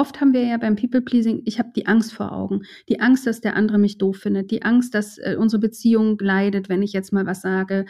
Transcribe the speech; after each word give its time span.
oft 0.00 0.20
haben 0.20 0.32
wir 0.32 0.44
ja 0.44 0.56
beim 0.56 0.76
People-Pleasing, 0.76 1.42
ich 1.44 1.58
habe 1.58 1.70
die 1.76 1.86
Angst 1.86 2.12
vor 2.12 2.32
Augen. 2.32 2.62
Die 2.88 3.00
Angst, 3.00 3.26
dass 3.26 3.40
der 3.40 3.54
andere 3.54 3.78
mich 3.78 3.98
doof 3.98 4.16
findet. 4.16 4.50
Die 4.50 4.62
Angst, 4.62 4.94
dass 4.94 5.18
äh, 5.18 5.36
unsere 5.38 5.60
Beziehung 5.60 6.18
leidet, 6.18 6.68
wenn 6.68 6.82
ich 6.82 6.92
jetzt 6.92 7.12
mal 7.12 7.26
was 7.26 7.42
sage. 7.42 7.84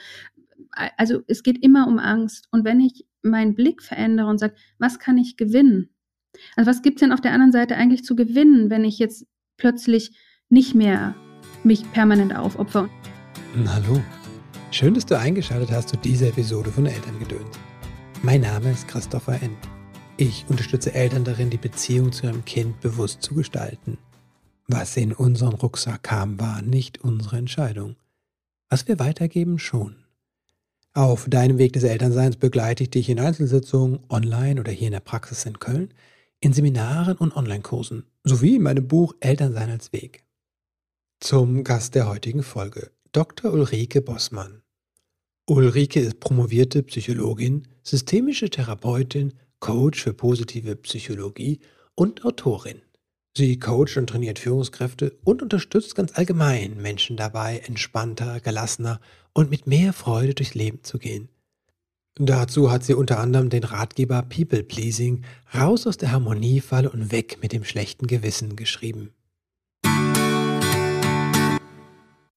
Also 0.96 1.20
es 1.28 1.42
geht 1.42 1.62
immer 1.62 1.86
um 1.86 1.98
Angst. 1.98 2.48
Und 2.50 2.64
wenn 2.64 2.80
ich 2.80 3.06
meinen 3.22 3.54
Blick 3.54 3.80
verändere 3.82 4.28
und 4.28 4.38
sage, 4.38 4.54
was 4.78 4.98
kann 4.98 5.16
ich 5.18 5.36
gewinnen? 5.36 5.90
Also 6.56 6.68
was 6.68 6.82
gibt 6.82 6.96
es 6.96 7.00
denn 7.00 7.12
auf 7.12 7.20
der 7.20 7.32
anderen 7.32 7.52
Seite 7.52 7.76
eigentlich 7.76 8.04
zu 8.04 8.17
gewinnen, 8.17 8.71
wenn 8.71 8.85
ich 8.85 8.99
jetzt 8.99 9.27
plötzlich 9.56 10.17
nicht 10.49 10.74
mehr 10.74 11.15
mich 11.63 11.90
permanent 11.92 12.35
aufopfer? 12.37 12.88
Hallo. 13.67 14.03
Schön, 14.72 14.95
dass 14.95 15.06
du 15.06 15.19
eingeschaltet 15.19 15.71
hast 15.71 15.90
zu 15.90 15.97
dieser 15.97 16.29
Episode 16.29 16.70
von 16.70 16.87
Elterngedöns. 16.87 17.59
Mein 18.23 18.42
Name 18.42 18.70
ist 18.70 18.87
Christopher 18.87 19.41
End. 19.42 19.80
Ich 20.20 20.45
unterstütze 20.50 20.92
Eltern 20.92 21.24
darin, 21.24 21.48
die 21.48 21.56
Beziehung 21.56 22.12
zu 22.12 22.27
ihrem 22.27 22.45
Kind 22.45 22.82
bewusst 22.82 23.23
zu 23.23 23.34
gestalten. 23.34 23.96
Was 24.68 24.95
in 24.98 25.14
unseren 25.14 25.54
Rucksack 25.54 26.02
kam, 26.02 26.38
war 26.38 26.60
nicht 26.60 27.02
unsere 27.02 27.38
Entscheidung. 27.38 27.96
Was 28.68 28.86
wir 28.86 28.98
weitergeben, 28.98 29.59
schon. 29.59 29.96
Auf 30.92 31.26
deinem 31.30 31.56
Weg 31.56 31.72
des 31.72 31.84
Elternseins 31.84 32.36
begleite 32.36 32.82
ich 32.82 32.90
dich 32.90 33.09
in 33.09 33.18
Einzelsitzungen, 33.18 34.00
online 34.10 34.60
oder 34.60 34.70
hier 34.70 34.88
in 34.88 34.92
der 34.92 35.00
Praxis 35.00 35.46
in 35.46 35.59
Köln, 35.59 35.95
in 36.38 36.52
Seminaren 36.52 37.16
und 37.16 37.34
Online-Kursen, 37.34 38.04
sowie 38.23 38.56
in 38.56 38.62
meinem 38.62 38.87
Buch 38.87 39.14
Elternsein 39.20 39.70
als 39.70 39.90
Weg. 39.95 40.26
Zum 41.20 41.64
Gast 41.64 41.95
der 41.95 42.06
heutigen 42.06 42.42
Folge, 42.42 42.90
Dr. 43.12 43.54
Ulrike 43.54 44.02
Bossmann. 44.02 44.60
Ulrike 45.46 46.00
ist 46.00 46.20
promovierte 46.20 46.82
Psychologin, 46.82 47.66
systemische 47.82 48.50
Therapeutin 48.50 49.32
Coach 49.60 50.02
für 50.02 50.14
positive 50.14 50.77
Psychologie 50.77 51.60
und 51.95 52.24
Autorin. 52.24 52.82
Sie 53.37 53.59
coacht 53.59 53.96
und 53.96 54.09
trainiert 54.09 54.38
Führungskräfte 54.38 55.16
und 55.23 55.42
unterstützt 55.42 55.95
ganz 55.95 56.16
allgemein 56.18 56.76
Menschen 56.82 57.16
dabei, 57.16 57.59
entspannter, 57.59 58.40
gelassener 58.40 59.01
und 59.32 59.51
mit 59.51 59.66
mehr 59.66 59.93
Freude 59.93 60.34
durchs 60.34 60.54
Leben 60.54 60.82
zu 60.82 60.99
gehen. 60.99 61.29
Dazu 62.16 62.73
hat 62.73 62.82
sie 62.82 62.95
unter 62.95 63.21
anderem 63.21 63.49
den 63.51 63.65
Ratgeber 63.65 64.23
People 64.23 64.65
Pleasing 64.65 65.25
raus 65.55 65.87
aus 65.87 65.97
der 65.97 66.11
Harmoniefalle 66.11 66.91
und 66.91 67.12
weg 67.12 67.39
mit 67.41 67.53
dem 67.53 67.65
schlechten 67.65 68.09
Gewissen 68.09 68.56
geschrieben. 68.56 69.15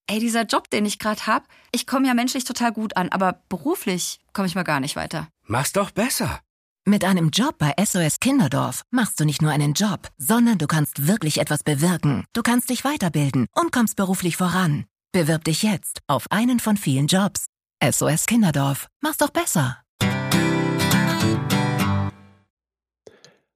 Ey, 0.08 0.20
dieser 0.20 0.46
Job, 0.46 0.70
den 0.70 0.86
ich 0.86 1.00
gerade 1.00 1.26
habe, 1.26 1.46
ich 1.72 1.88
komme 1.88 2.08
ja 2.08 2.14
menschlich 2.14 2.44
total 2.44 2.72
gut 2.72 2.96
an, 2.96 3.10
aber 3.10 3.42
beruflich 3.50 4.20
komme 4.32 4.48
ich 4.48 4.54
mal 4.54 4.64
gar 4.64 4.80
nicht 4.80 4.96
weiter. 4.96 5.28
Mach's 5.48 5.74
doch 5.74 5.90
besser. 5.90 6.40
Mit 6.86 7.06
einem 7.06 7.30
Job 7.30 7.56
bei 7.60 7.72
SOS 7.82 8.20
Kinderdorf 8.20 8.84
machst 8.92 9.18
du 9.18 9.24
nicht 9.24 9.42
nur 9.42 9.52
einen 9.52 9.72
Job, 9.72 10.10
sondern 10.18 10.58
du 10.58 10.68
kannst 10.68 11.08
wirklich 11.08 11.40
etwas 11.40 11.64
bewirken. 11.64 12.26
Du 12.34 12.42
kannst 12.42 12.70
dich 12.70 12.84
weiterbilden 12.84 13.48
und 13.56 13.72
kommst 13.72 13.96
beruflich 13.96 14.36
voran. 14.36 14.84
Bewirb 15.14 15.46
dich 15.46 15.64
jetzt 15.64 16.02
auf 16.08 16.30
einen 16.30 16.60
von 16.60 16.76
vielen 16.76 17.08
Jobs. 17.08 17.46
SOS 17.82 18.26
Kinderdorf. 18.26 18.90
Mach's 19.00 19.16
doch 19.16 19.30
besser. 19.30 19.78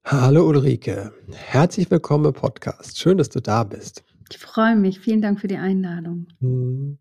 Hallo 0.05 0.47
Ulrike, 0.47 1.11
herzlich 1.33 1.91
willkommen 1.91 2.27
im 2.27 2.33
Podcast. 2.33 2.97
Schön, 2.97 3.17
dass 3.17 3.27
du 3.27 3.41
da 3.41 3.65
bist. 3.65 4.05
Ich 4.31 4.37
freue 4.37 4.77
mich. 4.77 5.01
Vielen 5.01 5.21
Dank 5.21 5.41
für 5.41 5.49
die 5.49 5.57
Einladung. 5.57 6.27
Hm. 6.39 6.97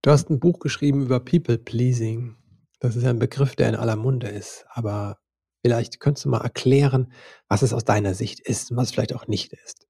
Du 0.00 0.10
hast 0.10 0.30
ein 0.30 0.40
Buch 0.40 0.58
geschrieben 0.58 1.02
über 1.02 1.20
People 1.20 1.58
Pleasing. 1.58 2.36
Das 2.78 2.96
ist 2.96 3.04
ein 3.04 3.18
Begriff, 3.18 3.56
der 3.56 3.68
in 3.68 3.74
aller 3.76 3.96
Munde 3.96 4.28
ist. 4.28 4.64
Aber 4.70 5.18
Vielleicht 5.62 6.00
könntest 6.00 6.24
du 6.24 6.30
mal 6.30 6.40
erklären, 6.40 7.12
was 7.48 7.62
es 7.62 7.72
aus 7.72 7.84
deiner 7.84 8.14
Sicht 8.14 8.40
ist 8.40 8.70
und 8.70 8.76
was 8.76 8.88
es 8.88 8.92
vielleicht 8.92 9.14
auch 9.14 9.26
nicht 9.26 9.52
ist. 9.52 9.86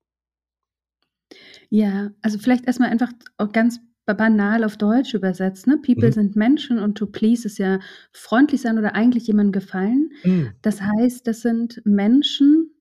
Ja, 1.69 2.11
also 2.23 2.39
vielleicht 2.39 2.67
erstmal 2.67 2.91
einfach 2.91 3.13
auch 3.39 3.53
ganz 3.53 3.79
banal 4.15 4.65
auf 4.65 4.77
Deutsch 4.77 5.15
übersetzt. 5.15 5.69
Ne? 5.69 5.79
People 5.79 6.09
mhm. 6.09 6.13
sind 6.13 6.37
Menschen 6.37 6.79
und 6.79 6.97
to 6.97 7.07
please 7.07 7.47
ist 7.47 7.59
ja 7.59 7.79
freundlich 8.13 8.61
sein 8.61 8.79
oder 8.79 8.95
eigentlich 8.95 9.27
jemandem 9.27 9.53
gefallen. 9.53 10.11
Mhm. 10.25 10.53
Das 10.63 10.81
heißt, 10.81 11.27
das 11.27 11.43
sind 11.43 11.81
Menschen, 11.85 12.75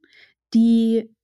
die 0.53 1.16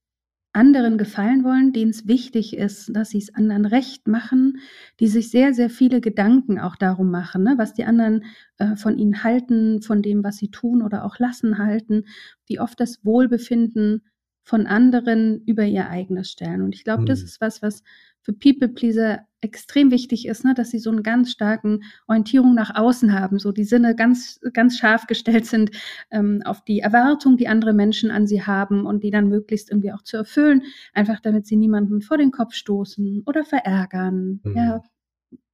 anderen 0.55 0.97
gefallen 0.97 1.43
wollen, 1.43 1.73
denen 1.73 1.91
es 1.91 2.07
wichtig 2.07 2.55
ist, 2.55 2.95
dass 2.95 3.09
sie 3.09 3.17
es 3.17 3.33
anderen 3.35 3.65
recht 3.65 4.07
machen, 4.07 4.59
die 4.99 5.07
sich 5.07 5.29
sehr, 5.29 5.53
sehr 5.53 5.69
viele 5.69 6.01
Gedanken 6.01 6.59
auch 6.59 6.75
darum 6.75 7.11
machen, 7.11 7.43
ne, 7.43 7.55
was 7.57 7.73
die 7.73 7.85
anderen 7.85 8.23
äh, 8.57 8.75
von 8.75 8.97
ihnen 8.97 9.23
halten, 9.23 9.81
von 9.81 10.01
dem, 10.01 10.23
was 10.23 10.37
sie 10.37 10.49
tun 10.49 10.81
oder 10.81 11.03
auch 11.03 11.19
lassen 11.19 11.57
halten, 11.57 12.05
die 12.49 12.59
oft 12.59 12.79
das 12.79 13.03
Wohlbefinden 13.03 14.01
von 14.45 14.67
anderen 14.67 15.43
über 15.45 15.65
ihr 15.65 15.89
eigenes 15.89 16.31
stellen. 16.31 16.61
Und 16.61 16.75
ich 16.75 16.83
glaube, 16.83 17.01
mhm. 17.01 17.07
das 17.07 17.23
ist 17.23 17.41
was, 17.41 17.61
was 17.61 17.83
für 18.21 18.33
People 18.33 18.69
Pleaser 18.69 19.27
extrem 19.41 19.91
wichtig 19.91 20.27
ist, 20.27 20.45
ne, 20.45 20.53
dass 20.55 20.71
sie 20.71 20.79
so 20.79 20.89
einen 20.89 21.03
ganz 21.03 21.31
starken 21.31 21.83
Orientierung 22.07 22.55
nach 22.55 22.75
außen 22.75 23.13
haben, 23.13 23.37
so 23.37 23.51
die 23.51 23.63
Sinne 23.63 23.95
ganz, 23.95 24.39
ganz 24.53 24.77
scharf 24.77 25.05
gestellt 25.05 25.45
sind 25.45 25.71
ähm, 26.09 26.41
auf 26.45 26.63
die 26.63 26.79
Erwartung, 26.79 27.37
die 27.37 27.47
andere 27.47 27.73
Menschen 27.73 28.09
an 28.09 28.25
sie 28.25 28.43
haben 28.43 28.85
und 28.85 29.03
die 29.03 29.11
dann 29.11 29.27
möglichst 29.27 29.69
irgendwie 29.69 29.91
auch 29.91 30.01
zu 30.01 30.17
erfüllen, 30.17 30.63
einfach 30.93 31.19
damit 31.19 31.45
sie 31.45 31.57
niemanden 31.57 32.01
vor 32.01 32.17
den 32.17 32.31
Kopf 32.31 32.53
stoßen 32.53 33.23
oder 33.25 33.45
verärgern, 33.45 34.39
mhm. 34.43 34.55
ja, 34.55 34.83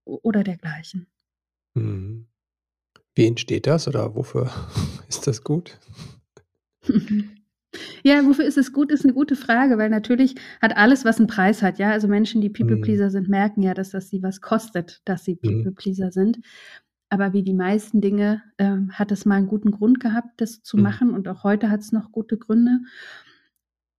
oder 0.05 0.43
dergleichen. 0.43 1.07
Mhm. 1.73 2.27
Wie 3.15 3.27
entsteht 3.27 3.67
das 3.67 3.87
oder 3.87 4.15
wofür 4.15 4.49
ist 5.09 5.27
das 5.27 5.43
gut? 5.43 5.77
Ja, 8.03 8.25
wofür 8.25 8.45
ist 8.45 8.57
es 8.57 8.73
gut, 8.73 8.91
ist 8.91 9.05
eine 9.05 9.13
gute 9.13 9.35
Frage, 9.35 9.77
weil 9.77 9.89
natürlich 9.89 10.35
hat 10.61 10.75
alles, 10.75 11.05
was 11.05 11.19
einen 11.19 11.27
Preis 11.27 11.61
hat, 11.61 11.79
ja. 11.79 11.91
Also 11.91 12.07
Menschen, 12.07 12.41
die 12.41 12.49
People 12.49 12.77
mhm. 12.77 12.81
Pleaser 12.81 13.09
sind, 13.09 13.29
merken 13.29 13.61
ja, 13.61 13.73
dass 13.73 13.91
das 13.91 14.09
sie 14.09 14.21
was 14.23 14.41
kostet, 14.41 15.01
dass 15.05 15.23
sie 15.23 15.39
mhm. 15.41 15.47
People 15.47 15.71
Pleaser 15.71 16.11
sind. 16.11 16.39
Aber 17.09 17.33
wie 17.33 17.43
die 17.43 17.53
meisten 17.53 18.01
Dinge 18.01 18.41
ähm, 18.57 18.91
hat 18.93 19.11
es 19.11 19.25
mal 19.25 19.35
einen 19.35 19.47
guten 19.47 19.71
Grund 19.71 19.99
gehabt, 19.99 20.39
das 20.41 20.63
zu 20.63 20.77
mhm. 20.77 20.83
machen 20.83 21.09
und 21.13 21.27
auch 21.27 21.43
heute 21.43 21.69
hat 21.69 21.81
es 21.81 21.91
noch 21.91 22.11
gute 22.11 22.37
Gründe. 22.37 22.79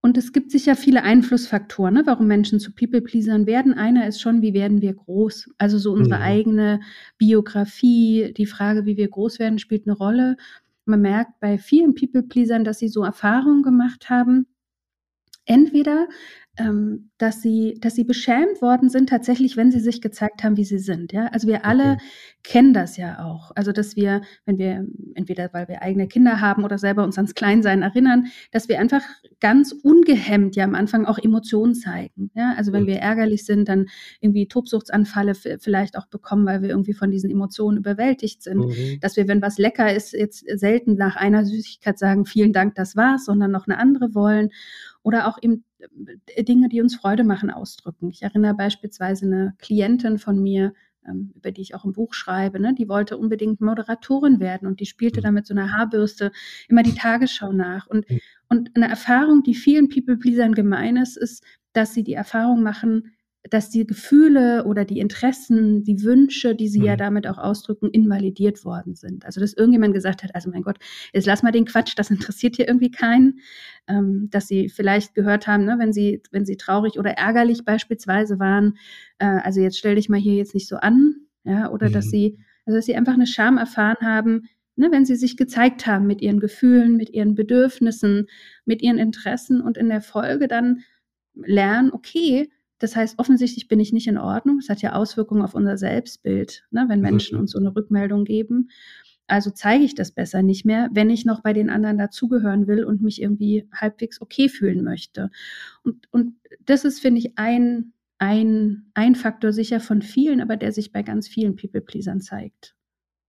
Und 0.04 0.19
es 0.19 0.33
gibt 0.33 0.50
sicher 0.50 0.75
viele 0.75 1.04
Einflussfaktoren, 1.04 1.94
ne, 1.94 2.03
warum 2.06 2.27
Menschen 2.27 2.59
zu 2.59 2.72
People-Pleasern 2.75 3.47
werden. 3.47 3.75
Einer 3.75 4.09
ist 4.09 4.21
schon, 4.21 4.43
wie 4.43 4.53
werden 4.53 4.81
wir 4.83 4.94
groß? 4.94 5.50
Also 5.59 5.78
so 5.78 5.93
unsere 5.93 6.16
Mhm. 6.16 6.22
eigene 6.22 6.81
Biografie, 7.19 8.34
die 8.37 8.47
Frage, 8.47 8.84
wie 8.84 8.97
wir 8.97 9.09
groß 9.09 9.39
werden, 9.39 9.60
spielt 9.60 9.87
eine 9.87 9.97
Rolle. 9.97 10.37
Man 10.84 11.00
merkt 11.03 11.38
bei 11.41 11.59
vielen 11.59 11.94
People-Pleasern, 11.94 12.65
dass 12.65 12.78
sie 12.78 12.88
so 12.88 13.04
Erfahrungen 13.04 13.62
gemacht 13.62 14.10
haben. 14.10 14.47
Entweder 15.44 16.06
ähm, 16.58 17.10
dass 17.16 17.41
sie, 17.41 17.78
dass 17.80 17.94
sie 17.94 18.04
beschämt 18.04 18.60
worden 18.60 18.91
sind, 18.91 19.08
tatsächlich, 19.08 19.56
wenn 19.56 19.70
sie 19.70 19.80
sich 19.80 20.03
gezeigt 20.03 20.44
haben, 20.44 20.58
wie 20.58 20.66
sie 20.66 20.78
sind. 20.78 21.10
Ja, 21.12 21.28
also 21.28 21.48
wir 21.48 21.64
alle 21.64 21.92
okay. 21.92 22.03
kennen 22.42 22.75
das 22.75 22.98
ja 22.98 23.25
auch. 23.25 23.53
Also 23.54 23.72
dass 23.72 23.97
wir, 23.97 24.20
wenn 24.44 24.58
wir 24.58 24.86
entweder 25.14 25.48
weil 25.54 25.69
wir 25.69 25.80
eigene 25.80 26.08
Kinder 26.08 26.42
haben 26.42 26.64
oder 26.64 26.76
selber 26.76 27.04
uns 27.04 27.16
ans 27.16 27.34
Kleinsein 27.34 27.80
erinnern, 27.80 28.26
dass 28.50 28.69
wir 28.69 28.80
einfach 28.80 29.03
ganz 29.41 29.72
ungehemmt 29.72 30.54
ja 30.54 30.64
am 30.64 30.75
Anfang 30.75 31.06
auch 31.06 31.19
Emotionen 31.19 31.74
zeigen. 31.74 32.30
Ja, 32.34 32.53
also 32.59 32.72
wenn 32.72 32.82
mhm. 32.82 32.88
wir 32.88 32.97
ärgerlich 32.98 33.47
sind, 33.47 33.70
dann 33.70 33.86
irgendwie 34.20 34.47
Tobsuchtsanfälle 34.47 35.34
vielleicht 35.34 35.97
auch 35.97 36.06
bekommen, 36.06 36.44
weil 36.44 36.60
wir 36.60 36.69
irgendwie 36.69 36.94
von 36.94 37.10
diesen 37.10 37.30
Emotionen 37.30 37.78
überwältigt 37.78 38.42
sind. 38.42 38.59
Mhm. 38.59 39.00
Dass 39.00 39.16
wir, 39.16 39.26
wenn 39.26 39.41
was 39.41 39.56
lecker 39.56 39.94
ist, 39.94 40.12
jetzt 40.12 40.44
selten 40.59 40.97
nach 40.97 41.16
einer 41.16 41.47
Süßigkeit 41.47 41.98
sagen, 41.98 42.26
vielen 42.26 42.53
Dank, 42.53 42.74
das 42.74 42.94
war's, 42.94 43.24
sondern 43.24 43.50
noch 43.50 43.66
eine 43.66 43.78
andere 43.78 44.14
wollen 44.14 44.50
oder 45.02 45.28
auch 45.28 45.38
eben 45.42 45.64
äh, 46.26 46.44
Dinge, 46.44 46.68
die 46.68 46.80
uns 46.80 46.94
Freude 46.94 47.24
machen, 47.24 47.50
ausdrücken. 47.50 48.10
Ich 48.10 48.22
erinnere 48.22 48.54
beispielsweise 48.54 49.26
eine 49.26 49.54
Klientin 49.58 50.18
von 50.18 50.40
mir, 50.40 50.72
ähm, 51.06 51.32
über 51.34 51.50
die 51.50 51.62
ich 51.62 51.74
auch 51.74 51.84
ein 51.84 51.92
Buch 51.92 52.14
schreibe, 52.14 52.60
ne, 52.60 52.74
die 52.74 52.88
wollte 52.88 53.18
unbedingt 53.18 53.60
Moderatorin 53.60 54.41
werden 54.41 54.68
und 54.68 54.80
die 54.80 54.86
spielte 54.86 55.20
mhm. 55.20 55.24
damit 55.24 55.46
so 55.46 55.54
eine 55.54 55.72
Haarbürste 55.72 56.32
immer 56.68 56.82
die 56.82 56.94
Tagesschau 56.94 57.52
nach. 57.52 57.86
Und, 57.86 58.08
mhm. 58.08 58.20
und 58.48 58.70
eine 58.76 58.88
Erfahrung, 58.88 59.42
die 59.42 59.54
vielen 59.54 59.88
People-Pleasern 59.88 60.54
gemein 60.54 60.97
ist, 60.97 61.16
ist, 61.16 61.44
dass 61.72 61.94
sie 61.94 62.04
die 62.04 62.15
Erfahrung 62.15 62.62
machen, 62.62 63.12
dass 63.50 63.71
die 63.71 63.86
Gefühle 63.86 64.65
oder 64.65 64.84
die 64.84 65.00
Interessen, 65.00 65.83
die 65.83 66.03
Wünsche, 66.03 66.54
die 66.54 66.68
sie 66.68 66.80
mhm. 66.80 66.84
ja 66.84 66.97
damit 66.97 67.27
auch 67.27 67.39
ausdrücken, 67.39 67.91
invalidiert 67.91 68.65
worden 68.65 68.94
sind. 68.94 69.27
Also 69.27 69.41
dass 69.41 69.53
irgendjemand 69.53 69.94
gesagt 69.94 70.22
hat, 70.22 70.34
also 70.34 70.48
mein 70.50 70.62
Gott, 70.62 70.78
jetzt 71.12 71.27
lass 71.27 71.42
mal 71.42 71.50
den 71.50 71.65
Quatsch, 71.65 71.94
das 71.97 72.10
interessiert 72.10 72.56
hier 72.56 72.68
irgendwie 72.68 72.91
keinen. 72.91 73.41
Ähm, 73.89 74.28
dass 74.30 74.47
sie 74.47 74.68
vielleicht 74.68 75.15
gehört 75.15 75.48
haben, 75.48 75.65
ne, 75.65 75.74
wenn 75.78 75.92
sie, 75.92 76.22
wenn 76.30 76.47
sie 76.47 76.56
traurig 76.56 77.00
oder 77.00 77.12
ärgerlich 77.12 77.65
beispielsweise 77.65 78.39
waren, 78.39 78.78
äh, 79.18 79.27
also 79.27 79.60
jetzt 79.60 79.77
stell 79.77 79.97
dich 79.97 80.09
mal 80.09 80.21
hier 80.21 80.34
jetzt 80.34 80.54
nicht 80.54 80.68
so 80.68 80.77
an, 80.77 81.16
ja, 81.42 81.68
oder 81.68 81.89
mhm. 81.89 81.94
dass 81.94 82.09
sie, 82.09 82.39
also 82.65 82.78
dass 82.78 82.86
sie 82.86 82.94
einfach 82.94 83.15
eine 83.15 83.27
Scham 83.27 83.59
erfahren 83.59 84.06
haben, 84.06 84.48
ne, 84.77 84.89
wenn 84.92 85.04
sie 85.04 85.16
sich 85.16 85.36
gezeigt 85.36 85.84
haben 85.86 86.06
mit 86.06 86.22
ihren 86.22 86.39
Gefühlen, 86.39 86.97
mit 86.97 87.10
ihren 87.10 87.34
Bedürfnissen, 87.34 88.28
mit 88.65 88.83
ihren 88.83 88.98
Interessen 88.98 89.60
und 89.60 89.77
in 89.77 89.89
der 89.89 90.00
Folge 90.00 90.47
dann 90.47 90.84
lernen, 91.34 91.91
okay, 91.92 92.50
das 92.82 92.96
heißt, 92.96 93.18
offensichtlich 93.18 93.68
bin 93.68 93.78
ich 93.78 93.92
nicht 93.92 94.08
in 94.08 94.18
Ordnung. 94.18 94.58
Das 94.58 94.68
hat 94.68 94.82
ja 94.82 94.94
Auswirkungen 94.94 95.42
auf 95.42 95.54
unser 95.54 95.78
Selbstbild, 95.78 96.66
ne, 96.70 96.86
wenn 96.88 97.00
Menschen 97.00 97.36
mhm. 97.36 97.42
uns 97.42 97.52
so 97.52 97.58
eine 97.58 97.74
Rückmeldung 97.74 98.24
geben. 98.24 98.70
Also 99.28 99.50
zeige 99.50 99.84
ich 99.84 99.94
das 99.94 100.10
besser 100.10 100.42
nicht 100.42 100.64
mehr, 100.64 100.90
wenn 100.92 101.08
ich 101.08 101.24
noch 101.24 101.42
bei 101.42 101.52
den 101.52 101.70
anderen 101.70 101.96
dazugehören 101.96 102.66
will 102.66 102.84
und 102.84 103.00
mich 103.00 103.22
irgendwie 103.22 103.68
halbwegs 103.72 104.20
okay 104.20 104.48
fühlen 104.48 104.82
möchte. 104.82 105.30
Und, 105.84 106.12
und 106.12 106.34
das 106.64 106.84
ist, 106.84 107.00
finde 107.00 107.20
ich, 107.20 107.38
ein, 107.38 107.92
ein, 108.18 108.90
ein 108.94 109.14
Faktor 109.14 109.52
sicher 109.52 109.78
von 109.78 110.02
vielen, 110.02 110.40
aber 110.40 110.56
der 110.56 110.72
sich 110.72 110.90
bei 110.90 111.02
ganz 111.02 111.28
vielen 111.28 111.54
People-Pleasern 111.54 112.20
zeigt. 112.20 112.74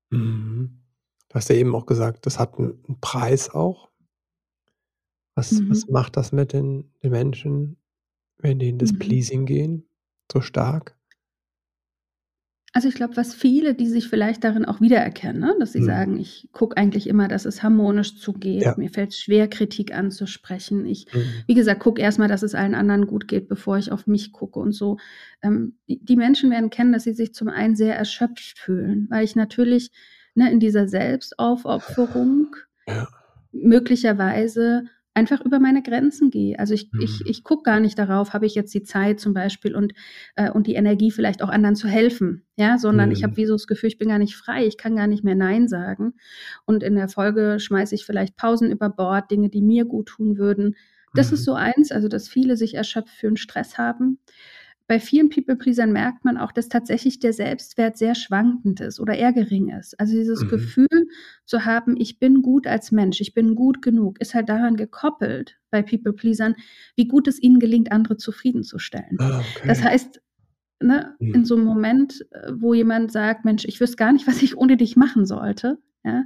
Mhm. 0.09 0.79
Du 1.29 1.35
hast 1.35 1.49
ja 1.49 1.55
eben 1.55 1.75
auch 1.75 1.85
gesagt, 1.85 2.25
das 2.25 2.39
hat 2.39 2.57
einen, 2.57 2.83
einen 2.87 2.99
Preis 2.99 3.49
auch. 3.51 3.91
Was, 5.35 5.51
mhm. 5.51 5.69
was 5.69 5.87
macht 5.87 6.17
das 6.17 6.31
mit 6.31 6.53
den, 6.53 6.91
den 7.03 7.11
Menschen, 7.11 7.77
wenn 8.37 8.59
die 8.59 8.69
in 8.69 8.77
das 8.77 8.93
mhm. 8.93 8.99
Pleasing 8.99 9.45
gehen, 9.45 9.85
so 10.31 10.41
stark? 10.41 10.95
Also 12.75 12.87
ich 12.87 12.95
glaube, 12.95 13.15
was 13.17 13.35
viele, 13.35 13.75
die 13.75 13.87
sich 13.87 14.07
vielleicht 14.07 14.43
darin 14.43 14.65
auch 14.65 14.81
wiedererkennen, 14.81 15.41
ne? 15.41 15.55
dass 15.59 15.73
sie 15.73 15.81
mhm. 15.81 15.85
sagen, 15.85 16.17
ich 16.17 16.49
gucke 16.53 16.75
eigentlich 16.75 17.05
immer, 17.05 17.27
dass 17.27 17.45
es 17.45 17.61
harmonisch 17.61 18.17
zugeht. 18.17 18.63
Ja. 18.63 18.73
Mir 18.77 18.89
fällt 18.89 19.11
es 19.11 19.19
schwer, 19.19 19.47
Kritik 19.47 19.93
anzusprechen. 19.93 20.87
Ich, 20.87 21.05
mhm. 21.13 21.23
wie 21.45 21.53
gesagt, 21.53 21.81
gucke 21.81 22.01
erstmal, 22.01 22.27
dass 22.27 22.41
es 22.41 22.55
allen 22.55 22.73
anderen 22.73 23.05
gut 23.05 23.27
geht, 23.27 23.47
bevor 23.47 23.77
ich 23.77 23.91
auf 23.91 24.07
mich 24.07 24.31
gucke 24.31 24.59
und 24.59 24.71
so. 24.71 24.97
Ähm, 25.43 25.77
die, 25.87 26.03
die, 26.03 26.15
Menschen 26.15 26.49
werden 26.49 26.71
kennen, 26.71 26.93
dass 26.93 27.03
sie 27.03 27.13
sich 27.13 27.35
zum 27.35 27.47
einen 27.47 27.75
sehr 27.75 27.95
erschöpft 27.95 28.57
fühlen, 28.57 29.05
weil 29.11 29.23
ich 29.23 29.35
natürlich 29.35 29.91
ne, 30.33 30.51
in 30.51 30.59
dieser 30.59 30.87
Selbstaufopferung 30.87 32.55
ja. 32.87 33.07
möglicherweise 33.51 34.85
einfach 35.13 35.41
über 35.41 35.59
meine 35.59 35.83
Grenzen 35.83 36.31
gehe. 36.31 36.57
Also 36.57 36.73
ich, 36.73 36.91
mhm. 36.91 37.01
ich, 37.01 37.21
ich 37.25 37.43
gucke 37.43 37.63
gar 37.63 37.79
nicht 37.79 37.97
darauf, 37.99 38.33
habe 38.33 38.45
ich 38.45 38.55
jetzt 38.55 38.73
die 38.73 38.83
Zeit 38.83 39.19
zum 39.19 39.33
Beispiel 39.33 39.75
und, 39.75 39.93
äh, 40.35 40.49
und 40.49 40.67
die 40.67 40.73
Energie 40.73 41.11
vielleicht 41.11 41.43
auch 41.43 41.49
anderen 41.49 41.75
zu 41.75 41.87
helfen, 41.87 42.45
ja, 42.55 42.77
sondern 42.77 43.09
mhm. 43.09 43.15
ich 43.15 43.23
habe 43.23 43.37
wie 43.37 43.45
so 43.45 43.53
das 43.53 43.67
Gefühl, 43.67 43.89
ich 43.89 43.97
bin 43.97 44.09
gar 44.09 44.19
nicht 44.19 44.35
frei, 44.35 44.65
ich 44.65 44.77
kann 44.77 44.95
gar 44.95 45.07
nicht 45.07 45.23
mehr 45.23 45.35
Nein 45.35 45.67
sagen. 45.67 46.13
Und 46.65 46.83
in 46.83 46.95
der 46.95 47.09
Folge 47.09 47.59
schmeiße 47.59 47.95
ich 47.95 48.05
vielleicht 48.05 48.35
Pausen 48.35 48.71
über 48.71 48.89
Bord, 48.89 49.29
Dinge, 49.29 49.49
die 49.49 49.61
mir 49.61 49.85
gut 49.85 50.07
tun 50.07 50.37
würden. 50.37 50.75
Das 51.13 51.29
mhm. 51.29 51.35
ist 51.35 51.45
so 51.45 51.53
eins, 51.53 51.91
also 51.91 52.07
dass 52.07 52.27
viele 52.27 52.57
sich 52.57 52.73
erschöpft 52.73 53.13
fühlen, 53.13 53.37
Stress 53.37 53.77
haben 53.77 54.19
bei 54.87 54.99
vielen 54.99 55.29
People-Pleasern 55.29 55.91
merkt 55.93 56.25
man 56.25 56.37
auch, 56.37 56.51
dass 56.51 56.67
tatsächlich 56.67 57.19
der 57.19 57.33
Selbstwert 57.33 57.97
sehr 57.97 58.15
schwankend 58.15 58.81
ist 58.81 58.99
oder 58.99 59.15
eher 59.15 59.31
gering 59.31 59.69
ist. 59.69 59.97
Also 59.99 60.13
dieses 60.13 60.43
mhm. 60.43 60.49
Gefühl 60.49 61.07
zu 61.45 61.65
haben, 61.65 61.95
ich 61.97 62.19
bin 62.19 62.41
gut 62.41 62.67
als 62.67 62.91
Mensch, 62.91 63.21
ich 63.21 63.33
bin 63.33 63.55
gut 63.55 63.81
genug, 63.81 64.19
ist 64.19 64.33
halt 64.33 64.49
daran 64.49 64.75
gekoppelt 64.75 65.57
bei 65.71 65.81
People-Pleasern, 65.81 66.55
wie 66.95 67.07
gut 67.07 67.27
es 67.27 67.41
ihnen 67.41 67.59
gelingt, 67.59 67.91
andere 67.91 68.17
zufriedenzustellen. 68.17 69.17
Ah, 69.19 69.39
okay. 69.39 69.67
Das 69.67 69.83
heißt, 69.83 70.21
ne, 70.81 71.15
mhm. 71.19 71.33
in 71.33 71.45
so 71.45 71.55
einem 71.55 71.65
Moment, 71.65 72.25
äh, 72.31 72.51
wo 72.53 72.73
jemand 72.73 73.11
sagt, 73.11 73.45
Mensch, 73.45 73.65
ich 73.65 73.79
wüsste 73.79 73.97
gar 73.97 74.11
nicht, 74.11 74.27
was 74.27 74.41
ich 74.41 74.57
ohne 74.57 74.75
dich 74.75 74.97
machen 74.97 75.25
sollte, 75.25 75.79
ja, 76.03 76.25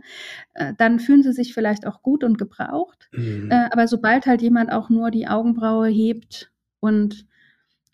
äh, 0.56 0.74
dann 0.76 1.00
fühlen 1.00 1.22
sie 1.22 1.34
sich 1.34 1.54
vielleicht 1.54 1.86
auch 1.86 2.02
gut 2.02 2.24
und 2.24 2.40
gebraucht. 2.40 3.10
Mhm. 3.12 3.52
Äh, 3.52 3.70
aber 3.72 3.88
sobald 3.88 4.26
halt 4.26 4.42
jemand 4.42 4.72
auch 4.72 4.90
nur 4.90 5.12
die 5.12 5.28
Augenbraue 5.28 5.88
hebt 5.88 6.52
und 6.80 7.27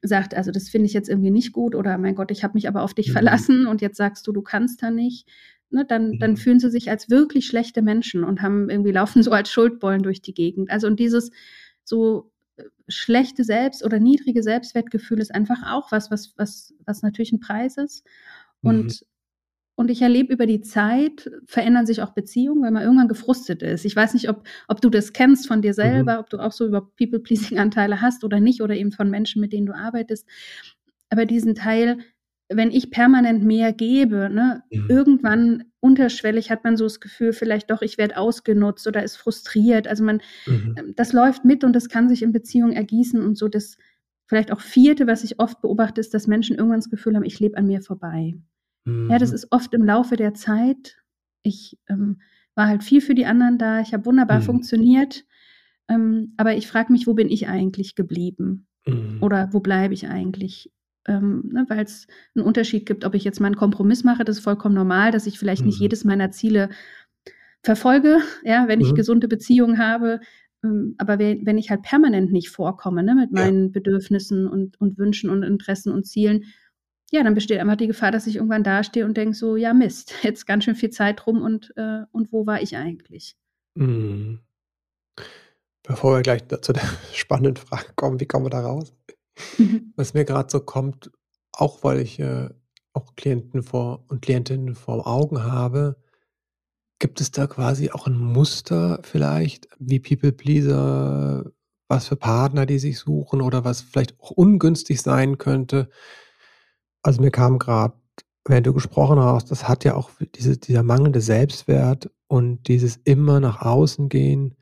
sagt, 0.03 0.35
also 0.35 0.51
das 0.51 0.69
finde 0.69 0.87
ich 0.87 0.93
jetzt 0.93 1.09
irgendwie 1.09 1.31
nicht 1.31 1.53
gut 1.53 1.75
oder 1.75 1.97
mein 1.97 2.15
Gott, 2.15 2.29
ich 2.29 2.43
habe 2.43 2.55
mich 2.55 2.67
aber 2.67 2.83
auf 2.83 2.93
dich 2.93 3.07
mhm. 3.07 3.13
verlassen 3.13 3.67
und 3.67 3.81
jetzt 3.81 3.97
sagst 3.97 4.27
du, 4.27 4.31
du 4.31 4.41
kannst 4.41 4.83
da 4.83 4.91
nicht, 4.91 5.27
ne, 5.69 5.85
dann, 5.85 6.11
mhm. 6.11 6.19
dann 6.19 6.37
fühlen 6.37 6.59
sie 6.59 6.69
sich 6.69 6.89
als 6.89 7.09
wirklich 7.09 7.47
schlechte 7.47 7.81
Menschen 7.81 8.23
und 8.23 8.41
haben 8.41 8.69
irgendwie 8.69 8.91
laufen 8.91 9.23
so 9.23 9.31
als 9.31 9.49
Schuldbollen 9.49 10.03
durch 10.03 10.21
die 10.21 10.33
Gegend. 10.33 10.69
Also 10.69 10.87
und 10.87 10.99
dieses 10.99 11.31
so 11.83 12.31
äh, 12.57 12.63
schlechte 12.87 13.43
Selbst- 13.43 13.83
oder 13.83 13.99
niedrige 13.99 14.43
Selbstwertgefühl 14.43 15.19
ist 15.19 15.33
einfach 15.33 15.71
auch 15.71 15.91
was, 15.91 16.11
was, 16.11 16.33
was, 16.37 16.73
was 16.85 17.01
natürlich 17.01 17.31
ein 17.31 17.39
Preis 17.39 17.77
ist. 17.77 18.05
Und 18.61 18.85
mhm. 18.85 19.07
Und 19.83 19.91
ich 19.91 20.01
erlebe 20.01 20.31
über 20.31 20.45
die 20.45 20.61
Zeit, 20.61 21.29
verändern 21.45 21.85
sich 21.85 22.01
auch 22.01 22.11
Beziehungen, 22.13 22.63
weil 22.63 22.71
man 22.71 22.83
irgendwann 22.83 23.09
gefrustet 23.09 23.61
ist. 23.61 23.83
Ich 23.83 23.93
weiß 23.93 24.13
nicht, 24.13 24.29
ob, 24.29 24.47
ob 24.69 24.79
du 24.79 24.89
das 24.89 25.11
kennst 25.11 25.45
von 25.45 25.61
dir 25.61 25.71
mhm. 25.71 25.75
selber, 25.75 26.13
mhm. 26.13 26.19
ob 26.21 26.29
du 26.29 26.37
auch 26.37 26.53
so 26.53 26.65
über 26.65 26.89
People-Pleasing-Anteile 26.95 27.99
hast 27.99 28.23
oder 28.23 28.39
nicht, 28.39 28.61
oder 28.61 28.77
eben 28.77 28.93
von 28.93 29.09
Menschen, 29.09 29.41
mit 29.41 29.51
denen 29.51 29.65
du 29.65 29.75
arbeitest. 29.75 30.25
Aber 31.09 31.25
diesen 31.25 31.53
Teil, 31.53 31.97
wenn 32.47 32.71
ich 32.71 32.91
permanent 32.91 33.43
mehr 33.43 33.73
gebe, 33.73 34.29
ne, 34.29 34.63
mhm. 34.71 34.85
irgendwann 34.87 35.63
unterschwellig 35.81 36.49
hat 36.49 36.63
man 36.63 36.77
so 36.77 36.85
das 36.85 37.01
Gefühl, 37.01 37.33
vielleicht 37.33 37.69
doch, 37.69 37.81
ich 37.81 37.97
werde 37.97 38.15
ausgenutzt 38.15 38.87
oder 38.87 39.03
ist 39.03 39.17
frustriert. 39.17 39.85
Also 39.85 40.05
man, 40.05 40.21
mhm. 40.45 40.75
Ähm, 40.77 40.93
das 40.95 41.11
läuft 41.11 41.43
mit 41.43 41.65
und 41.65 41.73
das 41.73 41.89
kann 41.89 42.07
sich 42.07 42.23
in 42.23 42.31
Beziehungen 42.31 42.71
ergießen 42.71 43.21
und 43.21 43.37
so. 43.37 43.49
Das 43.49 43.75
vielleicht 44.27 44.53
auch 44.53 44.61
vierte, 44.61 45.07
was 45.07 45.25
ich 45.25 45.41
oft 45.41 45.59
beobachte, 45.59 45.99
ist, 45.99 46.13
dass 46.13 46.25
Menschen 46.25 46.55
irgendwann 46.55 46.79
das 46.79 46.89
Gefühl 46.89 47.17
haben, 47.17 47.25
ich 47.25 47.41
lebe 47.41 47.57
an 47.57 47.67
mir 47.67 47.81
vorbei. 47.81 48.35
Mhm. 48.85 49.09
Ja, 49.09 49.17
das 49.17 49.29
mhm. 49.29 49.35
ist 49.35 49.51
oft 49.51 49.73
im 49.73 49.83
Laufe 49.83 50.15
der 50.15 50.33
Zeit. 50.33 50.97
Ich 51.43 51.77
ähm, 51.89 52.21
war 52.55 52.67
halt 52.67 52.83
viel 52.83 53.01
für 53.01 53.15
die 53.15 53.25
anderen 53.25 53.57
da, 53.57 53.81
ich 53.81 53.93
habe 53.93 54.05
wunderbar 54.05 54.39
mhm. 54.39 54.43
funktioniert, 54.43 55.25
ähm, 55.89 56.33
aber 56.37 56.55
ich 56.55 56.67
frage 56.67 56.91
mich, 56.91 57.07
wo 57.07 57.13
bin 57.13 57.29
ich 57.29 57.47
eigentlich 57.47 57.95
geblieben? 57.95 58.67
Mhm. 58.85 59.17
Oder 59.21 59.49
wo 59.51 59.59
bleibe 59.59 59.93
ich 59.93 60.07
eigentlich? 60.07 60.71
Ähm, 61.05 61.49
ne, 61.51 61.65
Weil 61.67 61.83
es 61.83 62.07
einen 62.35 62.45
Unterschied 62.45 62.85
gibt, 62.85 63.05
ob 63.05 63.15
ich 63.15 63.23
jetzt 63.23 63.39
mal 63.39 63.47
einen 63.47 63.55
Kompromiss 63.55 64.03
mache, 64.03 64.23
das 64.23 64.37
ist 64.37 64.43
vollkommen 64.43 64.75
normal, 64.75 65.11
dass 65.11 65.27
ich 65.27 65.39
vielleicht 65.39 65.65
nicht 65.65 65.79
mhm. 65.79 65.83
jedes 65.83 66.03
meiner 66.03 66.31
Ziele 66.31 66.69
verfolge, 67.63 68.19
ja, 68.43 68.67
wenn 68.67 68.81
ich 68.81 68.91
mhm. 68.91 68.95
gesunde 68.95 69.27
Beziehungen 69.27 69.79
habe. 69.79 70.19
Ähm, 70.63 70.95
aber 70.97 71.19
wenn 71.19 71.57
ich 71.57 71.69
halt 71.69 71.81
permanent 71.81 72.31
nicht 72.31 72.49
vorkomme 72.49 73.03
ne, 73.03 73.15
mit 73.15 73.31
meinen 73.31 73.65
ja. 73.65 73.71
Bedürfnissen 73.71 74.47
und, 74.47 74.79
und 74.79 74.97
Wünschen 74.97 75.29
und 75.29 75.43
Interessen 75.43 75.91
und 75.91 76.05
Zielen, 76.05 76.45
ja, 77.13 77.21
dann 77.21 77.35
besteht 77.35 77.59
einfach 77.59 77.75
die 77.75 77.87
Gefahr, 77.87 78.11
dass 78.11 78.25
ich 78.25 78.37
irgendwann 78.37 78.63
dastehe 78.63 79.05
und 79.05 79.15
denke 79.15 79.35
so, 79.35 79.55
ja 79.55 79.73
Mist, 79.73 80.15
jetzt 80.23 80.47
ganz 80.47 80.63
schön 80.63 80.75
viel 80.75 80.89
Zeit 80.89 81.25
rum 81.27 81.41
und, 81.43 81.71
äh, 81.77 82.01
und 82.11 82.33
wo 82.33 82.47
war 82.47 82.61
ich 82.61 82.75
eigentlich? 82.75 83.37
Mhm. 83.75 84.39
Bevor 85.83 86.15
wir 86.15 86.21
gleich 86.23 86.41
zu 86.47 86.73
der 86.73 86.83
spannenden 87.13 87.57
Frage 87.57 87.93
kommen, 87.95 88.19
wie 88.19 88.25
kommen 88.25 88.45
wir 88.45 88.49
da 88.49 88.61
raus? 88.61 88.93
Mhm. 89.59 89.93
Was 89.95 90.15
mir 90.15 90.25
gerade 90.25 90.49
so 90.49 90.59
kommt, 90.59 91.11
auch 91.51 91.83
weil 91.83 91.99
ich 91.99 92.19
äh, 92.19 92.49
auch 92.93 93.15
Klienten 93.15 93.61
vor 93.61 94.05
und 94.07 94.23
Klientinnen 94.23 94.73
vor 94.73 95.05
Augen 95.05 95.43
habe, 95.43 95.97
gibt 96.97 97.21
es 97.21 97.29
da 97.29 97.45
quasi 97.45 97.91
auch 97.91 98.07
ein 98.07 98.17
Muster 98.17 98.99
vielleicht, 99.03 99.67
wie 99.77 99.99
People 99.99 100.31
Pleaser, 100.31 101.51
was 101.87 102.07
für 102.07 102.15
Partner 102.15 102.65
die 102.65 102.79
sich 102.79 102.97
suchen 102.97 103.41
oder 103.41 103.65
was 103.65 103.81
vielleicht 103.81 104.19
auch 104.19 104.31
ungünstig 104.31 105.01
sein 105.01 105.37
könnte, 105.37 105.89
also 107.03 107.21
mir 107.21 107.31
kam 107.31 107.59
gerade, 107.59 107.93
während 108.45 108.65
du 108.65 108.73
gesprochen 108.73 109.19
hast, 109.19 109.51
das 109.51 109.67
hat 109.67 109.83
ja 109.83 109.95
auch 109.95 110.09
diese, 110.35 110.57
dieser 110.57 110.83
mangelnde 110.83 111.21
Selbstwert 111.21 112.09
und 112.27 112.67
dieses 112.67 112.97
immer 113.03 113.39
nach 113.39 113.61
außen 113.61 114.09
gehen, 114.09 114.55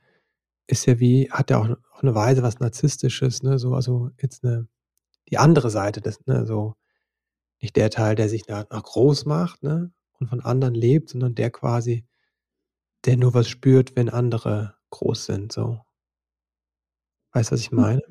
ist 0.68 0.86
ja 0.88 1.00
wie, 1.00 1.32
hat 1.32 1.52
ja 1.52 1.60
auch, 1.60 1.70
auch 1.94 2.02
eine 2.02 2.16
Weise 2.16 2.44
was 2.44 2.60
Narzisstisches, 2.60 3.44
ne? 3.44 3.60
So, 3.60 3.76
also 3.76 4.12
jetzt 4.22 4.44
eine, 4.44 4.68
die 5.30 5.38
andere 5.38 5.70
Seite 5.70 6.02
des, 6.02 6.26
ne, 6.28 6.46
so 6.46 6.76
nicht 7.62 7.76
der 7.76 7.90
Teil, 7.90 8.16
der 8.16 8.30
sich 8.30 8.48
nach, 8.48 8.70
nach 8.70 8.84
groß 8.84 9.26
macht, 9.26 9.64
ne? 9.64 9.92
Und 10.20 10.28
von 10.28 10.42
anderen 10.42 10.76
lebt, 10.76 11.10
sondern 11.10 11.36
der 11.36 11.52
quasi, 11.52 12.06
der 13.06 13.18
nur 13.18 13.34
was 13.34 13.50
spürt, 13.50 13.96
wenn 13.96 14.10
andere 14.10 14.76
groß 14.92 15.26
sind, 15.26 15.52
so. 15.52 15.82
Weißt 17.34 17.52
du, 17.52 17.54
was 17.54 17.62
ich 17.62 17.72
hm. 17.72 17.80
meine? 17.80 18.02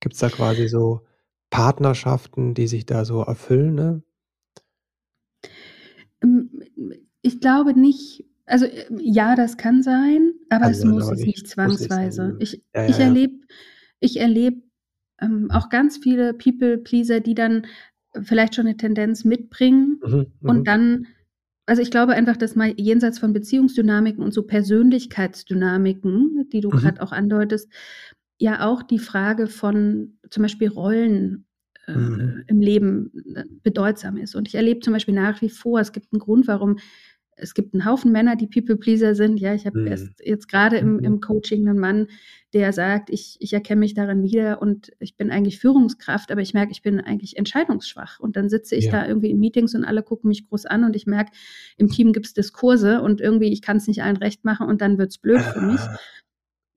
Gibt 0.00 0.14
es 0.14 0.20
da 0.20 0.28
quasi 0.30 0.68
so 0.68 1.07
Partnerschaften, 1.50 2.54
die 2.54 2.66
sich 2.66 2.86
da 2.86 3.04
so 3.04 3.22
erfüllen, 3.22 3.74
ne? 3.74 4.02
Ähm, 6.22 6.50
ich 7.22 7.40
glaube 7.40 7.78
nicht 7.78 8.24
also, 8.46 8.64
äh, 8.64 8.86
ja, 8.98 9.34
das 9.36 9.56
kann 9.58 9.82
sein, 9.82 10.32
aber 10.48 10.64
Kann 10.64 10.72
es 10.72 10.84
muss 10.84 11.04
aber 11.04 11.12
es 11.14 11.26
nicht 11.26 11.46
zwangsweise. 11.48 12.36
Ich 12.38 12.62
Ja, 12.74 12.86
ich 12.86 12.98
ja, 12.98 12.98
ja. 12.98 13.04
erlebe 13.06 13.34
ich 14.00 14.20
erlebe, 14.20 14.62
ähm, 15.20 15.50
auch 15.50 15.68
ganz 15.70 15.98
viele 15.98 16.32
People 16.34 16.78
Pleaser, 16.78 17.20
die 17.20 17.34
dann 17.34 17.66
vielleicht 18.22 18.54
schon 18.54 18.66
eine 18.66 18.76
Tendenz 18.76 19.24
mitbringen 19.24 20.00
Mhm, 20.02 20.26
und 20.46 20.58
mhm. 20.60 20.64
dann 20.64 21.06
also, 21.66 21.82
ich 21.82 21.90
glaube 21.90 22.14
einfach, 22.14 22.38
dass 22.38 22.56
mal 22.56 22.72
jenseits 22.78 23.18
von 23.18 23.34
Beziehungsdynamiken 23.34 24.24
und 24.24 24.32
so 24.32 24.42
Persönlichkeitsdynamiken, 24.44 26.48
die 26.50 26.62
du 26.62 26.68
Mhm. 26.70 26.72
gerade 26.72 27.02
auch 27.02 27.12
andeutest 27.12 27.68
ja 28.38 28.66
auch 28.66 28.82
die 28.82 28.98
Frage 28.98 29.46
von 29.46 30.18
zum 30.30 30.42
Beispiel 30.42 30.68
Rollen 30.68 31.46
äh, 31.86 31.92
mhm. 31.92 32.44
im 32.46 32.60
Leben 32.60 33.12
äh, 33.34 33.44
bedeutsam 33.62 34.16
ist. 34.16 34.34
Und 34.34 34.48
ich 34.48 34.54
erlebe 34.54 34.80
zum 34.80 34.92
Beispiel 34.92 35.14
nach 35.14 35.40
wie 35.42 35.48
vor, 35.48 35.80
es 35.80 35.92
gibt 35.92 36.12
einen 36.12 36.20
Grund, 36.20 36.46
warum 36.46 36.78
es 37.40 37.54
gibt 37.54 37.72
einen 37.72 37.84
Haufen 37.84 38.12
Männer, 38.12 38.36
die 38.36 38.46
People-Pleaser 38.46 39.14
sind. 39.14 39.38
Ja, 39.38 39.54
ich 39.54 39.66
habe 39.66 39.80
mhm. 39.80 39.86
erst 39.86 40.20
jetzt 40.24 40.48
gerade 40.48 40.76
im, 40.76 40.94
mhm. 40.94 41.04
im 41.04 41.20
Coaching 41.20 41.68
einen 41.68 41.78
Mann, 41.78 42.08
der 42.52 42.72
sagt, 42.72 43.10
ich, 43.10 43.36
ich 43.40 43.52
erkenne 43.52 43.80
mich 43.80 43.94
daran 43.94 44.22
wieder 44.22 44.60
und 44.60 44.90
ich 44.98 45.16
bin 45.16 45.30
eigentlich 45.30 45.58
Führungskraft, 45.58 46.30
aber 46.32 46.40
ich 46.40 46.54
merke, 46.54 46.72
ich 46.72 46.82
bin 46.82 47.00
eigentlich 47.00 47.36
entscheidungsschwach. 47.36 48.20
Und 48.20 48.36
dann 48.36 48.48
sitze 48.48 48.74
ich 48.74 48.86
ja. 48.86 48.92
da 48.92 49.06
irgendwie 49.06 49.30
in 49.30 49.38
Meetings 49.38 49.74
und 49.74 49.84
alle 49.84 50.02
gucken 50.02 50.28
mich 50.28 50.48
groß 50.48 50.66
an 50.66 50.84
und 50.84 50.96
ich 50.96 51.06
merke, 51.06 51.32
im 51.76 51.88
Team 51.88 52.12
gibt 52.12 52.26
es 52.26 52.34
Diskurse 52.34 53.02
und 53.02 53.20
irgendwie, 53.20 53.52
ich 53.52 53.62
kann 53.62 53.76
es 53.76 53.86
nicht 53.86 54.02
allen 54.02 54.16
recht 54.16 54.44
machen 54.44 54.66
und 54.66 54.80
dann 54.80 54.98
wird 54.98 55.10
es 55.10 55.18
blöd 55.18 55.40
für 55.40 55.60
mich. 55.60 55.80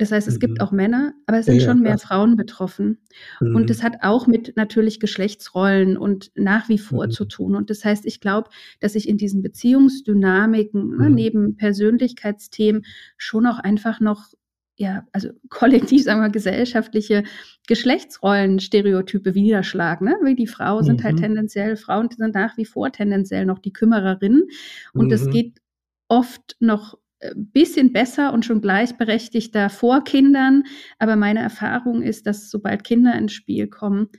Das 0.01 0.11
heißt, 0.11 0.27
es 0.27 0.33
mhm. 0.35 0.39
gibt 0.39 0.61
auch 0.61 0.71
Männer, 0.71 1.13
aber 1.27 1.37
es 1.37 1.45
sind 1.45 1.57
ja, 1.57 1.61
schon 1.61 1.81
mehr 1.81 1.99
Frauen 1.99 2.35
betroffen. 2.35 2.97
Mhm. 3.39 3.55
Und 3.55 3.69
es 3.69 3.83
hat 3.83 3.97
auch 4.01 4.25
mit 4.25 4.57
natürlich 4.57 4.99
Geschlechtsrollen 4.99 5.95
und 5.95 6.31
nach 6.33 6.69
wie 6.69 6.79
vor 6.79 7.05
mhm. 7.05 7.11
zu 7.11 7.25
tun. 7.25 7.55
Und 7.55 7.69
das 7.69 7.85
heißt, 7.85 8.07
ich 8.07 8.19
glaube, 8.19 8.49
dass 8.79 8.95
ich 8.95 9.07
in 9.07 9.17
diesen 9.17 9.43
Beziehungsdynamiken 9.43 10.97
ne, 10.97 11.09
mhm. 11.09 11.13
neben 11.13 11.55
Persönlichkeitsthemen 11.55 12.83
schon 13.15 13.45
auch 13.45 13.59
einfach 13.59 13.99
noch 13.99 14.29
ja, 14.75 15.05
also 15.11 15.29
kollektiv, 15.49 16.01
sagen 16.05 16.21
wir 16.21 16.29
gesellschaftliche 16.29 17.23
Geschlechtsrollen-Stereotype 17.67 19.35
widerschlagen. 19.35 20.07
Ne? 20.07 20.17
Wie 20.23 20.35
die 20.35 20.47
Frau 20.47 20.81
sind 20.81 21.03
halt 21.03 21.17
mhm. 21.17 21.21
tendenziell, 21.21 21.75
Frauen 21.77 22.09
sind 22.09 22.33
nach 22.33 22.57
wie 22.57 22.65
vor 22.65 22.91
tendenziell 22.91 23.45
noch 23.45 23.59
die 23.59 23.71
Kümmererin. 23.71 24.47
Und 24.93 25.11
es 25.11 25.29
geht 25.29 25.59
oft 26.07 26.55
noch 26.59 26.97
bisschen 27.35 27.93
besser 27.93 28.33
und 28.33 28.45
schon 28.45 28.61
gleichberechtigter 28.61 29.69
vor 29.69 30.03
Kindern. 30.03 30.63
Aber 30.99 31.15
meine 31.15 31.39
Erfahrung 31.39 32.01
ist, 32.01 32.27
dass 32.27 32.49
sobald 32.49 32.83
Kinder 32.83 33.15
ins 33.17 33.33
Spiel 33.33 33.67
kommen, 33.67 34.09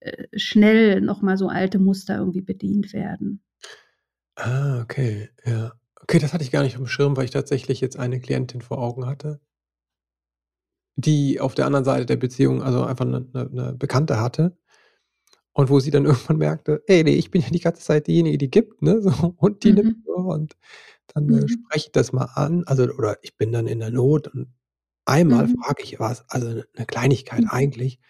äh, 0.00 0.26
schnell 0.36 1.00
nochmal 1.00 1.36
so 1.36 1.48
alte 1.48 1.78
Muster 1.78 2.18
irgendwie 2.18 2.42
bedient 2.42 2.92
werden. 2.92 3.42
Ah, 4.36 4.80
okay, 4.82 5.30
ja. 5.44 5.72
Okay, 6.02 6.18
das 6.18 6.34
hatte 6.34 6.44
ich 6.44 6.50
gar 6.50 6.62
nicht 6.62 6.76
dem 6.76 6.86
Schirm, 6.86 7.16
weil 7.16 7.24
ich 7.24 7.30
tatsächlich 7.30 7.80
jetzt 7.80 7.98
eine 7.98 8.20
Klientin 8.20 8.60
vor 8.60 8.78
Augen 8.78 9.06
hatte, 9.06 9.40
die 10.96 11.40
auf 11.40 11.54
der 11.54 11.64
anderen 11.66 11.86
Seite 11.86 12.04
der 12.04 12.16
Beziehung 12.16 12.62
also 12.62 12.84
einfach 12.84 13.06
eine, 13.06 13.26
eine, 13.32 13.50
eine 13.50 13.72
Bekannte 13.72 14.20
hatte. 14.20 14.56
Und 15.54 15.70
wo 15.70 15.80
sie 15.80 15.90
dann 15.90 16.04
irgendwann 16.04 16.36
merkte, 16.36 16.82
ey, 16.86 17.04
nee, 17.04 17.14
ich 17.14 17.30
bin 17.30 17.40
ja 17.40 17.48
die 17.48 17.60
ganze 17.60 17.82
Zeit 17.82 18.06
diejenige, 18.06 18.38
die 18.38 18.50
gibt, 18.50 18.82
ne? 18.82 19.00
So, 19.00 19.34
und 19.38 19.64
die 19.64 19.70
mhm. 19.70 19.76
nimmt 19.76 20.04
so 20.04 20.12
und 20.14 20.56
dann 21.08 21.28
äh, 21.28 21.42
mhm. 21.42 21.48
spreche 21.48 21.86
ich 21.86 21.92
das 21.92 22.12
mal 22.12 22.30
an, 22.34 22.64
also 22.64 22.84
oder 22.84 23.18
ich 23.22 23.36
bin 23.36 23.52
dann 23.52 23.66
in 23.66 23.80
der 23.80 23.90
Not 23.90 24.28
und 24.28 24.48
einmal 25.04 25.46
mhm. 25.46 25.56
frage 25.60 25.82
ich 25.82 26.00
was, 26.00 26.28
also 26.28 26.48
eine 26.48 26.86
Kleinigkeit 26.86 27.42
mhm. 27.42 27.50
eigentlich 27.50 28.00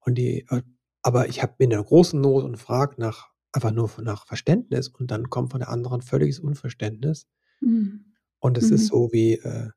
und 0.00 0.16
die 0.16 0.46
äh, 0.50 0.62
aber 1.02 1.28
ich 1.28 1.40
habe 1.42 1.54
bin 1.56 1.66
in 1.66 1.76
der 1.76 1.84
großen 1.84 2.20
Not 2.20 2.44
und 2.44 2.56
frage 2.56 2.96
nach 2.98 3.30
einfach 3.52 3.72
nur 3.72 3.90
nach 4.02 4.26
Verständnis 4.26 4.88
und 4.88 5.10
dann 5.10 5.30
kommt 5.30 5.52
von 5.52 5.60
der 5.60 5.70
anderen 5.70 6.02
völliges 6.02 6.38
Unverständnis. 6.40 7.26
Mhm. 7.60 8.12
Und 8.38 8.58
es 8.58 8.70
ist 8.70 8.82
mhm. 8.82 8.86
so 8.86 9.12
wie, 9.12 9.34
äh, 9.34 9.70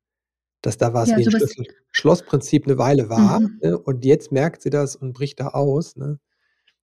dass 0.61 0.77
da 0.77 0.93
was 0.93 1.09
ja, 1.09 1.17
wie 1.17 1.25
ein 1.25 1.31
Schlüssel 1.31 1.65
Schloss-Prinzip 1.91 2.65
eine 2.65 2.77
Weile 2.77 3.09
war, 3.09 3.39
mhm. 3.39 3.59
ne? 3.61 3.77
Und 3.77 4.05
jetzt 4.05 4.31
merkt 4.31 4.61
sie 4.61 4.69
das 4.69 4.95
und 4.95 5.13
bricht 5.13 5.39
da 5.39 5.49
aus, 5.49 5.95
ne? 5.95 6.19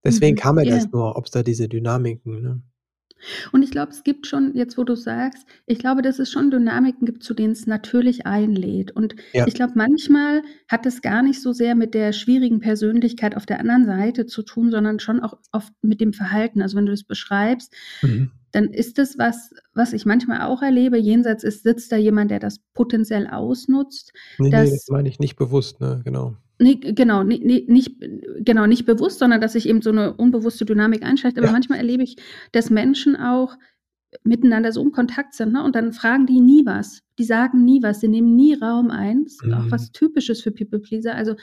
Deswegen 0.04 0.36
kam 0.36 0.54
mir 0.54 0.64
ja. 0.64 0.76
das 0.76 0.90
nur, 0.90 1.16
ob 1.16 1.26
es 1.26 1.32
da 1.32 1.42
diese 1.42 1.68
Dynamiken, 1.68 2.40
ne? 2.40 2.62
Und 3.52 3.62
ich 3.62 3.70
glaube, 3.70 3.92
es 3.92 4.04
gibt 4.04 4.26
schon, 4.26 4.54
jetzt 4.54 4.78
wo 4.78 4.84
du 4.84 4.94
sagst, 4.94 5.46
ich 5.66 5.78
glaube, 5.78 6.02
dass 6.02 6.18
es 6.18 6.30
schon 6.30 6.50
Dynamiken 6.50 7.06
gibt, 7.06 7.22
zu 7.22 7.34
denen 7.34 7.52
es 7.52 7.66
natürlich 7.66 8.26
einlädt. 8.26 8.90
Und 8.92 9.16
ja. 9.32 9.46
ich 9.46 9.54
glaube, 9.54 9.72
manchmal 9.74 10.42
hat 10.68 10.86
es 10.86 11.02
gar 11.02 11.22
nicht 11.22 11.40
so 11.40 11.52
sehr 11.52 11.74
mit 11.74 11.94
der 11.94 12.12
schwierigen 12.12 12.60
Persönlichkeit 12.60 13.36
auf 13.36 13.46
der 13.46 13.60
anderen 13.60 13.86
Seite 13.86 14.26
zu 14.26 14.42
tun, 14.42 14.70
sondern 14.70 15.00
schon 15.00 15.20
auch 15.20 15.38
oft 15.52 15.72
mit 15.82 16.00
dem 16.00 16.12
Verhalten. 16.12 16.62
Also 16.62 16.76
wenn 16.76 16.86
du 16.86 16.92
das 16.92 17.04
beschreibst, 17.04 17.72
mhm. 18.02 18.30
dann 18.52 18.64
ist 18.66 18.98
das 18.98 19.18
was, 19.18 19.50
was 19.74 19.92
ich 19.92 20.06
manchmal 20.06 20.42
auch 20.42 20.62
erlebe. 20.62 20.98
Jenseits 20.98 21.44
ist, 21.44 21.62
sitzt 21.62 21.92
da 21.92 21.96
jemand, 21.96 22.30
der 22.30 22.40
das 22.40 22.60
potenziell 22.74 23.26
ausnutzt. 23.26 24.12
Nee, 24.38 24.50
nee 24.50 24.70
das 24.70 24.86
meine 24.88 25.08
ich 25.08 25.18
nicht 25.18 25.36
bewusst, 25.36 25.80
ne? 25.80 26.02
Genau. 26.04 26.36
Nee, 26.58 26.76
genau, 26.76 27.22
nee, 27.22 27.64
nicht, 27.68 27.96
genau, 28.38 28.66
nicht 28.66 28.86
bewusst, 28.86 29.18
sondern 29.18 29.40
dass 29.40 29.52
sich 29.52 29.68
eben 29.68 29.82
so 29.82 29.90
eine 29.90 30.14
unbewusste 30.14 30.64
Dynamik 30.64 31.02
einschaltet. 31.02 31.38
Aber 31.38 31.48
ja. 31.48 31.52
manchmal 31.52 31.78
erlebe 31.78 32.02
ich, 32.02 32.16
dass 32.52 32.70
Menschen 32.70 33.14
auch 33.14 33.56
miteinander 34.24 34.72
so 34.72 34.82
im 34.82 34.92
Kontakt 34.92 35.34
sind, 35.34 35.52
ne? 35.52 35.62
Und 35.62 35.76
dann 35.76 35.92
fragen 35.92 36.26
die 36.26 36.40
nie 36.40 36.64
was. 36.64 37.02
Die 37.18 37.24
sagen 37.24 37.64
nie 37.64 37.82
was, 37.82 38.00
sie 38.00 38.08
nehmen 38.08 38.36
nie 38.36 38.54
Raum 38.54 38.90
ein. 38.90 39.24
Das 39.24 39.34
ist 39.34 39.44
mhm. 39.44 39.54
auch 39.54 39.70
was 39.70 39.92
Typisches 39.92 40.42
für 40.42 40.50
People 40.50 40.78
Pleaser. 40.78 41.14
Also, 41.14 41.34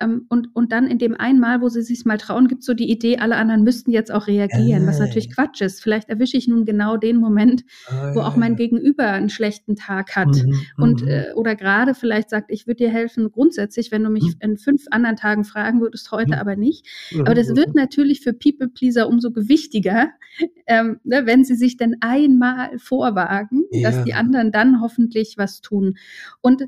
ähm, 0.00 0.26
und, 0.28 0.54
und 0.54 0.72
dann 0.72 0.86
in 0.86 0.98
dem 0.98 1.14
einen 1.14 1.38
Mal, 1.38 1.60
wo 1.60 1.68
sie 1.68 1.82
sich 1.82 2.04
mal 2.04 2.18
trauen, 2.18 2.48
gibt 2.48 2.60
es 2.60 2.66
so 2.66 2.74
die 2.74 2.90
Idee, 2.90 3.18
alle 3.18 3.36
anderen 3.36 3.62
müssten 3.62 3.90
jetzt 3.90 4.10
auch 4.10 4.26
reagieren, 4.26 4.84
äh. 4.84 4.86
was 4.86 4.98
natürlich 4.98 5.34
Quatsch 5.34 5.60
ist. 5.60 5.82
Vielleicht 5.82 6.08
erwische 6.08 6.36
ich 6.36 6.48
nun 6.48 6.64
genau 6.64 6.96
den 6.96 7.16
Moment, 7.16 7.64
äh. 7.88 8.14
wo 8.14 8.20
auch 8.20 8.36
mein 8.36 8.56
Gegenüber 8.56 9.04
einen 9.04 9.28
schlechten 9.28 9.76
Tag 9.76 10.16
hat. 10.16 10.28
Mhm. 10.28 10.60
Und, 10.76 11.02
mhm. 11.02 11.08
äh, 11.08 11.32
oder 11.34 11.56
gerade 11.56 11.94
vielleicht 11.94 12.30
sagt, 12.30 12.50
ich 12.50 12.66
würde 12.66 12.84
dir 12.84 12.90
helfen, 12.90 13.30
grundsätzlich, 13.30 13.92
wenn 13.92 14.04
du 14.04 14.10
mich 14.10 14.24
mhm. 14.24 14.40
in 14.40 14.56
fünf 14.56 14.84
anderen 14.90 15.16
Tagen 15.16 15.44
fragen 15.44 15.80
würdest, 15.80 16.10
heute 16.10 16.34
mhm. 16.34 16.40
aber 16.40 16.56
nicht. 16.56 16.86
Aber 17.20 17.34
das 17.34 17.54
wird 17.54 17.74
natürlich 17.74 18.20
für 18.20 18.32
People 18.32 18.68
Pleaser 18.68 19.08
umso 19.08 19.30
gewichtiger, 19.30 20.08
ähm, 20.66 21.00
ne, 21.04 21.26
wenn 21.26 21.44
sie 21.44 21.54
sich 21.54 21.76
denn 21.76 21.96
einmal 22.00 22.78
vorwagen, 22.78 23.64
ja. 23.70 23.90
dass 23.90 24.04
die 24.04 24.14
anderen 24.14 24.52
dann 24.52 24.80
hoffentlich 24.80 25.17
was 25.36 25.60
tun. 25.60 25.96
Und 26.40 26.64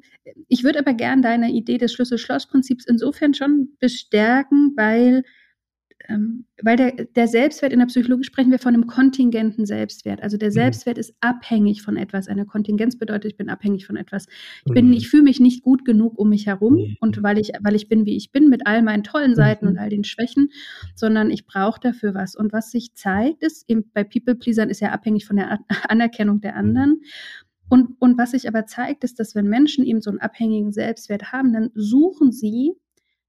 ich 0.48 0.64
würde 0.64 0.78
aber 0.78 0.94
gern 0.94 1.22
deine 1.22 1.50
Idee 1.50 1.78
des 1.78 1.92
Schlüssel-Schloss-Prinzips 1.92 2.86
insofern 2.86 3.34
schon 3.34 3.76
bestärken, 3.78 4.72
weil 4.76 5.22
ähm, 6.10 6.44
weil 6.62 6.76
der, 6.76 6.92
der 6.92 7.28
Selbstwert 7.28 7.72
in 7.72 7.78
der 7.78 7.86
Psychologie 7.86 8.24
sprechen 8.24 8.50
wir 8.50 8.58
von 8.58 8.74
einem 8.74 8.86
kontingenten 8.86 9.64
Selbstwert. 9.66 10.22
Also 10.22 10.36
der 10.36 10.48
mhm. 10.48 10.54
Selbstwert 10.54 10.96
mhm. 10.96 11.00
ist 11.00 11.14
abhängig 11.20 11.82
von 11.82 11.96
etwas. 11.96 12.28
Eine 12.28 12.46
Kontingenz 12.46 12.98
bedeutet, 12.98 13.32
ich 13.32 13.36
bin 13.36 13.48
abhängig 13.48 13.86
von 13.86 13.96
etwas. 13.96 14.26
Ich 14.64 14.72
bin, 14.72 14.88
mhm. 14.88 14.92
ich 14.94 15.08
fühle 15.08 15.22
mich 15.22 15.40
nicht 15.40 15.62
gut 15.62 15.84
genug 15.84 16.18
um 16.18 16.30
mich 16.30 16.46
herum 16.46 16.74
mhm. 16.74 16.96
und 17.00 17.22
weil 17.22 17.38
ich, 17.38 17.52
weil 17.60 17.74
ich 17.74 17.88
bin, 17.88 18.06
wie 18.06 18.16
ich 18.16 18.32
bin, 18.32 18.48
mit 18.48 18.66
all 18.66 18.82
meinen 18.82 19.04
tollen 19.04 19.34
Seiten 19.34 19.66
mhm. 19.66 19.72
und 19.72 19.78
all 19.78 19.88
den 19.88 20.04
Schwächen, 20.04 20.50
sondern 20.94 21.30
ich 21.30 21.46
brauche 21.46 21.80
dafür 21.80 22.14
was. 22.14 22.34
Und 22.34 22.52
was 22.52 22.70
sich 22.70 22.94
zeigt, 22.94 23.42
ist 23.42 23.68
eben 23.68 23.90
bei 23.92 24.04
People 24.04 24.34
Pleasern 24.34 24.70
ist 24.70 24.80
ja 24.80 24.90
abhängig 24.90 25.26
von 25.26 25.36
der 25.36 25.60
Anerkennung 25.88 26.40
der 26.40 26.52
mhm. 26.52 26.58
anderen. 26.58 27.00
Und, 27.70 27.96
und 28.00 28.18
was 28.18 28.32
sich 28.32 28.48
aber 28.48 28.66
zeigt, 28.66 29.04
ist, 29.04 29.20
dass 29.20 29.34
wenn 29.34 29.48
Menschen 29.48 29.86
eben 29.86 30.02
so 30.02 30.10
einen 30.10 30.20
abhängigen 30.20 30.72
Selbstwert 30.72 31.32
haben, 31.32 31.52
dann 31.52 31.70
suchen 31.74 32.32
sie 32.32 32.74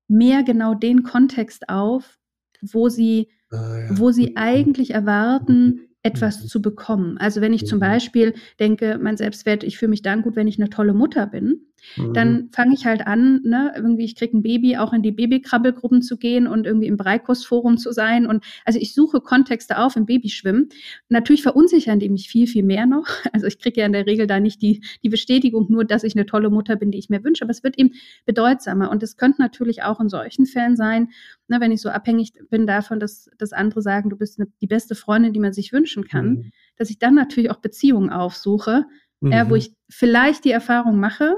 mehr 0.08 0.44
genau 0.44 0.74
den 0.74 1.04
Kontext 1.04 1.70
auf, 1.70 2.20
wo 2.62 2.90
sie, 2.90 3.30
ah, 3.52 3.78
ja. 3.78 4.00
wo 4.00 4.12
sie 4.12 4.36
eigentlich 4.36 4.92
erwarten, 4.92 5.88
etwas 6.04 6.42
mhm. 6.44 6.48
zu 6.48 6.62
bekommen. 6.62 7.18
Also 7.18 7.40
wenn 7.42 7.54
ich 7.54 7.66
zum 7.66 7.78
mhm. 7.78 7.82
Beispiel 7.82 8.34
denke, 8.60 9.00
mein 9.02 9.18
Selbstwert, 9.18 9.64
ich 9.64 9.78
fühle 9.78 9.92
mich 9.92 10.02
dann 10.02 10.24
gut, 10.24 10.36
wenn 10.36 10.48
ich 10.48 10.60
eine 10.60 10.70
tolle 10.70 10.94
Mutter 10.94 11.28
bin, 11.28 11.68
mhm. 11.98 12.14
dann 12.14 12.50
fange 12.52 12.74
ich 12.74 12.86
halt 12.86 13.06
an, 13.08 13.42
ne, 13.44 13.74
irgendwie, 13.76 14.06
ich 14.06 14.16
kriege 14.16 14.38
ein 14.38 14.44
Baby, 14.44 14.78
auch 14.78 14.94
in 14.94 15.02
die 15.02 15.12
Babykrabbelgruppen 15.12 16.02
zu 16.02 16.18
gehen 16.18 16.48
und 16.48 16.66
irgendwie 16.66 16.88
im 16.88 16.98
Breikostforum 16.98 17.78
zu 17.78 17.92
sein. 17.92 18.26
Und 18.26 18.44
also 18.66 18.80
ich 18.80 18.94
suche 18.94 19.22
Kontexte 19.22 19.78
auf 19.78 19.96
im 19.96 20.06
Babyschwimmen. 20.06 20.70
Natürlich 21.10 21.44
verunsichern 21.44 22.00
die 22.00 22.10
mich 22.10 22.30
viel, 22.30 22.48
viel 22.48 22.64
mehr 22.64 22.86
noch. 22.86 23.08
Also 23.34 23.48
ich 23.48 23.60
kriege 23.60 23.80
ja 23.80 23.86
in 23.86 23.94
der 23.94 24.06
Regel 24.06 24.28
da 24.28 24.40
nicht 24.40 24.62
die, 24.62 24.84
die 25.04 25.10
Bestätigung 25.10 25.68
nur, 25.70 25.86
dass 25.86 26.04
ich 26.04 26.16
eine 26.16 26.26
tolle 26.26 26.50
Mutter 26.50 26.76
bin, 26.76 26.92
die 26.92 26.98
ich 26.98 27.10
mir 27.10 27.24
wünsche, 27.24 27.44
aber 27.44 27.52
es 27.52 27.64
wird 27.64 27.78
eben 27.78 27.92
bedeutsamer. 28.26 28.92
Und 28.92 29.02
es 29.04 29.16
könnte 29.16 29.42
natürlich 29.42 29.84
auch 29.84 30.00
in 30.02 30.10
solchen 30.10 30.46
Fällen 30.46 30.76
sein, 30.76 31.10
ne, 31.48 31.60
wenn 31.60 31.72
ich 31.72 31.82
so 31.82 31.90
abhängig 31.90 32.34
bin 32.50 32.68
davon, 32.68 33.00
dass, 33.00 33.30
dass 33.38 33.54
andere 33.54 33.82
sagen, 33.82 34.10
du 34.10 34.18
bist 34.18 34.40
eine, 34.40 34.50
die 34.62 34.68
beste 34.68 34.96
Freundin, 34.96 35.34
die 35.34 35.40
man 35.40 35.54
sich 35.54 35.72
wünschen 35.72 36.06
kann, 36.06 36.30
mhm. 36.30 36.52
dass 36.78 36.90
ich 36.90 37.00
dann 37.00 37.16
natürlich 37.16 37.52
auch 37.52 37.60
Beziehungen 37.60 38.10
aufsuche, 38.10 38.86
mhm. 39.20 39.32
äh, 39.32 39.50
wo 39.50 39.56
ich 39.56 39.74
vielleicht 39.90 40.46
die 40.46 40.52
Erfahrung 40.52 41.00
mache, 41.00 41.38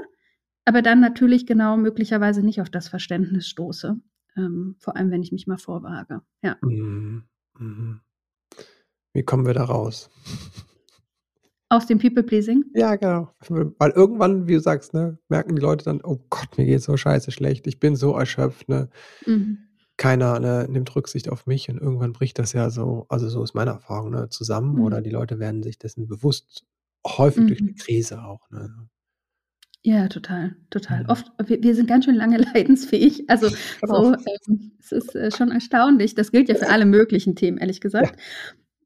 aber 0.64 0.82
dann 0.82 1.00
natürlich 1.00 1.46
genau 1.46 1.76
möglicherweise 1.76 2.42
nicht 2.42 2.60
auf 2.60 2.70
das 2.70 2.88
Verständnis 2.88 3.46
stoße. 3.48 3.96
Ähm, 4.36 4.76
vor 4.78 4.96
allem, 4.96 5.10
wenn 5.10 5.22
ich 5.22 5.32
mich 5.32 5.46
mal 5.46 5.58
vorwage. 5.58 6.22
Ja. 6.42 6.56
Mhm. 6.62 7.24
Mhm. 7.58 8.00
Wie 9.12 9.22
kommen 9.22 9.46
wir 9.46 9.54
da 9.54 9.64
raus? 9.64 10.10
Aus 11.68 11.86
dem 11.86 11.98
People-Pleasing? 11.98 12.64
Ja, 12.74 12.96
genau. 12.96 13.30
Weil 13.48 13.90
irgendwann, 13.90 14.48
wie 14.48 14.54
du 14.54 14.60
sagst, 14.60 14.92
ne, 14.92 15.18
merken 15.28 15.56
die 15.56 15.62
Leute 15.62 15.84
dann, 15.84 16.00
oh 16.02 16.24
Gott, 16.30 16.58
mir 16.58 16.66
geht 16.66 16.82
so 16.82 16.96
scheiße 16.96 17.30
schlecht, 17.30 17.66
ich 17.66 17.80
bin 17.80 17.96
so 17.96 18.16
erschöpft, 18.16 18.68
ne? 18.68 18.90
Mhm. 19.26 19.58
Keiner 19.96 20.40
ne, 20.40 20.66
nimmt 20.68 20.94
Rücksicht 20.94 21.28
auf 21.28 21.46
mich 21.46 21.68
und 21.70 21.78
irgendwann 21.78 22.12
bricht 22.12 22.38
das 22.40 22.52
ja 22.52 22.68
so, 22.70 23.06
also 23.08 23.28
so 23.28 23.42
ist 23.44 23.54
meine 23.54 23.70
Erfahrung, 23.70 24.10
ne, 24.10 24.28
zusammen 24.28 24.74
mhm. 24.74 24.82
oder 24.82 25.00
die 25.00 25.10
Leute 25.10 25.38
werden 25.38 25.62
sich 25.62 25.78
dessen 25.78 26.06
bewusst, 26.08 26.66
häufig 27.06 27.44
mhm. 27.44 27.46
durch 27.48 27.60
eine 27.60 27.74
Krise 27.74 28.22
auch. 28.24 28.50
Ne? 28.50 28.88
Ja, 29.86 30.08
total, 30.08 30.56
total. 30.70 31.02
Mhm. 31.02 31.10
Oft, 31.10 31.30
wir, 31.46 31.62
wir, 31.62 31.74
sind 31.74 31.86
ganz 31.86 32.06
schön 32.06 32.14
lange 32.14 32.38
leidensfähig. 32.54 33.28
Also 33.28 33.50
so, 33.86 34.14
ähm, 34.14 34.72
es 34.80 34.92
ist 34.92 35.14
äh, 35.14 35.30
schon 35.30 35.50
erstaunlich. 35.50 36.14
Das 36.14 36.32
gilt 36.32 36.48
ja 36.48 36.54
für 36.54 36.70
alle 36.70 36.86
möglichen 36.86 37.36
Themen, 37.36 37.58
ehrlich 37.58 37.82
gesagt. 37.82 38.18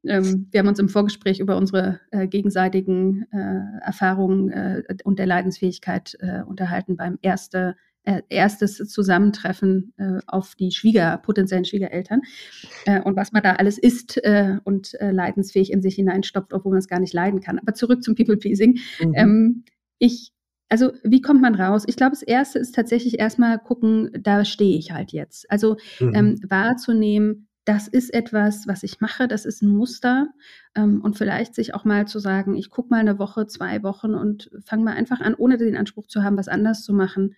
Ja. 0.03 0.17
Ähm, 0.17 0.47
wir 0.51 0.59
haben 0.59 0.67
uns 0.67 0.79
im 0.79 0.89
Vorgespräch 0.89 1.39
über 1.39 1.55
unsere 1.55 2.01
äh, 2.11 2.27
gegenseitigen 2.27 3.25
äh, 3.31 3.81
Erfahrungen 3.81 4.49
äh, 4.49 4.83
und 5.05 5.19
der 5.19 5.25
Leidensfähigkeit 5.25 6.17
äh, 6.19 6.41
unterhalten 6.43 6.97
beim 6.97 7.17
erste, 7.21 7.77
äh, 8.03 8.21
erstes 8.27 8.75
Zusammentreffen 8.75 9.93
auf 10.27 10.55
die 10.55 10.71
Schwieger, 10.71 11.17
potenziellen 11.17 11.65
Schwiegereltern 11.65 12.21
und 13.03 13.15
was 13.15 13.33
man 13.33 13.43
da 13.43 13.53
alles 13.53 13.77
isst 13.77 14.21
und 14.63 14.97
leidensfähig 14.99 15.71
in 15.71 15.81
sich 15.81 15.95
hineinstopft, 15.95 16.53
obwohl 16.53 16.71
man 16.71 16.79
es 16.79 16.87
gar 16.87 17.01
nicht 17.01 17.13
leiden 17.13 17.41
kann. 17.41 17.59
Aber 17.59 17.73
zurück 17.73 18.01
zum 18.01 18.15
People-Pleasing. 18.15 18.79
Mhm. 19.03 19.13
Ähm, 19.15 19.63
ich 19.99 20.31
also 20.69 20.91
wie 21.03 21.21
kommt 21.21 21.41
man 21.41 21.55
raus? 21.55 21.83
Ich 21.87 21.95
glaube, 21.95 22.11
das 22.11 22.21
Erste 22.21 22.59
ist 22.59 22.75
tatsächlich 22.75 23.19
erstmal 23.19 23.59
gucken, 23.59 24.11
da 24.21 24.45
stehe 24.45 24.77
ich 24.77 24.91
halt 24.91 25.11
jetzt. 25.11 25.49
Also 25.51 25.77
mhm. 25.99 26.13
ähm, 26.15 26.39
wahrzunehmen, 26.47 27.47
das 27.65 27.87
ist 27.87 28.13
etwas, 28.13 28.67
was 28.67 28.83
ich 28.83 28.99
mache, 28.99 29.27
das 29.27 29.45
ist 29.45 29.61
ein 29.61 29.69
Muster 29.69 30.27
ähm, 30.75 31.01
und 31.01 31.17
vielleicht 31.17 31.53
sich 31.53 31.73
auch 31.73 31.85
mal 31.85 32.07
zu 32.07 32.19
sagen, 32.19 32.55
ich 32.55 32.69
gucke 32.69 32.89
mal 32.89 32.99
eine 32.99 33.19
Woche, 33.19 33.47
zwei 33.47 33.83
Wochen 33.83 34.13
und 34.13 34.49
fange 34.65 34.83
mal 34.83 34.93
einfach 34.93 35.19
an, 35.19 35.35
ohne 35.35 35.57
den 35.57 35.77
Anspruch 35.77 36.07
zu 36.07 36.23
haben, 36.23 36.37
was 36.37 36.47
anders 36.47 36.83
zu 36.83 36.93
machen, 36.93 37.35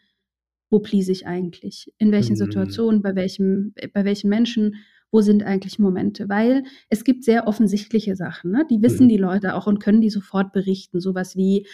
wo 0.69 0.79
please 0.79 1.11
ich 1.11 1.27
eigentlich? 1.27 1.93
In 1.97 2.11
welchen 2.11 2.33
mhm. 2.33 2.37
Situationen, 2.37 3.01
bei 3.01 3.15
welchem, 3.15 3.73
bei 3.93 4.05
welchen 4.05 4.29
Menschen, 4.29 4.75
wo 5.11 5.21
sind 5.21 5.43
eigentlich 5.43 5.77
Momente? 5.77 6.29
Weil 6.29 6.63
es 6.89 7.03
gibt 7.03 7.23
sehr 7.23 7.47
offensichtliche 7.47 8.15
Sachen, 8.15 8.51
ne? 8.51 8.65
die 8.69 8.81
wissen 8.81 9.05
mhm. 9.05 9.09
die 9.09 9.17
Leute 9.17 9.55
auch 9.55 9.67
und 9.67 9.79
können 9.79 10.01
die 10.01 10.09
sofort 10.09 10.53
berichten. 10.53 10.99
Sowas 10.99 11.35
wie, 11.35 11.67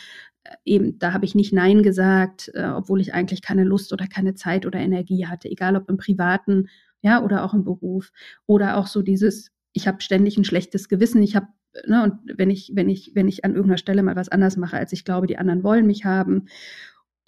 äh, 0.43 0.55
eben, 0.65 0.99
da 0.99 1.13
habe 1.13 1.25
ich 1.25 1.35
nicht 1.35 1.53
Nein 1.53 1.83
gesagt, 1.83 2.51
äh, 2.53 2.65
obwohl 2.65 2.99
ich 2.99 3.13
eigentlich 3.13 3.41
keine 3.41 3.63
Lust 3.63 3.93
oder 3.93 4.07
keine 4.07 4.33
Zeit 4.33 4.65
oder 4.65 4.79
Energie 4.79 5.27
hatte, 5.27 5.49
egal 5.49 5.75
ob 5.75 5.89
im 5.89 5.97
privaten, 5.97 6.67
ja, 7.01 7.23
oder 7.23 7.45
auch 7.45 7.53
im 7.53 7.63
Beruf. 7.63 8.11
Oder 8.47 8.77
auch 8.77 8.87
so 8.87 9.01
dieses, 9.01 9.51
ich 9.73 9.87
habe 9.87 10.01
ständig 10.01 10.37
ein 10.37 10.43
schlechtes 10.43 10.89
Gewissen, 10.89 11.21
ich 11.23 11.35
habe 11.35 11.47
Ne, 11.85 12.01
und 12.01 12.39
wenn 12.39 12.49
ich, 12.49 12.71
wenn 12.73 12.89
ich, 12.89 13.11
wenn 13.13 13.27
ich 13.27 13.45
an 13.45 13.51
irgendeiner 13.51 13.77
Stelle 13.77 14.01
mal 14.01 14.15
was 14.15 14.29
anders 14.29 14.57
mache, 14.57 14.77
als 14.77 14.93
ich 14.93 15.05
glaube, 15.05 15.27
die 15.27 15.37
anderen 15.37 15.63
wollen 15.63 15.85
mich 15.85 16.05
haben 16.05 16.47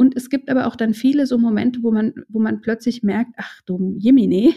und 0.01 0.15
es 0.15 0.29
gibt 0.29 0.49
aber 0.49 0.65
auch 0.65 0.77
dann 0.77 0.93
viele 0.93 1.27
so 1.27 1.37
Momente, 1.37 1.83
wo 1.83 1.91
man, 1.91 2.13
wo 2.29 2.39
man 2.39 2.61
plötzlich 2.61 3.03
merkt, 3.03 3.33
ach 3.35 3.61
du 3.65 3.97
Jemine, 3.97 4.53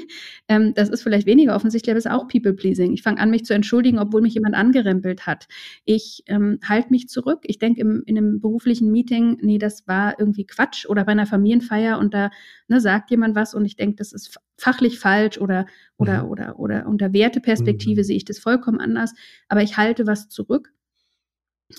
ähm, 0.48 0.72
das 0.74 0.88
ist 0.88 1.02
vielleicht 1.02 1.26
weniger 1.26 1.56
offensichtlich, 1.56 1.90
aber 1.90 1.98
es 1.98 2.06
ist 2.06 2.12
auch 2.12 2.28
People-Pleasing. 2.28 2.92
Ich 2.92 3.02
fange 3.02 3.20
an, 3.20 3.30
mich 3.30 3.44
zu 3.44 3.52
entschuldigen, 3.52 3.98
obwohl 3.98 4.22
mich 4.22 4.34
jemand 4.34 4.54
angerempelt 4.54 5.26
hat. 5.26 5.48
Ich 5.84 6.22
ähm, 6.28 6.60
halte 6.64 6.90
mich 6.90 7.08
zurück. 7.08 7.40
Ich 7.42 7.58
denke 7.58 7.80
in 7.80 8.04
einem 8.06 8.40
beruflichen 8.40 8.92
Meeting, 8.92 9.36
nee, 9.40 9.58
das 9.58 9.88
war 9.88 10.14
irgendwie 10.16 10.46
Quatsch 10.46 10.86
oder 10.86 11.04
bei 11.04 11.10
einer 11.10 11.26
Familienfeier 11.26 11.98
und 11.98 12.14
da 12.14 12.30
ne, 12.68 12.80
sagt 12.80 13.10
jemand 13.10 13.34
was 13.34 13.52
und 13.52 13.64
ich 13.64 13.74
denke, 13.74 13.96
das 13.96 14.12
ist 14.12 14.38
fachlich 14.56 15.00
falsch 15.00 15.38
oder, 15.38 15.66
oder, 15.96 16.22
mhm. 16.22 16.30
oder, 16.30 16.58
oder 16.60 16.86
unter 16.86 17.12
Werteperspektive 17.12 18.02
mhm. 18.02 18.04
sehe 18.04 18.16
ich 18.16 18.24
das 18.24 18.38
vollkommen 18.38 18.78
anders. 18.78 19.12
Aber 19.48 19.62
ich 19.62 19.76
halte 19.76 20.06
was 20.06 20.28
zurück 20.28 20.71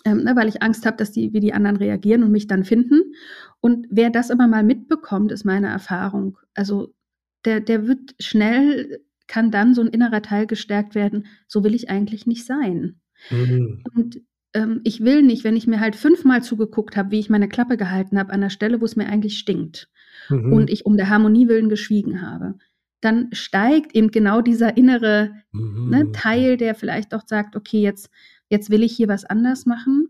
ähm, 0.06 0.24
ne, 0.24 0.36
weil 0.36 0.48
ich 0.48 0.62
Angst 0.62 0.86
habe, 0.86 0.98
dass 0.98 1.12
die, 1.12 1.34
wie 1.34 1.40
die 1.40 1.54
anderen 1.54 1.78
reagieren 1.78 2.24
und 2.24 2.32
mich 2.32 2.48
dann 2.48 2.64
finden. 2.64 3.14
Und 3.60 3.88
wer 3.90 4.10
das 4.10 4.32
aber 4.32 4.48
mal 4.48 4.64
mitbekommt, 4.64 5.32
ist 5.32 5.46
meine 5.46 5.68
Erfahrung. 5.68 6.38
Also 6.54 6.94
der, 7.46 7.60
der 7.60 7.88
wird 7.88 8.16
schnell, 8.20 9.02
kann 9.28 9.52
dann 9.52 9.74
so 9.74 9.82
ein 9.82 9.88
innerer 9.88 10.22
Teil 10.22 10.48
gestärkt 10.48 10.96
werden, 10.96 11.28
so 11.48 11.64
will 11.64 11.74
ich 11.74 11.90
eigentlich 11.90 12.28
nicht 12.28 12.46
sein. 12.46 13.00
Mhm. 13.30 13.84
Und 13.96 14.22
ähm, 14.54 14.82
ich 14.84 15.02
will 15.02 15.24
nicht, 15.24 15.44
wenn 15.44 15.56
ich 15.56 15.68
mir 15.68 15.80
halt 15.80 15.96
fünfmal 15.96 16.44
zugeguckt 16.44 16.96
habe, 16.96 17.12
wie 17.12 17.20
ich 17.20 17.30
meine 17.30 17.50
Klappe 17.50 17.78
gehalten 17.78 18.20
habe, 18.20 18.34
an 18.34 18.42
der 18.42 18.50
Stelle, 18.50 18.82
wo 18.82 18.86
es 18.86 18.96
mir 18.96 19.08
eigentlich 19.08 19.38
stinkt 19.38 19.90
mhm. 20.30 20.54
und 20.54 20.70
ich 20.70 20.86
um 20.86 20.98
der 20.98 21.10
Harmonie 21.10 21.48
willen 21.48 21.70
geschwiegen 21.70 22.22
habe, 22.22 22.56
dann 23.02 23.30
steigt 23.34 23.96
eben 23.96 24.12
genau 24.12 24.42
dieser 24.42 24.78
innere 24.78 25.32
mhm. 25.52 25.90
ne, 25.90 26.12
Teil, 26.14 26.58
der 26.58 26.76
vielleicht 26.76 27.14
auch 27.14 27.24
sagt, 27.26 27.56
okay, 27.56 27.82
jetzt 27.82 28.10
jetzt 28.50 28.70
will 28.70 28.84
ich 28.84 28.96
hier 28.96 29.08
was 29.08 29.26
anders 29.26 29.66
machen. 29.66 30.08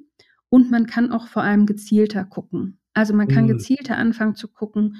Und 0.50 0.70
man 0.70 0.86
kann 0.86 1.12
auch 1.12 1.28
vor 1.28 1.44
allem 1.44 1.66
gezielter 1.66 2.26
gucken. 2.26 2.80
Also 2.94 3.14
man 3.14 3.28
kann 3.28 3.46
mhm. 3.46 3.50
gezielter 3.50 3.98
anfangen 3.98 4.36
zu 4.36 4.48
gucken, 4.48 4.98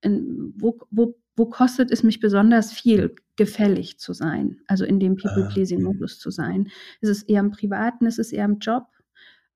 in, 0.00 0.54
wo, 0.56 0.78
wo, 0.90 1.18
wo 1.36 1.46
kostet 1.46 1.90
es 1.90 2.02
mich 2.02 2.20
besonders 2.20 2.72
viel, 2.72 3.14
gefällig 3.36 3.98
zu 3.98 4.12
sein, 4.12 4.60
also 4.66 4.84
in 4.84 5.00
dem 5.00 5.16
People-Pleasing-Modus 5.16 6.18
zu 6.18 6.30
sein. 6.30 6.68
Ist 7.00 7.10
es 7.10 7.22
eher 7.24 7.40
im 7.40 7.50
Privaten, 7.50 8.06
ist 8.06 8.18
es 8.18 8.32
eher 8.32 8.44
im 8.44 8.58
Job? 8.58 8.86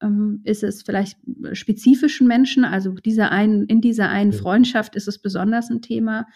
Ähm, 0.01 0.41
ist 0.45 0.65
es 0.65 0.83
vielleicht 0.83 1.19
spezifischen 1.53 2.27
Menschen, 2.27 2.65
also 2.65 2.93
dieser 2.93 3.31
einen, 3.31 3.67
in 3.67 3.81
dieser 3.81 4.09
einen 4.09 4.33
Freundschaft 4.33 4.97
ist 4.97 5.09
es 5.09 5.19
besonders 5.19 5.71
ein 5.71 5.83
Thema. 5.83 6.27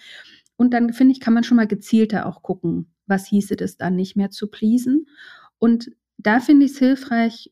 Und 0.56 0.72
dann 0.72 0.92
finde 0.92 1.12
ich, 1.12 1.20
kann 1.20 1.34
man 1.34 1.44
schon 1.44 1.56
mal 1.56 1.66
gezielter 1.66 2.26
auch 2.26 2.42
gucken, 2.42 2.94
was 3.06 3.26
hieße 3.26 3.56
das 3.56 3.76
dann 3.76 3.96
nicht 3.96 4.16
mehr 4.16 4.30
zu 4.30 4.48
pleasen. 4.48 5.06
Und 5.58 5.90
da 6.22 6.40
finde 6.40 6.66
ich 6.66 6.72
es 6.72 6.78
hilfreich, 6.78 7.50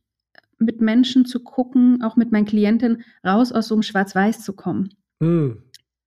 mit 0.59 0.81
Menschen 0.81 1.25
zu 1.25 1.41
gucken, 1.41 2.03
auch 2.03 2.17
mit 2.17 2.33
meinen 2.33 2.45
Klientinnen, 2.45 3.03
raus 3.27 3.51
aus 3.51 3.69
so 3.69 3.75
einem 3.75 3.83
Schwarz-Weiß 3.83 4.45
zu 4.45 4.53
kommen. 4.53 4.95
Mhm. 5.21 5.63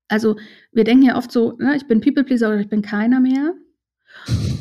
Also 0.07 0.37
wir 0.71 0.83
denken 0.83 1.05
ja 1.05 1.17
oft 1.17 1.31
so, 1.31 1.57
ne, 1.57 1.75
ich 1.75 1.87
bin 1.87 2.01
People-Pleaser 2.01 2.49
oder 2.49 2.59
ich 2.59 2.69
bin 2.69 2.83
keiner 2.83 3.19
mehr. 3.19 3.53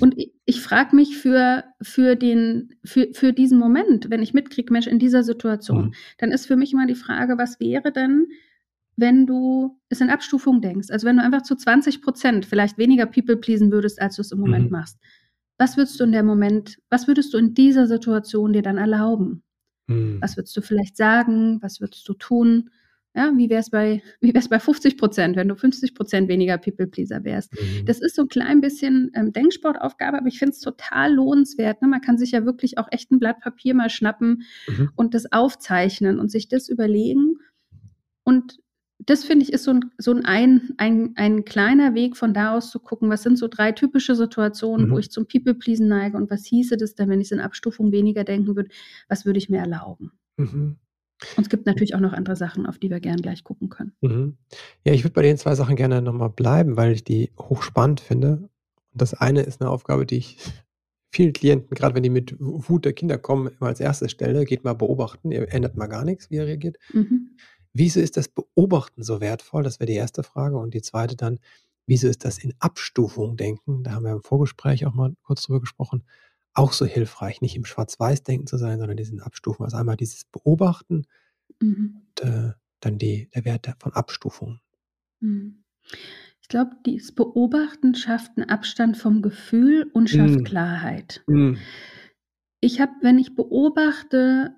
Und 0.00 0.18
ich, 0.18 0.32
ich 0.47 0.62
frage 0.62 0.97
mich 0.97 1.18
für, 1.18 1.64
für, 1.82 2.16
den, 2.16 2.71
für, 2.85 3.09
für 3.12 3.35
diesen 3.35 3.59
Moment, 3.59 4.09
wenn 4.09 4.23
ich 4.23 4.32
mitkriege, 4.32 4.73
Mensch, 4.73 4.87
in 4.87 4.99
dieser 4.99 5.23
Situation, 5.23 5.87
mhm. 5.87 5.94
dann 6.18 6.30
ist 6.30 6.47
für 6.47 6.56
mich 6.56 6.73
immer 6.73 6.87
die 6.87 6.94
Frage, 6.94 7.37
was 7.37 7.61
wäre 7.61 7.92
denn, 7.92 8.28
wenn 8.97 9.26
du 9.26 9.78
es 9.90 10.00
in 10.00 10.09
Abstufung 10.09 10.62
denkst? 10.62 10.90
Also 10.90 11.06
wenn 11.06 11.16
du 11.16 11.23
einfach 11.23 11.42
zu 11.42 11.54
20 11.54 12.00
Prozent 12.00 12.47
vielleicht 12.47 12.78
weniger 12.78 13.04
People 13.04 13.37
pleasen 13.37 13.71
würdest, 13.71 14.00
als 14.00 14.16
du 14.16 14.23
es 14.23 14.32
im 14.32 14.40
Moment 14.40 14.66
mhm. 14.66 14.71
machst. 14.71 14.99
Was 15.62 15.76
würdest 15.76 16.00
du 16.00 16.04
in 16.04 16.11
der 16.11 16.25
Moment, 16.25 16.78
was 16.91 17.06
würdest 17.06 17.32
du 17.32 17.39
in 17.39 17.54
dieser 17.54 17.87
Situation 17.87 18.52
dir 18.52 18.63
dann 18.63 18.78
erlauben? 18.78 19.45
Hm. 19.89 20.21
Was 20.21 20.37
würdest 20.37 20.56
du 20.56 20.60
vielleicht 20.60 20.97
sagen? 20.97 21.63
Was 21.63 21.80
würdest 21.80 22.08
du 22.08 22.15
tun? 22.15 22.71
Ja, 23.15 23.30
wie 23.37 23.49
wäre 23.49 23.60
es 23.60 23.71
bei, 23.71 24.02
wie 24.21 24.34
wär's 24.34 24.49
bei 24.49 24.58
50 24.58 24.99
Prozent, 24.99 25.37
wenn 25.37 25.47
du 25.47 25.54
50 25.54 25.95
Prozent 25.95 26.28
weniger 26.28 26.58
People-Pleaser 26.58 27.23
wärst? 27.23 27.52
Mhm. 27.52 27.87
Das 27.87 28.00
ist 28.00 28.17
so 28.17 28.23
ein 28.23 28.28
klein 28.28 28.60
bisschen 28.60 29.13
ähm, 29.15 29.32
Denksportaufgabe, 29.32 30.19
aber 30.19 30.26
ich 30.26 30.41
finde 30.41 30.50
es 30.50 30.58
total 30.58 31.15
lohnenswert. 31.15 31.80
Ne? 31.80 31.87
Man 31.87 32.00
kann 32.00 32.19
sich 32.19 32.32
ja 32.32 32.45
wirklich 32.45 32.78
auch 32.78 32.89
echt 32.91 33.13
ein 33.13 33.21
Blatt 33.21 33.39
Papier 33.39 33.75
mal 33.75 33.89
schnappen 33.89 34.43
mhm. 34.67 34.91
und 34.97 35.15
das 35.15 35.30
aufzeichnen 35.30 36.19
und 36.19 36.28
sich 36.28 36.49
das 36.49 36.69
überlegen. 36.69 37.37
Und 38.25 38.58
das 39.06 39.25
finde 39.25 39.45
ich 39.45 39.52
ist 39.52 39.65
so, 39.65 39.73
ein, 39.73 39.91
so 39.99 40.12
ein, 40.25 40.75
ein, 40.76 41.12
ein 41.17 41.45
kleiner 41.45 41.95
Weg 41.95 42.17
von 42.17 42.34
da 42.34 42.56
aus 42.56 42.71
zu 42.71 42.78
gucken, 42.78 43.10
was 43.10 43.23
sind 43.23 43.38
so 43.38 43.49
drei 43.49 43.73
typische 43.73 44.15
Situationen, 44.15 44.88
mhm. 44.88 44.93
wo 44.93 44.99
ich 44.99 45.10
zum 45.10 45.26
People-Pleasen 45.26 45.88
neige 45.88 46.17
und 46.17 46.30
was 46.30 46.45
hieße 46.45 46.76
das 46.76 46.95
denn, 46.95 47.08
wenn 47.08 47.21
ich 47.21 47.28
es 47.28 47.32
in 47.32 47.41
Abstufung 47.41 47.93
weniger 47.93 48.25
denken 48.25 48.56
würde, 48.56 48.71
was 49.08 49.25
würde 49.25 49.38
ich 49.38 49.49
mir 49.49 49.58
erlauben? 49.58 50.12
Mhm. 50.36 50.76
Und 51.36 51.43
es 51.43 51.49
gibt 51.49 51.67
natürlich 51.67 51.95
auch 51.95 52.00
noch 52.00 52.12
andere 52.12 52.36
Sachen, 52.36 52.67
auf 52.67 52.78
die 52.78 52.91
wir 52.91 53.00
gerne 53.00 53.23
gleich 53.23 53.45
gucken 53.45 53.69
können. 53.69 53.93
Mhm. 54.00 54.36
Ja, 54.84 54.93
ich 54.93 55.04
würde 55.04 55.15
bei 55.15 55.23
den 55.23 55.38
zwei 55.38 55.54
Sachen 55.54 55.76
gerne 55.76 56.02
nochmal 56.02 56.30
bleiben, 56.30 56.76
weil 56.76 56.93
ich 56.93 57.04
die 57.04 57.30
hochspannend 57.38 58.00
finde. 58.00 58.49
Und 58.93 59.00
das 59.00 59.15
eine 59.15 59.43
ist 59.43 59.60
eine 59.60 59.71
Aufgabe, 59.71 60.06
die 60.06 60.17
ich 60.17 60.38
vielen 61.15 61.32
Klienten, 61.32 61.75
gerade 61.75 61.95
wenn 61.95 62.02
die 62.02 62.10
mit 62.10 62.36
Wut 62.38 62.84
der 62.84 62.93
Kinder 62.93 63.19
kommen, 63.19 63.49
immer 63.49 63.69
als 63.69 63.80
erstes 63.80 64.10
stelle, 64.10 64.45
geht 64.45 64.65
mal 64.65 64.75
beobachten, 64.75 65.30
ihr 65.30 65.52
ändert 65.52 65.76
mal 65.76 65.86
gar 65.86 66.04
nichts, 66.04 66.30
wie 66.30 66.36
er 66.36 66.47
reagiert. 66.47 66.78
Mhm. 66.93 67.36
Wieso 67.75 68.00
ist 68.00 68.17
das 68.17 68.28
Beobachten 68.28 69.02
so 69.02 69.21
wertvoll? 69.21 69.63
Das 69.63 69.80
wäre 69.80 69.87
die 69.87 69.97
erste 69.97 70.23
Frage. 70.23 70.58
Und 70.58 70.75
die 70.75 70.82
zweite 70.82 71.17
dann, 71.17 71.39
wieso 71.87 72.08
ist 72.08 72.25
das 72.25 72.39
in 72.39 72.54
Abstufung 72.58 73.37
denken? 73.37 73.82
Da 73.82 73.93
haben 73.93 74.04
wir 74.04 74.13
im 74.13 74.23
Vorgespräch 74.23 74.87
auch 74.87 74.95
mal 74.95 75.15
kurz 75.23 75.43
drüber 75.43 75.61
gesprochen. 75.61 76.04
Auch 76.54 76.73
so 76.73 76.85
hilfreich, 76.85 77.41
nicht 77.41 77.56
im 77.56 77.65
Schwarz-Weiß-Denken 77.65 78.47
zu 78.47 78.58
sein, 78.58 78.78
sondern 78.78 78.97
diesen 78.97 79.21
Abstufung. 79.21 79.65
Also 79.65 79.78
einmal 79.78 79.97
dieses 79.97 80.25
Beobachten 80.26 81.06
mhm. 81.61 82.02
und 82.19 82.28
äh, 82.28 82.52
dann 82.80 82.99
die, 82.99 83.30
der 83.35 83.45
Wert 83.45 83.75
von 83.78 83.93
Abstufung. 83.95 84.61
Mhm. 85.21 85.65
Ich 86.43 86.49
glaube, 86.49 86.73
dieses 86.85 87.15
Beobachten 87.15 87.95
schafft 87.95 88.32
einen 88.37 88.50
Abstand 88.50 88.99
vom 88.99 89.23
Gefühl 89.23 89.91
und 89.95 90.11
schafft 90.11 90.41
mhm. 90.41 90.45
Klarheit. 90.45 91.23
Mhm. 91.26 91.56
Ich 92.61 92.80
habe, 92.80 92.93
wenn 93.00 93.19
ich 93.19 93.35
beobachte, 93.35 94.54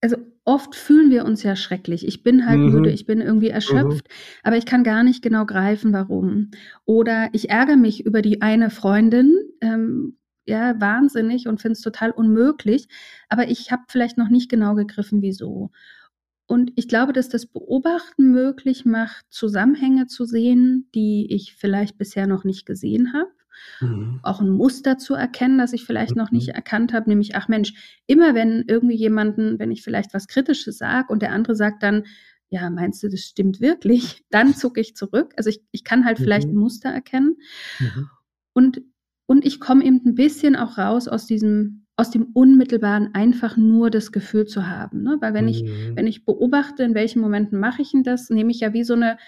also 0.00 0.16
oft 0.44 0.74
fühlen 0.74 1.10
wir 1.10 1.24
uns 1.24 1.42
ja 1.42 1.56
schrecklich. 1.56 2.06
Ich 2.06 2.22
bin 2.22 2.46
halt 2.46 2.58
mhm. 2.58 2.72
müde, 2.72 2.90
ich 2.90 3.06
bin 3.06 3.20
irgendwie 3.20 3.48
erschöpft, 3.48 4.08
mhm. 4.08 4.14
aber 4.42 4.56
ich 4.56 4.66
kann 4.66 4.84
gar 4.84 5.02
nicht 5.02 5.22
genau 5.22 5.44
greifen, 5.44 5.92
warum. 5.92 6.50
Oder 6.84 7.28
ich 7.32 7.50
ärgere 7.50 7.76
mich 7.76 8.06
über 8.06 8.22
die 8.22 8.40
eine 8.42 8.70
Freundin, 8.70 9.36
ähm, 9.60 10.16
ja, 10.46 10.80
wahnsinnig 10.80 11.46
und 11.46 11.60
finde 11.60 11.74
es 11.74 11.82
total 11.82 12.10
unmöglich, 12.10 12.88
aber 13.28 13.48
ich 13.48 13.70
habe 13.70 13.82
vielleicht 13.88 14.16
noch 14.16 14.30
nicht 14.30 14.48
genau 14.48 14.74
gegriffen, 14.74 15.20
wieso. 15.20 15.70
Und 16.46 16.72
ich 16.76 16.88
glaube, 16.88 17.12
dass 17.12 17.28
das 17.28 17.44
Beobachten 17.44 18.30
möglich 18.30 18.86
macht, 18.86 19.26
Zusammenhänge 19.28 20.06
zu 20.06 20.24
sehen, 20.24 20.88
die 20.94 21.26
ich 21.30 21.54
vielleicht 21.54 21.98
bisher 21.98 22.26
noch 22.26 22.44
nicht 22.44 22.64
gesehen 22.64 23.12
habe. 23.12 23.28
Mhm. 23.80 24.20
Auch 24.22 24.40
ein 24.40 24.50
Muster 24.50 24.98
zu 24.98 25.14
erkennen, 25.14 25.58
das 25.58 25.72
ich 25.72 25.84
vielleicht 25.84 26.16
mhm. 26.16 26.22
noch 26.22 26.30
nicht 26.30 26.48
mhm. 26.48 26.54
erkannt 26.54 26.92
habe, 26.92 27.08
nämlich, 27.08 27.36
ach 27.36 27.48
Mensch, 27.48 28.00
immer 28.06 28.34
wenn 28.34 28.64
irgendwie 28.66 28.96
jemanden, 28.96 29.58
wenn 29.58 29.70
ich 29.70 29.82
vielleicht 29.82 30.14
was 30.14 30.28
Kritisches 30.28 30.78
sage 30.78 31.12
und 31.12 31.22
der 31.22 31.32
andere 31.32 31.54
sagt 31.54 31.82
dann, 31.82 32.04
ja, 32.50 32.70
meinst 32.70 33.02
du, 33.02 33.08
das 33.08 33.20
stimmt 33.20 33.60
wirklich? 33.60 34.24
Dann 34.30 34.54
zucke 34.54 34.80
ich 34.80 34.96
zurück. 34.96 35.34
Also 35.36 35.50
ich, 35.50 35.62
ich 35.70 35.84
kann 35.84 36.04
halt 36.04 36.18
mhm. 36.18 36.24
vielleicht 36.24 36.48
ein 36.48 36.56
Muster 36.56 36.88
erkennen. 36.88 37.36
Mhm. 37.78 38.10
Und, 38.54 38.82
und 39.26 39.44
ich 39.44 39.60
komme 39.60 39.84
eben 39.84 40.00
ein 40.04 40.14
bisschen 40.14 40.56
auch 40.56 40.78
raus 40.78 41.08
aus 41.08 41.26
diesem, 41.26 41.86
aus 41.96 42.10
dem 42.10 42.28
Unmittelbaren, 42.32 43.14
einfach 43.14 43.56
nur 43.56 43.90
das 43.90 44.12
Gefühl 44.12 44.46
zu 44.46 44.66
haben. 44.66 45.02
Ne? 45.02 45.18
Weil 45.20 45.34
wenn 45.34 45.48
ich, 45.48 45.62
mhm. 45.62 45.96
wenn 45.96 46.06
ich 46.06 46.24
beobachte, 46.24 46.84
in 46.84 46.94
welchen 46.94 47.20
Momenten 47.20 47.60
mache 47.60 47.82
ich 47.82 47.90
denn 47.90 48.02
das, 48.02 48.30
nehme 48.30 48.50
ich 48.50 48.60
ja 48.60 48.72
wie 48.72 48.84
so 48.84 48.94
eine 48.94 49.18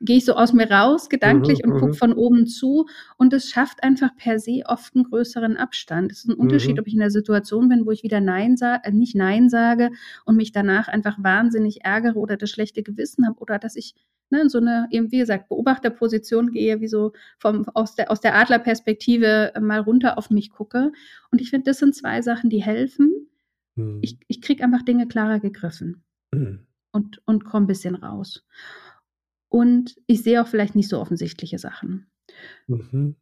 gehe 0.00 0.18
ich 0.18 0.24
so 0.24 0.34
aus 0.34 0.52
mir 0.52 0.70
raus 0.70 1.08
gedanklich 1.08 1.62
mhm, 1.64 1.72
und 1.72 1.78
gucke 1.78 1.92
mhm. 1.92 1.96
von 1.96 2.12
oben 2.12 2.46
zu 2.46 2.86
und 3.16 3.32
es 3.32 3.48
schafft 3.48 3.82
einfach 3.82 4.14
per 4.16 4.38
se 4.38 4.62
oft 4.66 4.94
einen 4.94 5.04
größeren 5.04 5.56
Abstand. 5.56 6.12
Es 6.12 6.18
ist 6.18 6.28
ein 6.28 6.34
Unterschied, 6.34 6.74
mhm. 6.74 6.80
ob 6.80 6.86
ich 6.86 6.94
in 6.94 7.00
der 7.00 7.10
Situation 7.10 7.68
bin, 7.68 7.86
wo 7.86 7.90
ich 7.90 8.02
wieder 8.02 8.20
Nein 8.20 8.56
sage, 8.56 8.84
äh, 8.84 8.92
nicht 8.92 9.14
Nein 9.14 9.48
sage 9.48 9.90
und 10.24 10.36
mich 10.36 10.52
danach 10.52 10.88
einfach 10.88 11.16
wahnsinnig 11.22 11.84
ärgere 11.84 12.16
oder 12.16 12.36
das 12.36 12.50
schlechte 12.50 12.82
Gewissen 12.82 13.26
habe 13.26 13.38
oder 13.40 13.58
dass 13.58 13.76
ich 13.76 13.94
ne, 14.30 14.42
in 14.42 14.48
so 14.48 14.58
eine, 14.58 14.88
eben 14.90 15.10
wie 15.12 15.18
gesagt, 15.18 15.48
Beobachterposition 15.48 16.50
gehe, 16.50 16.80
wie 16.80 16.88
so 16.88 17.12
vom, 17.38 17.66
aus 17.74 17.94
der, 17.94 18.10
aus 18.10 18.20
der 18.20 18.36
Adlerperspektive 18.36 19.52
mal 19.60 19.80
runter 19.80 20.18
auf 20.18 20.30
mich 20.30 20.50
gucke. 20.50 20.92
Und 21.30 21.40
ich 21.40 21.50
finde, 21.50 21.64
das 21.64 21.78
sind 21.78 21.94
zwei 21.94 22.22
Sachen, 22.22 22.50
die 22.50 22.62
helfen. 22.62 23.28
Mhm. 23.76 24.00
Ich, 24.02 24.18
ich 24.28 24.40
kriege 24.40 24.64
einfach 24.64 24.82
Dinge 24.82 25.06
klarer 25.06 25.40
gegriffen 25.40 26.02
mhm. 26.32 26.66
und, 26.92 27.22
und 27.26 27.44
komme 27.44 27.64
ein 27.64 27.68
bisschen 27.68 27.94
raus. 27.94 28.44
Und 29.56 29.96
ich 30.06 30.22
sehe 30.22 30.42
auch 30.42 30.48
vielleicht 30.48 30.74
nicht 30.74 30.90
so 30.90 31.00
offensichtliche 31.00 31.58
Sachen. 31.58 32.10
Mhm. 32.66 33.16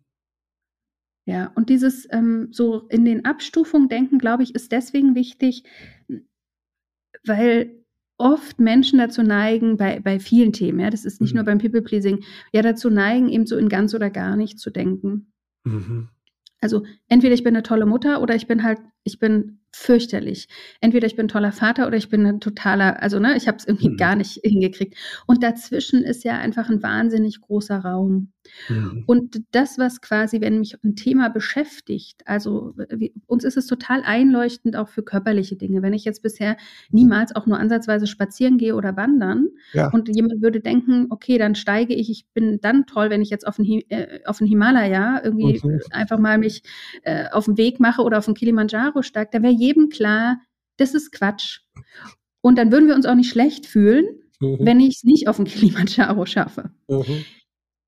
Ja, 1.27 1.53
und 1.55 1.69
dieses 1.71 2.09
ähm, 2.11 2.49
so 2.51 2.89
in 2.89 3.05
den 3.05 3.25
Abstufungen 3.25 3.89
denken, 3.89 4.19
glaube 4.19 4.43
ich, 4.43 4.53
ist 4.53 4.73
deswegen 4.73 5.15
wichtig, 5.15 5.63
weil 7.25 7.85
oft 8.19 8.59
Menschen 8.59 8.99
dazu 8.99 9.23
neigen, 9.23 9.77
bei, 9.77 10.01
bei 10.01 10.19
vielen 10.19 10.53
Themen, 10.53 10.81
ja, 10.81 10.91
das 10.91 11.05
ist 11.05 11.21
nicht 11.21 11.35
mhm. 11.35 11.37
nur 11.37 11.45
beim 11.45 11.59
People-Pleasing, 11.59 12.25
ja, 12.53 12.63
dazu 12.63 12.91
neigen, 12.91 13.29
eben 13.29 13.47
so 13.47 13.57
in 13.57 13.69
ganz 13.69 13.95
oder 13.95 14.11
gar 14.11 14.35
nicht 14.35 14.59
zu 14.59 14.71
denken. 14.71 15.33
Mhm. 15.63 16.09
Also 16.61 16.85
entweder 17.07 17.35
ich 17.35 17.45
bin 17.45 17.55
eine 17.55 17.63
tolle 17.63 17.87
Mutter 17.87 18.21
oder 18.21 18.35
ich 18.35 18.49
bin 18.49 18.65
halt, 18.65 18.81
ich 19.05 19.19
bin 19.19 19.61
fürchterlich. 19.75 20.49
Entweder 20.81 21.07
ich 21.07 21.17
bin 21.17 21.27
ein 21.27 21.29
toller 21.29 21.53
Vater 21.53 21.87
oder 21.87 21.97
ich 21.97 22.09
bin 22.09 22.25
ein 22.27 22.41
totaler, 22.41 23.03
also 23.03 23.19
ne, 23.19 23.37
ich 23.37 23.49
habe 23.49 23.59
es 23.59 23.67
irgendwie 23.67 23.91
mhm. 23.91 23.97
gar 23.97 24.17
nicht 24.17 24.41
hingekriegt. 24.43 24.97
Und 25.27 25.43
dazwischen 25.43 26.03
ist 26.03 26.25
ja 26.25 26.39
einfach 26.39 26.71
ein 26.71 26.83
wahnsinnig 26.83 27.41
großer 27.41 27.79
Raum. 27.79 28.33
Mhm. 28.69 29.05
Und 29.07 29.43
das, 29.53 29.79
was 29.79 30.01
quasi, 30.01 30.41
wenn 30.41 30.59
mich 30.59 30.77
ein 30.85 30.97
Thema 30.97 31.29
beschäftigt, 31.29 32.23
also 32.27 32.75
wie, 32.91 33.15
uns 33.27 33.43
ist 33.43 33.57
es 33.57 33.67
total 33.67 34.03
einleuchtend 34.05 34.77
auch 34.77 34.89
für 34.89 35.03
körperliche 35.03 35.57
Dinge. 35.57 35.83
Wenn 35.83 35.93
ich 35.93 36.05
jetzt 36.05 36.23
bisher 36.23 36.57
niemals 36.91 37.35
auch 37.35 37.47
nur 37.47 37.59
ansatzweise 37.59 38.07
spazieren 38.07 38.59
gehe 38.59 38.77
oder 38.77 38.97
wandern 38.97 39.49
ja. 39.73 39.91
und 39.91 40.15
jemand 40.15 40.43
würde 40.43 40.61
denken, 40.61 41.07
okay, 41.11 41.39
dann 41.39 41.55
steige 41.55 41.95
ich, 41.95 42.11
ich 42.11 42.27
bin 42.33 42.61
dann 42.61 42.87
toll, 42.87 43.11
wenn 43.11 43.23
ich 43.23 43.31
jetzt 43.31 43.47
auf 43.47 43.57
den, 43.57 43.83
äh, 43.89 44.21
auf 44.25 44.39
den 44.39 44.47
Himalaya 44.47 45.21
irgendwie 45.25 45.61
mhm. 45.63 45.81
einfach 45.91 46.19
mal 46.19 46.39
mich 46.39 46.63
äh, 47.03 47.29
auf 47.31 47.47
den 47.47 47.57
Weg 47.57 47.81
mache 47.81 48.03
oder 48.03 48.19
auf 48.19 48.27
den 48.27 48.35
Kilimanjaro 48.35 48.94
steige, 49.03 49.31
da 49.33 49.43
wäre 49.43 49.53
jedem 49.53 49.89
klar, 49.89 50.39
das 50.77 50.95
ist 50.95 51.13
Quatsch. 51.13 51.61
Und 52.41 52.59
dann 52.59 52.71
würden 52.73 52.89
wir 52.89 52.95
uns 52.95 53.07
auch 53.07 53.15
nicht 53.15 53.31
schlecht 53.31 53.67
fühlen, 53.67 54.05
mhm. 54.41 54.59
wenn 54.61 54.81
ich 54.81 54.97
es 54.97 55.05
nicht 55.05 55.29
auf 55.29 55.37
dem 55.37 55.45
Kilimanjaro 55.47 56.27
schaffe. 56.27 56.71
Mhm. 56.89 57.25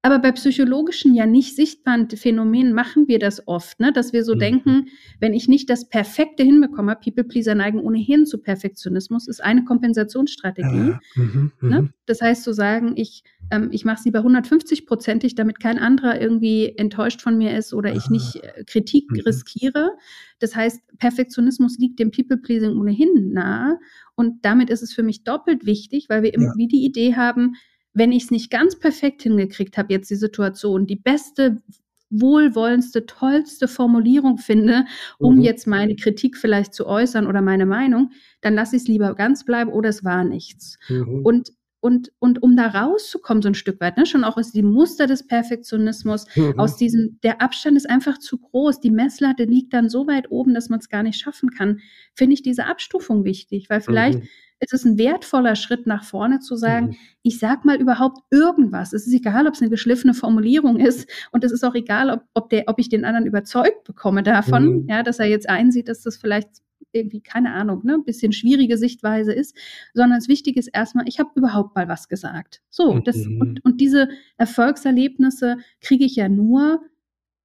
Aber 0.07 0.21
bei 0.21 0.31
psychologischen 0.31 1.17
ja 1.17 1.27
nicht 1.27 1.57
sichtbaren 1.57 2.09
Phänomenen 2.09 2.73
machen 2.73 3.09
wir 3.09 3.19
das 3.19 3.49
oft, 3.49 3.81
ne? 3.81 3.93
dass 3.93 4.13
wir 4.13 4.23
so 4.23 4.37
mhm. 4.37 4.39
denken, 4.39 4.89
wenn 5.19 5.35
ich 5.35 5.49
nicht 5.49 5.69
das 5.69 5.89
Perfekte 5.89 6.45
hinbekomme, 6.45 6.95
People-Pleaser 6.95 7.57
neigen 7.57 7.81
ohnehin 7.81 8.25
zu 8.25 8.39
Perfektionismus, 8.39 9.27
ist 9.27 9.43
eine 9.43 9.65
Kompensationsstrategie. 9.65 10.91
Ja. 10.91 11.01
Mhm, 11.17 11.53
ne? 11.61 11.83
Mhm. 11.83 11.91
Das 12.07 12.21
heißt 12.21 12.45
zu 12.45 12.53
sagen, 12.53 12.93
ich, 12.95 13.25
ähm, 13.51 13.69
ich 13.73 13.85
mache 13.85 13.97
es 13.99 14.05
lieber 14.05 14.21
150-prozentig, 14.21 15.35
damit 15.35 15.61
kein 15.61 15.79
anderer 15.79 16.21
irgendwie 16.21 16.75
enttäuscht 16.77 17.23
von 17.23 17.39
mir 17.39 17.57
ist 17.57 17.73
oder 17.73 17.95
ich 17.95 18.09
nicht 18.11 18.37
äh, 18.37 18.65
Kritik 18.65 19.11
mhm. 19.11 19.21
riskiere. 19.21 19.91
Das 20.39 20.57
heißt, 20.57 20.81
Perfektionismus 20.99 21.79
liegt 21.79 21.99
dem 21.99 22.11
People-Pleasing 22.11 22.77
ohnehin 22.79 23.33
nahe. 23.33 23.79
Und 24.15 24.45
damit 24.45 24.71
ist 24.71 24.83
es 24.83 24.93
für 24.93 25.03
mich 25.03 25.25
doppelt 25.25 25.67
wichtig, 25.67 26.09
weil 26.09 26.23
wir 26.23 26.33
ja. 26.33 26.41
irgendwie 26.41 26.69
die 26.69 26.85
Idee 26.85 27.15
haben, 27.15 27.55
wenn 27.93 28.13
ich 28.13 28.25
es 28.25 28.31
nicht 28.31 28.51
ganz 28.51 28.79
perfekt 28.79 29.23
hingekriegt 29.23 29.79
habe, 29.79 29.93
jetzt 29.93 30.11
die 30.11 30.17
Situation, 30.17 30.87
die 30.87 30.97
beste, 30.97 31.63
wohlwollendste, 32.11 33.07
tollste 33.07 33.69
Formulierung 33.69 34.39
finde, 34.39 34.85
um 35.19 35.37
mhm. 35.37 35.41
jetzt 35.41 35.67
meine 35.67 35.97
Kritik 35.97 36.37
vielleicht 36.37 36.75
zu 36.75 36.87
äußern 36.87 37.27
oder 37.27 37.43
meine 37.43 37.67
Meinung, 37.67 38.11
dann 38.43 38.55
lasse 38.55 38.77
ich 38.77 38.83
es 38.83 38.89
lieber 38.89 39.15
ganz 39.15 39.45
bleiben 39.45 39.73
oder 39.73 39.89
es 39.89 40.05
war 40.05 40.25
nichts. 40.25 40.79
Mhm. 40.89 41.23
Und 41.25 41.53
und, 41.81 42.13
und 42.19 42.43
um 42.43 42.57
da 42.57 42.69
rauszukommen, 42.69 43.43
so 43.43 43.49
ein 43.49 43.55
Stück 43.55 43.81
weit, 43.81 43.97
ne, 43.97 44.07
schon 44.07 44.25
auch 44.25 44.37
aus 44.37 44.53
dem 44.53 44.71
Muster 44.71 45.07
des 45.07 45.27
Perfektionismus, 45.27 46.27
mhm. 46.35 46.59
aus 46.59 46.77
diesem, 46.77 47.19
der 47.23 47.41
Abstand 47.41 47.77
ist 47.77 47.89
einfach 47.89 48.19
zu 48.19 48.39
groß, 48.39 48.81
die 48.81 48.91
Messlatte 48.91 49.45
liegt 49.45 49.73
dann 49.73 49.89
so 49.89 50.07
weit 50.07 50.31
oben, 50.31 50.55
dass 50.55 50.69
man 50.69 50.81
es 50.81 50.89
gar 50.89 51.03
nicht 51.03 51.21
schaffen 51.21 51.51
kann, 51.51 51.81
finde 52.15 52.35
ich 52.35 52.43
diese 52.43 52.67
Abstufung 52.67 53.25
wichtig, 53.25 53.71
weil 53.71 53.81
vielleicht 53.81 54.21
mhm 54.21 54.29
es 54.59 54.73
ist 54.73 54.85
ein 54.85 54.99
wertvoller 54.99 55.55
Schritt 55.55 55.87
nach 55.87 56.05
vorne 56.05 56.41
zu 56.41 56.57
sagen, 56.57 56.89
mhm. 56.89 56.97
ich 57.23 57.39
sag 57.39 57.65
mal 57.65 57.81
überhaupt 57.81 58.21
irgendwas. 58.31 58.93
Es 58.93 59.07
ist 59.07 59.13
egal, 59.13 59.47
ob 59.47 59.55
es 59.55 59.61
eine 59.61 59.71
geschliffene 59.71 60.15
Formulierung 60.15 60.79
ist 60.79 61.09
und 61.33 61.45
es 61.45 61.53
ist 61.53 61.65
auch 61.65 61.75
egal, 61.75 62.11
ob, 62.11 62.23
ob, 62.35 62.51
der, 62.51 62.65
ob 62.67 62.79
ich 62.79 62.89
den 62.89 63.05
anderen 63.05 63.27
überzeugt 63.27 63.85
bekomme 63.85 64.23
davon, 64.23 64.83
mhm. 64.83 64.87
ja, 64.89 65.03
dass 65.03 65.19
er 65.19 65.27
jetzt 65.27 65.49
einsieht, 65.49 65.89
dass 65.89 66.03
das 66.03 66.17
vielleicht 66.17 66.49
irgendwie, 66.93 67.21
keine 67.21 67.53
Ahnung, 67.53 67.85
ne, 67.85 67.95
ein 67.95 68.05
bisschen 68.05 68.33
schwierige 68.33 68.79
Sichtweise 68.79 69.33
ist, 69.33 69.57
sondern 69.95 70.19
das 70.19 70.29
Wichtige 70.29 70.59
ist 70.59 70.69
erstmal, 70.69 71.09
ich 71.09 71.19
habe 71.19 71.31
überhaupt 71.35 71.75
mal 71.75 71.89
was 71.89 72.09
gesagt. 72.09 72.63
So, 72.71 72.99
das, 73.01 73.17
mhm. 73.17 73.41
und, 73.41 73.65
und 73.65 73.81
diese 73.81 74.09
Erfolgserlebnisse 74.39 75.59
kriege 75.81 76.05
ich 76.05 76.17
ja 76.17 76.29
nur, 76.29 76.81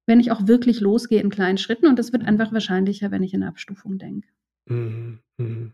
wenn 0.06 0.20
ich 0.20 0.30
auch 0.32 0.46
wirklich 0.46 0.80
losgehe 0.80 1.20
in 1.20 1.30
kleinen 1.30 1.58
Schritten 1.58 1.86
und 1.86 1.98
das 1.98 2.12
wird 2.12 2.24
einfach 2.24 2.52
wahrscheinlicher, 2.52 3.10
wenn 3.10 3.22
ich 3.22 3.34
in 3.34 3.42
Abstufung 3.42 3.98
denke. 3.98 4.28
Mhm. 4.66 5.20
Mhm. 5.38 5.72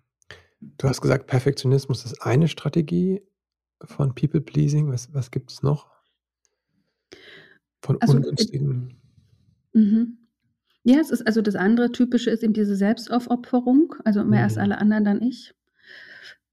Du 0.60 0.88
hast 0.88 1.00
gesagt, 1.00 1.26
Perfektionismus 1.26 2.04
ist 2.04 2.20
eine 2.22 2.48
Strategie 2.48 3.22
von 3.84 4.14
People 4.14 4.40
Pleasing. 4.40 4.90
Was, 4.90 5.12
was 5.14 5.30
gibt 5.30 5.52
es 5.52 5.62
noch? 5.62 5.86
Von 7.80 8.00
also, 8.00 8.14
äh, 8.14 8.16
ungünstigen. 8.16 9.00
Mhm. 9.72 10.18
Ja, 10.88 11.00
es 11.00 11.10
ist 11.10 11.26
also 11.26 11.42
das 11.42 11.54
andere 11.54 11.92
typische 11.92 12.30
ist 12.30 12.42
eben 12.42 12.54
diese 12.54 12.74
Selbstaufopferung. 12.74 13.94
Also 14.04 14.20
immer 14.20 14.36
mhm. 14.36 14.42
erst 14.42 14.56
alle 14.56 14.78
anderen, 14.78 15.04
dann 15.04 15.20
ich. 15.20 15.52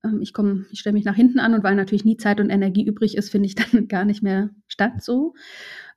Ähm, 0.04 0.22
ich 0.22 0.34
komme, 0.34 0.66
ich 0.72 0.82
stelle 0.82 0.94
mich 0.94 1.06
nach 1.06 1.16
hinten 1.16 1.40
an 1.40 1.54
und 1.54 1.64
weil 1.64 1.76
natürlich 1.76 2.04
nie 2.04 2.18
Zeit 2.18 2.42
und 2.42 2.50
Energie 2.50 2.86
übrig 2.86 3.16
ist, 3.16 3.30
finde 3.30 3.46
ich 3.46 3.56
dann 3.72 3.88
gar 3.88 4.04
nicht 4.04 4.22
mehr 4.22 4.50
statt 4.68 5.02
so. 5.02 5.36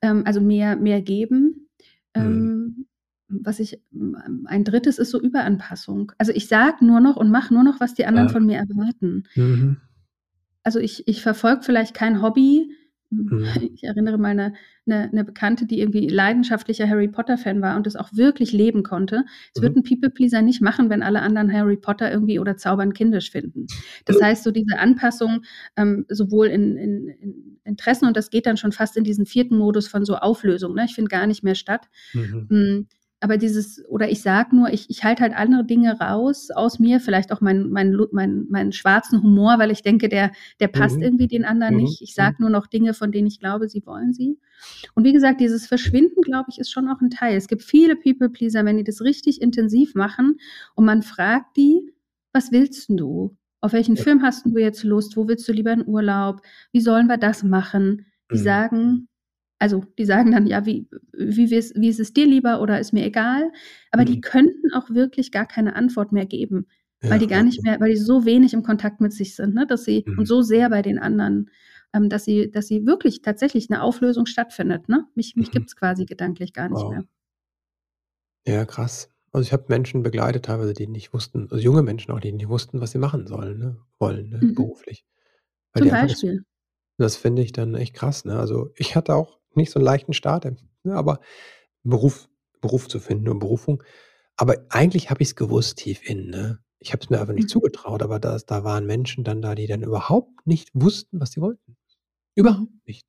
Ähm, 0.02 0.22
also 0.24 0.40
mehr, 0.40 0.76
mehr 0.76 1.02
geben. 1.02 1.68
Mhm. 2.14 2.22
Ähm, 2.22 2.86
was 3.28 3.58
ich, 3.58 3.82
ein 4.46 4.62
drittes 4.62 5.00
ist 5.00 5.10
so 5.10 5.20
Überanpassung. 5.20 6.12
Also 6.16 6.30
ich 6.32 6.46
sage 6.46 6.84
nur 6.86 7.00
noch 7.00 7.16
und 7.16 7.32
mache 7.32 7.52
nur 7.52 7.64
noch, 7.64 7.80
was 7.80 7.94
die 7.94 8.06
anderen 8.06 8.28
ja. 8.28 8.32
von 8.32 8.46
mir 8.46 8.58
erwarten. 8.58 9.24
Mhm. 9.34 9.78
Also 10.62 10.78
ich, 10.78 11.08
ich 11.08 11.22
verfolge 11.22 11.62
vielleicht 11.62 11.92
kein 11.92 12.22
Hobby. 12.22 12.67
Mhm. 13.10 13.46
Ich 13.74 13.84
erinnere 13.84 14.18
mal 14.18 14.28
eine, 14.28 14.54
eine, 14.86 15.08
eine, 15.10 15.24
Bekannte, 15.24 15.66
die 15.66 15.80
irgendwie 15.80 16.08
leidenschaftlicher 16.08 16.88
Harry 16.88 17.08
Potter-Fan 17.08 17.60
war 17.62 17.76
und 17.76 17.86
das 17.86 17.96
auch 17.96 18.12
wirklich 18.12 18.52
leben 18.52 18.82
konnte. 18.82 19.24
Es 19.54 19.60
mhm. 19.60 19.64
wird 19.64 19.76
ein 19.76 19.82
People-Pleaser 19.82 20.42
nicht 20.42 20.60
machen, 20.60 20.90
wenn 20.90 21.02
alle 21.02 21.22
anderen 21.22 21.52
Harry 21.52 21.76
Potter 21.76 22.10
irgendwie 22.10 22.38
oder 22.38 22.56
Zaubern 22.56 22.92
kindisch 22.92 23.30
finden. 23.30 23.66
Das 24.04 24.20
heißt, 24.20 24.44
so 24.44 24.50
diese 24.50 24.78
Anpassung 24.78 25.42
ähm, 25.76 26.04
sowohl 26.08 26.48
in, 26.48 26.76
in, 26.76 27.08
in, 27.08 27.60
Interessen 27.64 28.06
und 28.06 28.16
das 28.16 28.30
geht 28.30 28.46
dann 28.46 28.56
schon 28.56 28.72
fast 28.72 28.96
in 28.96 29.04
diesen 29.04 29.26
vierten 29.26 29.58
Modus 29.58 29.88
von 29.88 30.04
so 30.04 30.16
Auflösung. 30.16 30.74
Ne? 30.74 30.86
Ich 30.86 30.94
finde 30.94 31.10
gar 31.10 31.26
nicht 31.26 31.44
mehr 31.44 31.54
statt. 31.54 31.88
Mhm. 32.14 32.88
Aber 33.20 33.36
dieses, 33.36 33.84
oder 33.88 34.08
ich 34.08 34.22
sage 34.22 34.54
nur, 34.54 34.72
ich, 34.72 34.88
ich 34.90 35.02
halte 35.02 35.24
halt 35.24 35.34
andere 35.34 35.64
Dinge 35.64 35.98
raus 35.98 36.50
aus 36.50 36.78
mir, 36.78 37.00
vielleicht 37.00 37.32
auch 37.32 37.40
meinen 37.40 37.70
mein, 37.70 37.96
mein, 38.12 38.46
mein 38.48 38.72
schwarzen 38.72 39.22
Humor, 39.22 39.58
weil 39.58 39.72
ich 39.72 39.82
denke, 39.82 40.08
der, 40.08 40.30
der 40.60 40.68
passt 40.68 40.96
mhm. 40.96 41.02
irgendwie 41.02 41.26
den 41.26 41.44
anderen 41.44 41.74
mhm. 41.74 41.82
nicht. 41.82 42.00
Ich 42.00 42.14
sage 42.14 42.36
mhm. 42.38 42.44
nur 42.44 42.50
noch 42.50 42.68
Dinge, 42.68 42.94
von 42.94 43.10
denen 43.10 43.26
ich 43.26 43.40
glaube, 43.40 43.68
sie 43.68 43.84
wollen 43.84 44.12
sie. 44.12 44.38
Und 44.94 45.04
wie 45.04 45.12
gesagt, 45.12 45.40
dieses 45.40 45.66
Verschwinden, 45.66 46.22
glaube 46.22 46.50
ich, 46.50 46.58
ist 46.58 46.70
schon 46.70 46.88
auch 46.88 47.00
ein 47.00 47.10
Teil. 47.10 47.36
Es 47.36 47.48
gibt 47.48 47.62
viele 47.62 47.96
People-Pleaser, 47.96 48.64
wenn 48.64 48.76
die 48.76 48.84
das 48.84 49.00
richtig 49.00 49.42
intensiv 49.42 49.96
machen 49.96 50.38
und 50.76 50.84
man 50.84 51.02
fragt 51.02 51.56
die, 51.56 51.92
was 52.32 52.52
willst 52.52 52.88
du? 52.88 53.36
Auf 53.60 53.72
welchen 53.72 53.96
ja. 53.96 54.02
Film 54.04 54.22
hast 54.22 54.46
du 54.46 54.56
jetzt 54.58 54.84
Lust? 54.84 55.16
Wo 55.16 55.26
willst 55.26 55.48
du 55.48 55.52
lieber 55.52 55.72
in 55.72 55.86
Urlaub? 55.86 56.42
Wie 56.70 56.80
sollen 56.80 57.08
wir 57.08 57.16
das 57.16 57.42
machen? 57.42 58.06
Die 58.30 58.38
mhm. 58.38 58.42
sagen, 58.42 59.07
also 59.58 59.84
die 59.98 60.04
sagen 60.04 60.32
dann, 60.32 60.46
ja, 60.46 60.66
wie, 60.66 60.88
wie, 61.12 61.50
wie 61.50 61.88
ist 61.88 62.00
es 62.00 62.12
dir 62.12 62.26
lieber 62.26 62.60
oder 62.60 62.78
ist 62.78 62.92
mir 62.92 63.04
egal. 63.04 63.50
Aber 63.90 64.02
mhm. 64.02 64.06
die 64.06 64.20
könnten 64.20 64.72
auch 64.72 64.90
wirklich 64.90 65.32
gar 65.32 65.46
keine 65.46 65.74
Antwort 65.74 66.12
mehr 66.12 66.26
geben, 66.26 66.66
ja, 67.02 67.10
weil 67.10 67.18
die 67.18 67.26
gar 67.26 67.42
nicht 67.42 67.62
mehr, 67.62 67.80
weil 67.80 67.90
die 67.90 67.96
so 67.96 68.24
wenig 68.24 68.54
im 68.54 68.62
Kontakt 68.62 69.00
mit 69.00 69.12
sich 69.12 69.34
sind, 69.34 69.54
ne, 69.54 69.66
dass 69.66 69.84
sie 69.84 70.04
mhm. 70.06 70.18
und 70.18 70.26
so 70.26 70.42
sehr 70.42 70.70
bei 70.70 70.82
den 70.82 70.98
anderen, 70.98 71.50
ähm, 71.92 72.08
dass 72.08 72.24
sie, 72.24 72.50
dass 72.50 72.68
sie 72.68 72.86
wirklich 72.86 73.22
tatsächlich 73.22 73.70
eine 73.70 73.82
Auflösung 73.82 74.26
stattfindet. 74.26 74.88
Ne? 74.88 75.06
Mich, 75.14 75.34
mich 75.36 75.48
mhm. 75.48 75.52
gibt 75.52 75.68
es 75.68 75.76
quasi 75.76 76.06
gedanklich 76.06 76.52
gar 76.52 76.68
nicht 76.68 76.82
wow. 76.82 76.90
mehr. 76.90 77.04
Ja, 78.46 78.64
krass. 78.64 79.10
Also 79.32 79.46
ich 79.46 79.52
habe 79.52 79.66
Menschen 79.68 80.02
begleitet, 80.02 80.46
teilweise, 80.46 80.72
die 80.72 80.86
nicht 80.86 81.12
wussten, 81.12 81.48
also 81.50 81.62
junge 81.62 81.82
Menschen 81.82 82.12
auch, 82.12 82.20
die 82.20 82.32
nicht 82.32 82.48
wussten, 82.48 82.80
was 82.80 82.92
sie 82.92 82.98
machen 82.98 83.26
sollen, 83.26 83.58
ne, 83.58 83.76
wollen, 83.98 84.30
ne, 84.30 84.38
mhm. 84.40 84.54
beruflich. 84.54 85.04
Weil 85.72 85.82
Zum 85.82 85.90
Beispiel. 85.90 86.36
Das, 86.96 87.14
das 87.14 87.16
finde 87.16 87.42
ich 87.42 87.52
dann 87.52 87.74
echt 87.74 87.94
krass. 87.94 88.24
Ne? 88.24 88.38
Also 88.38 88.72
ich 88.76 88.96
hatte 88.96 89.14
auch 89.14 89.38
nicht 89.58 89.70
so 89.70 89.78
einen 89.78 89.84
leichten 89.84 90.14
Start, 90.14 90.44
ne, 90.44 90.94
aber 90.94 91.20
Beruf, 91.82 92.28
Beruf 92.60 92.88
zu 92.88 93.00
finden 93.00 93.28
und 93.28 93.38
Berufung. 93.38 93.82
Aber 94.36 94.56
eigentlich 94.70 95.10
habe 95.10 95.22
ich 95.22 95.28
es 95.28 95.36
gewusst 95.36 95.78
tief 95.78 96.08
innen. 96.08 96.30
Ne? 96.30 96.58
Ich 96.78 96.92
habe 96.92 97.02
es 97.02 97.10
mir 97.10 97.20
einfach 97.20 97.34
nicht 97.34 97.44
mhm. 97.44 97.52
zugetraut, 97.52 98.02
aber 98.02 98.20
das, 98.20 98.46
da 98.46 98.64
waren 98.64 98.86
Menschen 98.86 99.24
dann 99.24 99.42
da, 99.42 99.54
die 99.54 99.66
dann 99.66 99.82
überhaupt 99.82 100.46
nicht 100.46 100.70
wussten, 100.74 101.20
was 101.20 101.32
sie 101.32 101.40
wollten. 101.40 101.76
Überhaupt 102.36 102.86
nicht. 102.86 103.08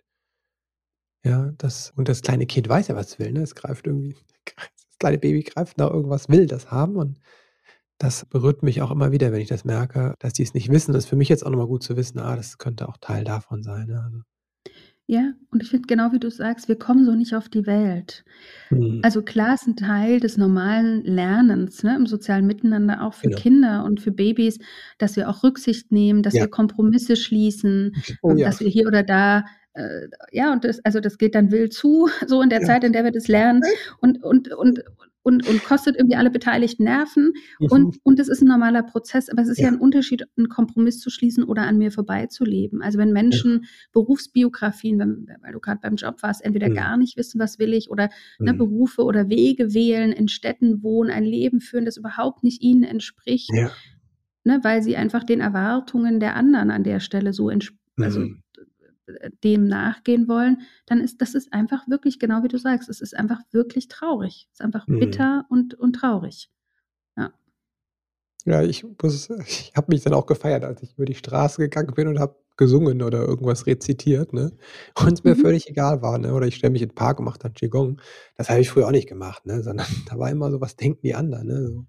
Ja, 1.24 1.52
das, 1.58 1.92
und 1.96 2.10
das 2.10 2.22
kleine 2.22 2.46
Kind 2.46 2.68
weiß 2.68 2.88
ja, 2.88 2.96
was 2.96 3.10
es 3.10 3.20
will. 3.20 3.32
Ne? 3.32 3.42
Es 3.42 3.54
greift 3.54 3.86
irgendwie, 3.86 4.16
das 4.56 4.98
kleine 4.98 5.18
Baby 5.18 5.44
greift 5.44 5.78
nach 5.78 5.92
irgendwas, 5.92 6.30
will 6.30 6.48
das 6.48 6.72
haben. 6.72 6.96
Und 6.96 7.20
das 8.00 8.26
berührt 8.26 8.64
mich 8.64 8.82
auch 8.82 8.92
immer 8.92 9.12
wieder, 9.12 9.32
wenn 9.32 9.42
ich 9.42 9.50
das 9.50 9.66
merke, 9.66 10.16
dass 10.20 10.34
die 10.34 10.44
es 10.44 10.54
nicht 10.54 10.70
wissen. 10.72 10.94
Das 10.94 11.04
ist 11.04 11.10
für 11.10 11.16
mich 11.16 11.30
jetzt 11.30 11.46
auch 11.46 11.52
nochmal 11.52 11.68
gut 11.68 11.84
zu 11.84 11.98
wissen, 11.98 12.20
ah, 12.20 12.36
das 12.36 12.58
könnte 12.58 12.88
auch 12.88 12.98
Teil 12.98 13.24
davon 13.24 13.62
sein. 13.62 13.88
Ne? 13.88 14.02
Also. 14.04 14.20
Ja, 15.10 15.34
und 15.50 15.64
ich 15.64 15.72
finde 15.72 15.88
genau 15.88 16.12
wie 16.12 16.20
du 16.20 16.30
sagst, 16.30 16.68
wir 16.68 16.78
kommen 16.78 17.04
so 17.04 17.16
nicht 17.16 17.34
auf 17.34 17.50
die 17.50 17.66
Welt. 17.66 18.24
Mhm. 18.70 19.00
Also 19.02 19.24
klar 19.24 19.56
ist 19.56 19.66
ein 19.66 19.76
Teil 19.76 20.20
des 20.20 20.38
normalen 20.38 21.04
Lernens, 21.04 21.82
ne, 21.82 21.96
im 21.96 22.06
sozialen 22.06 22.46
Miteinander 22.46 23.02
auch 23.02 23.16
für 23.16 23.30
genau. 23.30 23.42
Kinder 23.42 23.84
und 23.86 24.02
für 24.02 24.12
Babys, 24.12 24.60
dass 25.00 25.16
wir 25.16 25.28
auch 25.28 25.42
Rücksicht 25.42 25.92
nehmen, 25.92 26.22
dass 26.22 26.36
ja. 26.36 26.42
wir 26.42 26.48
Kompromisse 26.48 27.16
schließen, 27.16 27.96
oh, 28.22 28.36
ja. 28.36 28.46
dass 28.46 28.60
wir 28.60 28.68
hier 28.68 28.86
oder 28.86 29.02
da 29.02 29.46
äh, 29.74 30.10
ja, 30.32 30.54
und 30.54 30.64
das, 30.64 30.80
also 30.86 31.00
das 31.00 31.18
geht 31.18 31.34
dann 31.34 31.50
wild 31.50 31.74
zu, 31.74 32.08
so 32.28 32.44
in 32.44 32.52
der 32.52 32.62
ja. 32.62 32.68
Zeit, 32.68 32.84
in 32.84 32.94
der 32.94 33.04
wir 33.04 33.12
das 33.12 33.28
lernen. 33.28 33.64
Und, 34.02 34.24
und, 34.24 34.54
und, 34.54 34.84
und, 35.30 35.48
und 35.48 35.64
kostet 35.64 35.96
irgendwie 35.96 36.16
alle 36.16 36.32
Beteiligten 36.32 36.84
Nerven. 36.84 37.34
Mhm. 37.60 37.68
Und, 37.70 37.98
und 38.04 38.20
es 38.20 38.28
ist 38.28 38.42
ein 38.42 38.48
normaler 38.48 38.84
Prozess, 38.84 39.30
aber 39.30 39.44
es 39.44 39.48
ist 39.48 39.60
ja. 39.60 39.68
ja. 39.68 39.72
ein 39.72 39.80
Unterschied, 39.80 40.24
einen 40.36 40.50
Kompromiss 40.50 41.00
zu 41.00 41.10
schließen 41.10 41.44
oder 41.44 41.62
an 41.62 41.78
mir 41.78 41.92
vorbeizuleben. 41.92 42.82
Also 42.82 42.98
wenn 42.98 43.14
Menschen 43.14 43.62
ja. 43.62 43.70
Berufsbiografien, 43.94 45.00
wenn, 45.00 45.28
weil 45.42 45.54
du 45.54 45.60
gerade 45.60 45.80
beim 45.82 45.96
Job 45.96 46.22
warst, 46.24 46.44
entweder 46.44 46.70
mhm. 46.70 46.74
gar 46.74 46.98
nicht 46.98 47.16
wissen, 47.16 47.40
was 47.40 47.60
will 47.60 47.74
ich, 47.74 47.90
oder 47.90 48.10
ne, 48.40 48.54
mhm. 48.54 48.58
Berufe 48.58 49.04
oder 49.04 49.30
Wege 49.30 49.74
wählen, 49.74 50.12
in 50.12 50.28
Städten 50.28 50.84
wohnen, 50.84 51.12
ein 51.12 51.24
Leben 51.24 51.62
führen, 51.62 51.86
das 51.86 51.98
überhaupt 51.98 52.44
nicht 52.44 52.62
ihnen 52.62 52.84
entspricht. 52.84 53.52
Ja. 53.54 53.72
Ne, 54.44 54.60
weil 54.64 54.82
sie 54.82 54.96
einfach 54.96 55.24
den 55.24 55.42
Erwartungen 55.42 56.20
der 56.20 56.36
anderen 56.36 56.72
an 56.72 56.84
der 56.84 57.00
Stelle 57.00 57.34
so 57.34 57.50
entsprechen. 57.50 57.80
Also 58.02 58.22
mhm 58.22 58.42
dem 59.44 59.68
nachgehen 59.68 60.28
wollen, 60.28 60.62
dann 60.86 61.00
ist 61.02 61.22
das 61.22 61.36
ist 61.36 61.54
einfach 61.54 61.88
wirklich, 61.88 62.20
genau 62.20 62.44
wie 62.44 62.48
du 62.48 62.58
sagst, 62.58 62.90
es 62.90 63.02
ist 63.02 63.16
einfach 63.16 63.42
wirklich 63.52 63.88
traurig. 63.88 64.48
Es 64.52 64.60
ist 64.60 64.66
einfach 64.66 64.88
mhm. 64.88 65.00
bitter 65.00 65.46
und, 65.50 65.74
und 65.76 65.94
traurig. 65.94 66.50
Ja. 67.18 67.32
Ja, 68.46 68.64
ich 68.64 68.84
ich 68.84 69.72
habe 69.76 69.88
mich 69.90 70.04
dann 70.04 70.14
auch 70.14 70.26
gefeiert, 70.26 70.64
als 70.64 70.84
ich 70.84 70.94
über 70.96 71.06
die 71.06 71.16
Straße 71.16 71.62
gegangen 71.62 71.94
bin 71.94 72.08
und 72.08 72.20
habe 72.20 72.36
gesungen 72.60 73.02
oder 73.02 73.20
irgendwas 73.20 73.66
rezitiert, 73.66 74.34
ne? 74.34 74.52
Und 74.96 75.14
es 75.14 75.24
mir 75.24 75.36
mhm. 75.36 75.42
völlig 75.42 75.70
egal 75.70 76.02
war, 76.02 76.18
ne? 76.18 76.34
Oder 76.34 76.46
ich 76.46 76.56
stelle 76.56 76.72
mich 76.72 76.82
in 76.82 76.90
den 76.90 76.96
Park 76.96 77.20
und 77.20 77.26
mache 77.26 77.40
dann 77.40 77.54
Qigong. 77.54 78.02
Das 78.36 78.50
habe 78.50 78.60
ich 78.60 78.70
früher 78.70 78.86
auch 78.86 78.92
nicht 78.92 79.08
gemacht, 79.08 79.46
ne? 79.46 79.64
Sondern 79.64 79.88
da 80.10 80.20
war 80.20 80.30
immer 80.30 80.52
so, 80.52 80.60
was 80.60 80.76
denken 80.76 81.00
die 81.04 81.16
anderen, 81.16 81.48
ne? 81.48 81.68
So. 81.68 81.86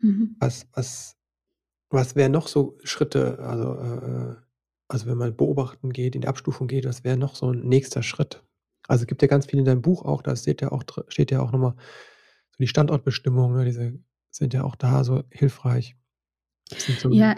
Mhm. 0.00 0.36
Was, 0.40 0.66
was, 0.72 1.16
was 1.90 2.16
wären 2.16 2.32
noch 2.32 2.48
so 2.48 2.78
Schritte, 2.82 3.38
also 3.40 3.74
äh, 3.74 4.32
äh 4.32 4.36
also 4.90 5.06
wenn 5.06 5.18
man 5.18 5.36
beobachten 5.36 5.92
geht, 5.92 6.14
in 6.14 6.22
die 6.22 6.28
Abstufung 6.28 6.66
geht, 6.66 6.84
das 6.84 7.04
wäre 7.04 7.16
noch 7.16 7.36
so 7.36 7.52
ein 7.52 7.60
nächster 7.60 8.02
Schritt. 8.02 8.42
Also 8.88 9.02
es 9.02 9.06
gibt 9.06 9.22
ja 9.22 9.28
ganz 9.28 9.46
viel 9.46 9.60
in 9.60 9.64
deinem 9.64 9.82
Buch 9.82 10.04
auch, 10.04 10.20
da 10.20 10.34
steht 10.34 10.62
ja 10.62 10.72
auch, 10.72 10.82
steht 11.08 11.30
ja 11.30 11.40
auch 11.40 11.52
nochmal 11.52 11.74
so 12.50 12.56
die 12.58 12.66
Standortbestimmungen, 12.66 13.56
ne, 13.56 13.64
diese 13.64 13.98
sind 14.30 14.52
ja 14.52 14.64
auch 14.64 14.74
da 14.74 15.04
so 15.04 15.22
hilfreich. 15.30 15.96
So 16.76 17.10
ja, 17.10 17.36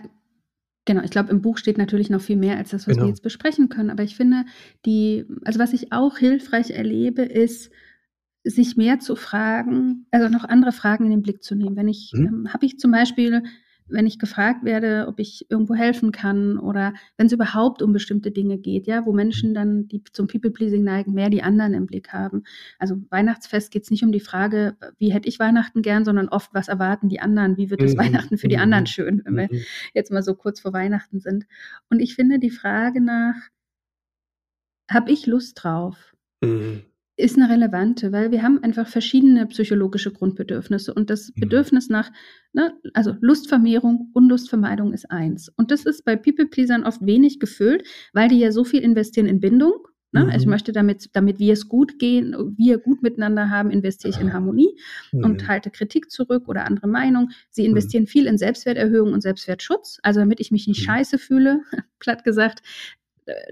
genau. 0.84 1.02
Ich 1.02 1.10
glaube, 1.10 1.30
im 1.30 1.42
Buch 1.42 1.58
steht 1.58 1.78
natürlich 1.78 2.10
noch 2.10 2.20
viel 2.20 2.36
mehr 2.36 2.56
als 2.56 2.70
das, 2.70 2.86
was 2.86 2.94
genau. 2.94 3.04
wir 3.04 3.10
jetzt 3.10 3.22
besprechen 3.22 3.68
können. 3.68 3.90
Aber 3.90 4.02
ich 4.02 4.16
finde, 4.16 4.44
die, 4.84 5.26
also 5.44 5.58
was 5.58 5.72
ich 5.72 5.92
auch 5.92 6.18
hilfreich 6.18 6.70
erlebe, 6.70 7.22
ist, 7.22 7.70
sich 8.44 8.76
mehr 8.76 8.98
zu 8.98 9.14
fragen, 9.14 10.06
also 10.10 10.28
noch 10.28 10.44
andere 10.44 10.72
Fragen 10.72 11.04
in 11.04 11.10
den 11.10 11.22
Blick 11.22 11.42
zu 11.42 11.54
nehmen. 11.54 11.76
Wenn 11.76 11.88
ich, 11.88 12.12
mhm. 12.14 12.26
ähm, 12.26 12.52
habe 12.52 12.66
ich 12.66 12.78
zum 12.78 12.90
Beispiel 12.90 13.42
wenn 13.88 14.06
ich 14.06 14.18
gefragt 14.18 14.64
werde, 14.64 15.06
ob 15.08 15.18
ich 15.18 15.46
irgendwo 15.50 15.74
helfen 15.74 16.12
kann 16.12 16.58
oder 16.58 16.94
wenn 17.16 17.26
es 17.26 17.32
überhaupt 17.32 17.82
um 17.82 17.92
bestimmte 17.92 18.30
Dinge 18.30 18.58
geht, 18.58 18.86
ja, 18.86 19.04
wo 19.06 19.12
Menschen 19.12 19.54
dann, 19.54 19.88
die 19.88 20.02
zum 20.12 20.26
People-Pleasing 20.26 20.82
neigen, 20.82 21.12
mehr 21.12 21.30
die 21.30 21.42
anderen 21.42 21.74
im 21.74 21.86
Blick 21.86 22.12
haben. 22.12 22.44
Also 22.78 22.96
Weihnachtsfest 23.10 23.70
geht 23.70 23.84
es 23.84 23.90
nicht 23.90 24.02
um 24.02 24.12
die 24.12 24.20
Frage, 24.20 24.76
wie 24.98 25.12
hätte 25.12 25.28
ich 25.28 25.38
Weihnachten 25.38 25.82
gern, 25.82 26.04
sondern 26.04 26.28
oft, 26.28 26.54
was 26.54 26.68
erwarten 26.68 27.08
die 27.08 27.20
anderen, 27.20 27.56
wie 27.56 27.70
wird 27.70 27.82
das 27.82 27.94
mhm. 27.94 27.98
Weihnachten 27.98 28.38
für 28.38 28.48
die 28.48 28.56
mhm. 28.56 28.62
anderen 28.62 28.86
schön, 28.86 29.22
wenn 29.24 29.36
wir 29.36 29.48
mhm. 29.50 29.60
jetzt 29.94 30.10
mal 30.10 30.22
so 30.22 30.34
kurz 30.34 30.60
vor 30.60 30.72
Weihnachten 30.72 31.20
sind. 31.20 31.44
Und 31.90 32.00
ich 32.00 32.14
finde 32.14 32.38
die 32.38 32.50
Frage 32.50 33.00
nach, 33.00 33.34
habe 34.90 35.10
ich 35.10 35.26
Lust 35.26 35.62
drauf? 35.62 36.14
Mhm 36.42 36.82
ist 37.16 37.36
eine 37.36 37.50
relevante, 37.50 38.10
weil 38.12 38.30
wir 38.30 38.42
haben 38.42 38.62
einfach 38.62 38.88
verschiedene 38.88 39.46
psychologische 39.46 40.12
Grundbedürfnisse 40.12 40.94
und 40.94 41.10
das 41.10 41.28
mhm. 41.34 41.40
Bedürfnis 41.40 41.88
nach, 41.88 42.10
ne, 42.52 42.72
also 42.94 43.14
Lustvermehrung, 43.20 44.10
Unlustvermeidung 44.14 44.92
ist 44.92 45.10
eins. 45.10 45.50
Und 45.56 45.70
das 45.70 45.84
ist 45.84 46.04
bei 46.04 46.16
People-Pleasern 46.16 46.84
oft 46.84 47.04
wenig 47.04 47.38
gefüllt, 47.38 47.86
weil 48.12 48.28
die 48.28 48.38
ja 48.38 48.50
so 48.50 48.64
viel 48.64 48.80
investieren 48.80 49.26
in 49.26 49.40
Bindung. 49.40 49.74
Ne? 50.12 50.24
Mhm. 50.24 50.30
Also 50.30 50.42
ich 50.42 50.46
mhm. 50.46 50.50
möchte 50.50 50.72
damit, 50.72 51.10
damit 51.12 51.38
wir 51.38 51.52
es 51.52 51.68
gut 51.68 51.98
gehen, 51.98 52.34
wir 52.56 52.78
gut 52.78 53.02
miteinander 53.02 53.50
haben, 53.50 53.70
investiere 53.70 54.14
ich 54.14 54.20
in 54.20 54.32
Harmonie 54.32 54.78
mhm. 55.12 55.24
und 55.24 55.48
halte 55.48 55.70
Kritik 55.70 56.10
zurück 56.10 56.48
oder 56.48 56.66
andere 56.66 56.86
Meinung. 56.86 57.30
Sie 57.50 57.62
mhm. 57.62 57.70
investieren 57.70 58.06
viel 58.06 58.26
in 58.26 58.38
Selbstwerterhöhung 58.38 59.12
und 59.12 59.22
Selbstwertschutz, 59.22 59.98
also 60.02 60.20
damit 60.20 60.40
ich 60.40 60.50
mich 60.50 60.66
nicht 60.66 60.80
mhm. 60.80 60.84
scheiße 60.84 61.18
fühle, 61.18 61.60
platt 61.98 62.24
gesagt, 62.24 62.62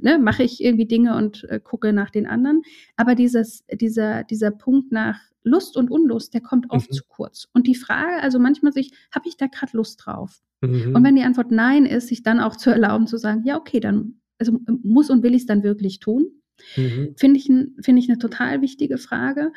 ne, 0.00 0.18
mache 0.18 0.42
ich 0.42 0.62
irgendwie 0.62 0.86
Dinge 0.86 1.16
und 1.16 1.44
äh, 1.44 1.60
gucke 1.62 1.92
nach 1.92 2.10
den 2.10 2.26
anderen. 2.26 2.62
Aber 2.96 3.14
dieses, 3.14 3.64
dieser, 3.72 4.24
dieser 4.24 4.50
Punkt 4.50 4.92
nach 4.92 5.18
Lust 5.42 5.76
und 5.76 5.90
Unlust, 5.90 6.34
der 6.34 6.40
kommt 6.40 6.70
oft 6.70 6.90
mhm. 6.90 6.94
zu 6.94 7.04
kurz. 7.08 7.48
Und 7.52 7.66
die 7.66 7.74
Frage, 7.74 8.22
also 8.22 8.38
manchmal 8.38 8.72
sich, 8.72 8.92
habe 9.14 9.28
ich 9.28 9.36
da 9.36 9.46
gerade 9.46 9.76
Lust 9.76 10.02
drauf? 10.04 10.42
Mhm. 10.60 10.94
Und 10.94 11.04
wenn 11.04 11.16
die 11.16 11.22
Antwort 11.22 11.50
Nein 11.50 11.86
ist, 11.86 12.08
sich 12.08 12.22
dann 12.22 12.40
auch 12.40 12.56
zu 12.56 12.70
erlauben 12.70 13.06
zu 13.06 13.16
sagen, 13.16 13.44
ja, 13.44 13.56
okay, 13.56 13.80
dann 13.80 14.20
also 14.38 14.58
muss 14.82 15.10
und 15.10 15.22
will 15.22 15.34
ich 15.34 15.42
es 15.42 15.46
dann 15.46 15.62
wirklich 15.62 16.00
tun? 16.00 16.26
Mhm. 16.76 17.14
Finde 17.16 17.38
ich, 17.38 17.46
find 17.46 17.98
ich 17.98 18.08
eine 18.08 18.18
total 18.18 18.60
wichtige 18.60 18.98
Frage 18.98 19.52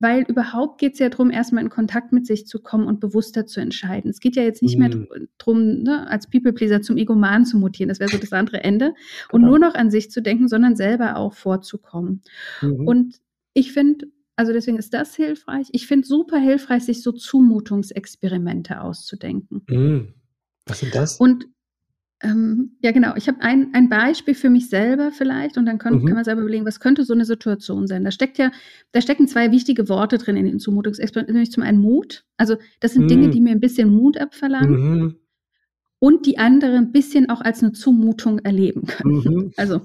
weil 0.00 0.22
überhaupt 0.22 0.78
geht 0.78 0.94
es 0.94 0.98
ja 0.98 1.08
darum, 1.08 1.30
erstmal 1.30 1.64
in 1.64 1.70
Kontakt 1.70 2.12
mit 2.12 2.26
sich 2.26 2.46
zu 2.46 2.60
kommen 2.60 2.86
und 2.86 3.00
bewusster 3.00 3.46
zu 3.46 3.60
entscheiden. 3.60 4.10
Es 4.10 4.20
geht 4.20 4.36
ja 4.36 4.42
jetzt 4.42 4.62
nicht 4.62 4.78
mhm. 4.78 5.08
mehr 5.08 5.28
darum, 5.38 5.82
ne, 5.82 6.08
als 6.08 6.28
People-Pleaser 6.28 6.82
zum 6.82 6.96
Egoman 6.96 7.44
zu 7.44 7.58
mutieren, 7.58 7.88
das 7.88 8.00
wäre 8.00 8.10
so 8.10 8.18
das 8.18 8.32
andere 8.32 8.62
Ende, 8.62 8.94
und 9.32 9.40
genau. 9.40 9.48
nur 9.48 9.58
noch 9.58 9.74
an 9.74 9.90
sich 9.90 10.10
zu 10.10 10.22
denken, 10.22 10.48
sondern 10.48 10.76
selber 10.76 11.16
auch 11.16 11.34
vorzukommen. 11.34 12.22
Mhm. 12.62 12.86
Und 12.86 13.20
ich 13.54 13.72
finde, 13.72 14.06
also 14.36 14.52
deswegen 14.52 14.78
ist 14.78 14.94
das 14.94 15.16
hilfreich. 15.16 15.68
Ich 15.72 15.88
finde 15.88 16.06
super 16.06 16.38
hilfreich, 16.38 16.84
sich 16.84 17.02
so 17.02 17.10
Zumutungsexperimente 17.10 18.80
auszudenken. 18.80 19.62
Mhm. 19.68 20.14
Was 20.66 20.80
sind 20.80 20.94
das? 20.94 21.16
Und 21.16 21.46
ähm, 22.20 22.72
ja, 22.82 22.90
genau. 22.90 23.14
Ich 23.16 23.28
habe 23.28 23.40
ein, 23.42 23.72
ein 23.74 23.88
Beispiel 23.88 24.34
für 24.34 24.50
mich 24.50 24.68
selber 24.68 25.12
vielleicht 25.12 25.56
und 25.56 25.66
dann 25.66 25.78
können, 25.78 26.02
mhm. 26.02 26.06
kann 26.06 26.16
man 26.16 26.24
selber 26.24 26.40
überlegen, 26.40 26.66
was 26.66 26.80
könnte 26.80 27.04
so 27.04 27.14
eine 27.14 27.24
Situation 27.24 27.86
sein. 27.86 28.04
Da 28.04 28.10
steckt 28.10 28.38
ja, 28.38 28.50
da 28.92 29.00
stecken 29.00 29.28
zwei 29.28 29.52
wichtige 29.52 29.88
Worte 29.88 30.18
drin 30.18 30.36
in 30.36 30.46
den 30.46 30.58
Zumutungsexperimenten, 30.58 31.34
nämlich 31.34 31.52
zum 31.52 31.62
einen 31.62 31.80
Mut. 31.80 32.24
Also 32.36 32.56
das 32.80 32.92
sind 32.92 33.04
mhm. 33.04 33.08
Dinge, 33.08 33.30
die 33.30 33.40
mir 33.40 33.52
ein 33.52 33.60
bisschen 33.60 33.90
Mut 33.90 34.18
abverlangen. 34.18 35.00
Mhm. 35.00 35.14
Und 36.00 36.26
die 36.26 36.38
andere 36.38 36.76
ein 36.76 36.92
bisschen 36.92 37.28
auch 37.28 37.40
als 37.40 37.62
eine 37.62 37.72
Zumutung 37.72 38.38
erleben 38.40 38.86
können. 38.86 39.22
Mhm. 39.24 39.52
Also 39.56 39.80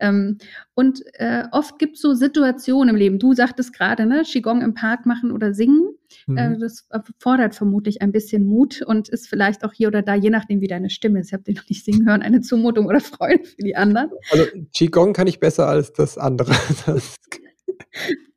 ähm, 0.00 0.38
und 0.74 1.02
äh, 1.14 1.44
oft 1.52 1.78
gibt 1.78 1.96
es 1.96 2.02
so 2.02 2.14
Situationen 2.14 2.90
im 2.90 2.96
Leben. 2.96 3.18
Du 3.18 3.34
sagtest 3.34 3.72
gerade, 3.72 4.06
ne, 4.06 4.22
Qigong 4.24 4.62
im 4.62 4.74
Park 4.74 5.06
machen 5.06 5.32
oder 5.32 5.54
singen. 5.54 5.90
Äh, 6.28 6.30
mhm. 6.30 6.38
Äh, 6.38 6.58
das 6.58 6.88
fordert 7.18 7.54
vermutlich 7.54 8.00
ein 8.02 8.12
bisschen 8.12 8.46
Mut 8.46 8.82
und 8.82 9.08
ist 9.08 9.28
vielleicht 9.28 9.64
auch 9.64 9.72
hier 9.72 9.88
oder 9.88 10.02
da, 10.02 10.14
je 10.14 10.30
nachdem, 10.30 10.60
wie 10.60 10.68
deine 10.68 10.90
Stimme 10.90 11.20
ist. 11.20 11.28
Ich 11.28 11.32
habe 11.32 11.42
den 11.42 11.54
noch 11.54 11.68
nicht 11.68 11.84
singen 11.84 12.08
hören, 12.08 12.22
eine 12.22 12.40
Zumutung 12.40 12.86
oder 12.86 13.00
Freude 13.00 13.44
für 13.44 13.62
die 13.62 13.76
anderen. 13.76 14.10
Also 14.30 14.44
Qigong 14.74 15.12
kann 15.12 15.26
ich 15.26 15.40
besser 15.40 15.68
als 15.68 15.92
das 15.92 16.18
andere. 16.18 16.52
Das 16.86 17.16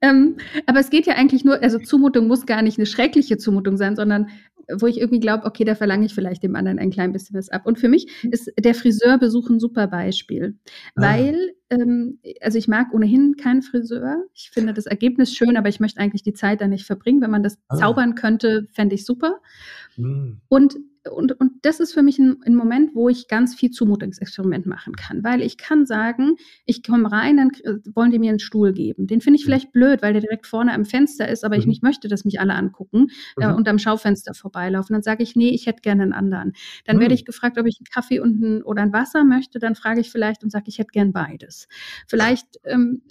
ähm, 0.02 0.38
aber 0.66 0.80
es 0.80 0.90
geht 0.90 1.06
ja 1.06 1.16
eigentlich 1.16 1.44
nur, 1.46 1.62
also 1.62 1.80
Zumutung 1.80 2.28
muss 2.28 2.46
gar 2.46 2.62
nicht 2.62 2.78
eine 2.78 2.86
schreckliche 2.86 3.38
Zumutung 3.38 3.78
sein, 3.78 3.96
sondern 3.96 4.28
wo 4.80 4.88
ich 4.88 5.00
irgendwie 5.00 5.20
glaube, 5.20 5.46
okay, 5.46 5.64
da 5.64 5.76
verlange 5.76 6.06
ich 6.06 6.14
vielleicht 6.14 6.44
dem 6.44 6.56
anderen 6.56 6.80
ein 6.80 6.92
klein 6.92 7.12
bisschen 7.12 7.38
was 7.38 7.50
ab. 7.50 7.66
Und 7.66 7.80
für 7.80 7.90
mich 7.90 8.08
ist 8.24 8.52
der 8.60 8.76
Friseurbesuch 8.76 9.50
ein 9.50 9.60
super 9.60 9.88
Beispiel, 9.88 10.58
ah. 10.96 11.02
weil, 11.02 11.54
ähm, 11.70 12.20
also 12.42 12.58
ich 12.58 12.68
mag 12.68 12.94
ohnehin 12.94 13.36
keinen 13.36 13.62
Friseur. 13.62 14.24
Ich 14.34 14.52
finde 14.52 14.74
das 14.74 14.86
Ergebnis 14.86 15.34
schön, 15.34 15.58
aber 15.58 15.70
ich 15.70 15.80
möchte 15.80 16.00
eigentlich 16.00 16.24
die 16.24 16.34
Zeit 16.34 16.62
da 16.62 16.68
nicht 16.68 16.86
verbringen. 16.86 17.22
Wenn 17.22 17.32
man 17.32 17.44
das 17.44 17.58
ah. 17.68 17.76
zaubern 17.78 18.16
könnte, 18.16 18.68
fände 18.72 18.96
ich 18.96 19.06
super. 19.06 19.40
Mhm. 19.98 20.42
Und 20.48 20.76
und, 21.10 21.40
und 21.40 21.54
das 21.64 21.80
ist 21.80 21.94
für 21.94 22.04
mich 22.04 22.20
ein, 22.20 22.38
ein, 22.46 22.54
Moment, 22.56 22.94
wo 22.94 23.10
ich 23.10 23.28
ganz 23.28 23.56
viel 23.56 23.72
Zumutungsexperiment 23.72 24.68
machen 24.68 24.96
kann, 24.96 25.24
weil 25.24 25.42
ich 25.42 25.58
kann 25.58 25.88
sagen, 25.88 26.36
ich 26.66 26.84
komme 26.84 27.12
rein, 27.12 27.38
dann 27.38 27.50
wollen 27.96 28.12
die 28.12 28.20
mir 28.20 28.30
einen 28.30 28.40
Stuhl 28.40 28.72
geben. 28.72 29.08
Den 29.08 29.20
finde 29.20 29.38
ich 29.38 29.44
mhm. 29.44 29.48
vielleicht 29.48 29.72
blöd, 29.72 30.04
weil 30.04 30.14
der 30.14 30.22
direkt 30.22 30.46
vorne 30.46 30.74
am 30.74 30.86
Fenster 30.86 31.28
ist, 31.28 31.44
aber 31.44 31.56
mhm. 31.56 31.62
ich 31.62 31.68
nicht 31.68 31.84
möchte, 31.84 32.08
dass 32.08 32.24
mich 32.24 32.40
alle 32.40 32.54
angucken 32.54 33.08
äh, 33.40 33.46
mhm. 33.46 33.52
äh, 33.52 33.56
und 33.56 33.68
am 33.68 33.80
Schaufenster 33.80 34.36
vorbeilaufen. 34.36 34.94
Dann 34.94 35.02
sage 35.02 35.24
ich, 35.24 35.36
nee, 35.36 35.50
ich 35.50 35.66
hätte 35.66 35.82
gerne 35.82 36.04
einen 36.04 36.14
anderen. 36.14 36.54
Dann 36.86 36.98
mhm. 36.98 37.02
werde 37.02 37.16
ich 37.16 37.26
gefragt, 37.26 37.58
ob 37.58 37.66
ich 37.66 37.80
einen 37.80 37.92
Kaffee 37.92 38.20
und 38.20 38.40
ein, 38.40 38.62
oder 38.62 38.84
ein 38.84 38.94
Wasser 38.94 39.24
möchte. 39.24 39.58
Dann 39.58 39.74
frage 39.74 40.02
ich 40.02 40.12
vielleicht 40.12 40.44
und 40.44 40.52
sage, 40.52 40.66
ich 40.68 40.78
hätte 40.78 40.92
gern 40.92 41.14
beides. 41.14 41.68
Vielleicht, 42.08 42.60
ähm, 42.66 43.02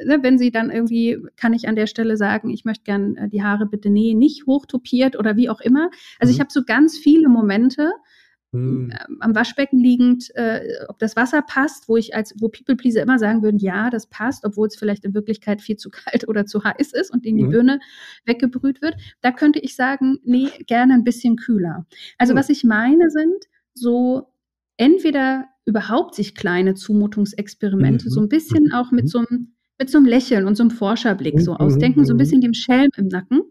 äh, 0.00 0.06
ne, 0.06 0.22
wenn 0.22 0.38
sie 0.38 0.50
dann 0.50 0.70
irgendwie, 0.70 1.18
kann 1.36 1.52
ich 1.52 1.68
an 1.68 1.76
der 1.76 1.88
Stelle 1.88 2.16
sagen, 2.16 2.48
ich 2.48 2.64
möchte 2.64 2.84
gern 2.84 3.16
äh, 3.16 3.28
die 3.28 3.42
Haare 3.42 3.66
bitte 3.66 3.90
nee, 3.90 4.14
nicht 4.14 4.46
hochtopiert 4.46 5.18
oder 5.18 5.36
wie 5.36 5.50
auch 5.50 5.60
immer. 5.60 5.90
Also 6.18 6.30
ich 6.30 6.38
mhm. 6.38 6.42
habe 6.42 6.52
so 6.52 6.62
ganz 6.64 6.96
viele 6.96 7.33
Momente, 7.34 7.92
hm. 8.54 8.92
Ähm, 8.92 9.16
am 9.18 9.34
Waschbecken 9.34 9.80
liegend, 9.80 10.30
äh, 10.36 10.60
ob 10.86 11.00
das 11.00 11.16
Wasser 11.16 11.42
passt, 11.42 11.88
wo 11.88 11.96
ich 11.96 12.14
als, 12.14 12.34
wo 12.38 12.48
People 12.48 12.76
Pleaser 12.76 13.02
immer 13.02 13.18
sagen 13.18 13.42
würden, 13.42 13.58
ja, 13.58 13.90
das 13.90 14.06
passt, 14.06 14.44
obwohl 14.44 14.68
es 14.68 14.76
vielleicht 14.76 15.04
in 15.04 15.12
Wirklichkeit 15.12 15.60
viel 15.60 15.76
zu 15.76 15.90
kalt 15.90 16.28
oder 16.28 16.46
zu 16.46 16.62
heiß 16.62 16.92
ist 16.92 17.10
und 17.12 17.26
in 17.26 17.36
die 17.36 17.44
mhm. 17.44 17.50
Birne 17.50 17.80
weggebrüht 18.24 18.80
wird. 18.80 18.94
Da 19.22 19.32
könnte 19.32 19.58
ich 19.58 19.74
sagen, 19.74 20.18
nee, 20.24 20.48
gerne 20.68 20.94
ein 20.94 21.02
bisschen 21.02 21.34
kühler. 21.34 21.84
Also 22.16 22.32
mhm. 22.32 22.38
was 22.38 22.48
ich 22.48 22.62
meine 22.62 23.10
sind 23.10 23.44
so 23.74 24.28
entweder 24.76 25.46
überhaupt 25.66 26.14
sich 26.14 26.36
kleine 26.36 26.74
Zumutungsexperimente, 26.74 28.06
mhm. 28.06 28.10
so 28.10 28.20
ein 28.20 28.28
bisschen 28.28 28.72
auch 28.72 28.92
mit 28.92 29.06
mhm. 29.06 29.08
so 29.08 29.18
einem 29.18 29.53
mit 29.78 29.90
so 29.90 29.98
einem 29.98 30.06
Lächeln 30.06 30.46
und 30.46 30.56
so 30.56 30.62
einem 30.62 30.70
Forscherblick 30.70 31.40
so 31.40 31.52
mhm, 31.52 31.58
ausdenken, 31.58 32.04
so 32.04 32.14
ein 32.14 32.18
bisschen 32.18 32.40
dem 32.40 32.54
Schelm 32.54 32.90
im 32.96 33.08
Nacken 33.08 33.42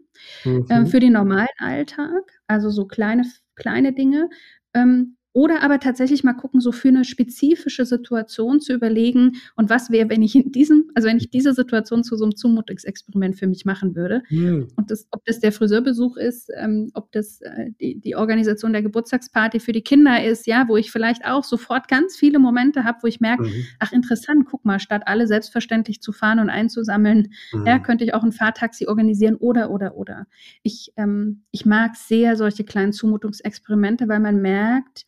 äh, 0.44 0.86
für 0.86 1.00
den 1.00 1.12
normalen 1.12 1.46
Alltag, 1.58 2.40
also 2.46 2.70
so 2.70 2.86
kleine, 2.86 3.24
kleine 3.56 3.92
Dinge. 3.92 4.28
Ähm, 4.74 5.16
oder 5.34 5.62
aber 5.62 5.80
tatsächlich 5.80 6.22
mal 6.22 6.32
gucken, 6.32 6.60
so 6.60 6.70
für 6.70 6.88
eine 6.88 7.04
spezifische 7.04 7.84
Situation 7.84 8.60
zu 8.60 8.72
überlegen, 8.72 9.32
und 9.56 9.68
was 9.68 9.90
wäre, 9.90 10.08
wenn 10.08 10.22
ich 10.22 10.36
in 10.36 10.52
diesem, 10.52 10.92
also 10.94 11.08
wenn 11.08 11.16
ich 11.16 11.28
diese 11.28 11.52
Situation 11.52 12.04
zu 12.04 12.16
so 12.16 12.24
einem 12.24 12.36
Zumutungsexperiment 12.36 13.36
für 13.36 13.48
mich 13.48 13.64
machen 13.64 13.96
würde. 13.96 14.22
Mhm. 14.30 14.68
Und 14.76 14.92
das, 14.92 15.08
ob 15.10 15.24
das 15.24 15.40
der 15.40 15.50
Friseurbesuch 15.50 16.16
ist, 16.16 16.50
ähm, 16.56 16.92
ob 16.94 17.10
das 17.10 17.40
äh, 17.40 17.72
die, 17.80 17.98
die 17.98 18.14
Organisation 18.14 18.72
der 18.72 18.82
Geburtstagsparty 18.82 19.58
für 19.58 19.72
die 19.72 19.82
Kinder 19.82 20.24
ist, 20.24 20.46
ja, 20.46 20.68
wo 20.68 20.76
ich 20.76 20.92
vielleicht 20.92 21.24
auch 21.24 21.42
sofort 21.42 21.88
ganz 21.88 22.16
viele 22.16 22.38
Momente 22.38 22.84
habe, 22.84 22.98
wo 23.02 23.08
ich 23.08 23.20
merke, 23.20 23.42
mhm. 23.42 23.66
ach 23.80 23.90
interessant, 23.90 24.46
guck 24.48 24.64
mal, 24.64 24.78
statt 24.78 25.02
alle 25.06 25.26
selbstverständlich 25.26 26.00
zu 26.00 26.12
fahren 26.12 26.38
und 26.38 26.48
einzusammeln, 26.48 27.32
mhm. 27.52 27.66
ja, 27.66 27.80
könnte 27.80 28.04
ich 28.04 28.14
auch 28.14 28.22
ein 28.22 28.30
Fahrtaxi 28.30 28.86
organisieren 28.86 29.34
oder, 29.34 29.70
oder, 29.70 29.96
oder. 29.96 30.28
Ich, 30.62 30.92
ähm, 30.96 31.42
ich 31.50 31.66
mag 31.66 31.96
sehr 31.96 32.36
solche 32.36 32.62
kleinen 32.62 32.92
Zumutungsexperimente, 32.92 34.06
weil 34.06 34.20
man 34.20 34.40
merkt, 34.40 35.06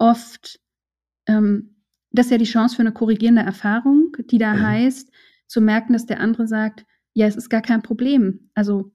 oft, 0.00 0.58
ähm, 1.26 1.76
das 2.10 2.26
ist 2.26 2.32
ja 2.32 2.38
die 2.38 2.44
Chance 2.44 2.74
für 2.74 2.82
eine 2.82 2.92
korrigierende 2.92 3.42
Erfahrung, 3.42 4.16
die 4.30 4.38
da 4.38 4.54
mhm. 4.54 4.62
heißt, 4.62 5.12
zu 5.46 5.60
merken, 5.60 5.92
dass 5.92 6.06
der 6.06 6.20
andere 6.20 6.48
sagt, 6.48 6.84
ja, 7.12 7.26
es 7.26 7.36
ist 7.36 7.50
gar 7.50 7.62
kein 7.62 7.82
Problem. 7.82 8.50
Also 8.54 8.92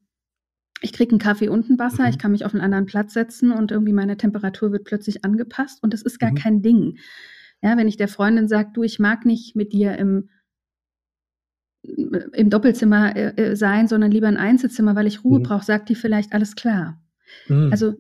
ich 0.81 0.91
kriege 0.91 1.11
einen 1.11 1.19
Kaffee 1.19 1.47
und 1.47 1.69
ein 1.69 1.79
Wasser, 1.79 2.03
mhm. 2.03 2.09
ich 2.09 2.17
kann 2.17 2.31
mich 2.31 2.43
auf 2.43 2.53
einen 2.53 2.63
anderen 2.63 2.85
Platz 2.85 3.13
setzen 3.13 3.51
und 3.51 3.71
irgendwie 3.71 3.93
meine 3.93 4.17
Temperatur 4.17 4.71
wird 4.71 4.83
plötzlich 4.83 5.23
angepasst 5.23 5.81
und 5.81 5.93
das 5.93 6.01
ist 6.01 6.19
gar 6.19 6.31
mhm. 6.31 6.35
kein 6.35 6.61
Ding. 6.61 6.97
Ja, 7.61 7.77
wenn 7.77 7.87
ich 7.87 7.97
der 7.97 8.07
Freundin 8.07 8.47
sage, 8.47 8.71
du, 8.73 8.83
ich 8.83 8.99
mag 8.99 9.25
nicht 9.25 9.55
mit 9.55 9.73
dir 9.73 9.97
im, 9.97 10.29
im 11.83 12.49
Doppelzimmer 12.49 13.15
äh, 13.15 13.51
äh 13.51 13.55
sein, 13.55 13.87
sondern 13.87 14.11
lieber 14.11 14.27
ein 14.27 14.37
Einzelzimmer, 14.37 14.95
weil 14.95 15.07
ich 15.07 15.23
Ruhe 15.23 15.39
mhm. 15.39 15.43
brauche, 15.43 15.65
sagt 15.65 15.89
die 15.89 15.95
vielleicht 15.95 16.33
alles 16.33 16.55
klar. 16.55 17.01
Mhm. 17.47 17.69
Also 17.71 17.95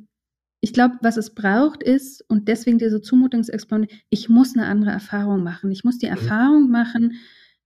ich 0.61 0.73
glaube, 0.73 0.95
was 1.01 1.17
es 1.17 1.35
braucht 1.35 1.83
ist, 1.83 2.23
und 2.27 2.47
deswegen 2.47 2.77
diese 2.77 3.01
Zumutungsexperimente, 3.01 3.95
ich 4.09 4.29
muss 4.29 4.55
eine 4.55 4.65
andere 4.65 4.91
Erfahrung 4.91 5.43
machen. 5.43 5.71
Ich 5.71 5.83
muss 5.83 5.97
die 5.97 6.07
mhm. 6.07 6.13
Erfahrung 6.13 6.69
machen, 6.71 7.13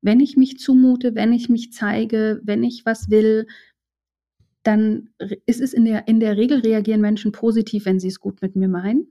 wenn 0.01 0.19
ich 0.19 0.37
mich 0.37 0.59
zumute, 0.59 1.15
wenn 1.15 1.33
ich 1.33 1.49
mich 1.49 1.73
zeige, 1.73 2.41
wenn 2.43 2.63
ich 2.63 2.85
was 2.85 3.09
will, 3.09 3.47
dann 4.63 5.09
ist 5.45 5.61
es 5.61 5.73
in 5.73 5.85
der, 5.85 6.07
in 6.07 6.19
der 6.19 6.37
Regel 6.37 6.59
reagieren 6.59 7.01
Menschen 7.01 7.31
positiv, 7.31 7.85
wenn 7.85 7.99
sie 7.99 8.07
es 8.07 8.19
gut 8.19 8.41
mit 8.41 8.55
mir 8.55 8.67
meinen. 8.67 9.07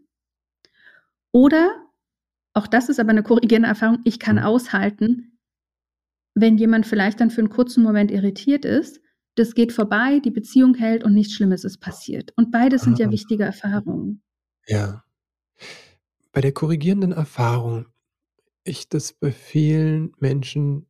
Oder, 1.33 1.71
auch 2.55 2.67
das 2.67 2.89
ist 2.89 3.01
aber 3.01 3.11
eine 3.11 3.23
korrigierende 3.23 3.69
Erfahrung, 3.69 4.01
ich 4.05 4.19
kann 4.19 4.37
mhm. 4.37 4.43
aushalten, 4.43 5.39
wenn 6.35 6.59
jemand 6.59 6.87
vielleicht 6.87 7.21
dann 7.21 7.31
für 7.31 7.41
einen 7.41 7.51
kurzen 7.51 7.83
Moment 7.83 8.11
irritiert 8.11 8.65
ist, 8.65 9.01
das 9.39 9.55
geht 9.55 9.73
vorbei, 9.73 10.21
die 10.25 10.31
Beziehung 10.31 10.75
hält 10.75 11.05
und 11.05 11.15
nichts 11.15 11.35
Schlimmes 11.35 11.65
ist 11.65 11.79
passiert. 11.79 12.33
Und 12.37 12.51
beides 12.51 12.83
sind 12.83 12.99
ja 12.99 13.09
ah. 13.09 13.11
wichtige 13.11 13.45
Erfahrungen. 13.45 14.23
Ja. 14.67 15.05
Bei 16.33 16.41
der 16.41 16.53
korrigierenden 16.53 17.13
Erfahrung, 17.13 17.87
ich 18.65 18.89
das 18.89 19.13
bei 19.13 19.33
vielen 19.33 20.13
Menschen 20.19 20.87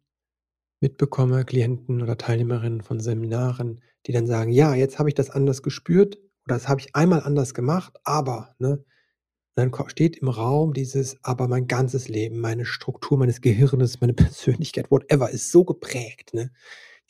mitbekomme, 0.81 1.45
Klienten 1.45 2.03
oder 2.03 2.17
Teilnehmerinnen 2.17 2.83
von 2.83 3.01
Seminaren, 3.01 3.81
die 4.07 4.13
dann 4.13 4.27
sagen, 4.27 4.53
ja, 4.53 4.75
jetzt 4.75 4.99
habe 4.99 5.09
ich 5.09 5.15
das 5.15 5.31
anders 5.31 5.63
gespürt 5.63 6.19
oder 6.47 6.55
das 6.55 6.69
habe 6.69 6.81
ich 6.81 6.95
einmal 6.95 7.23
anders 7.23 7.55
gemacht, 7.55 7.97
aber, 8.05 8.55
ne, 8.59 8.85
dann 9.55 9.73
steht 9.89 10.19
im 10.19 10.29
Raum 10.29 10.73
dieses, 10.73 11.17
aber 11.25 11.49
mein 11.49 11.67
ganzes 11.67 12.09
Leben, 12.09 12.39
meine 12.39 12.65
Struktur 12.65 13.19
meines 13.19 13.41
Gehirnes, 13.41 14.01
meine 14.01 14.13
Persönlichkeit, 14.15 14.91
whatever, 14.91 15.31
ist 15.31 15.51
so 15.51 15.65
geprägt, 15.65 16.33
ne? 16.33 16.53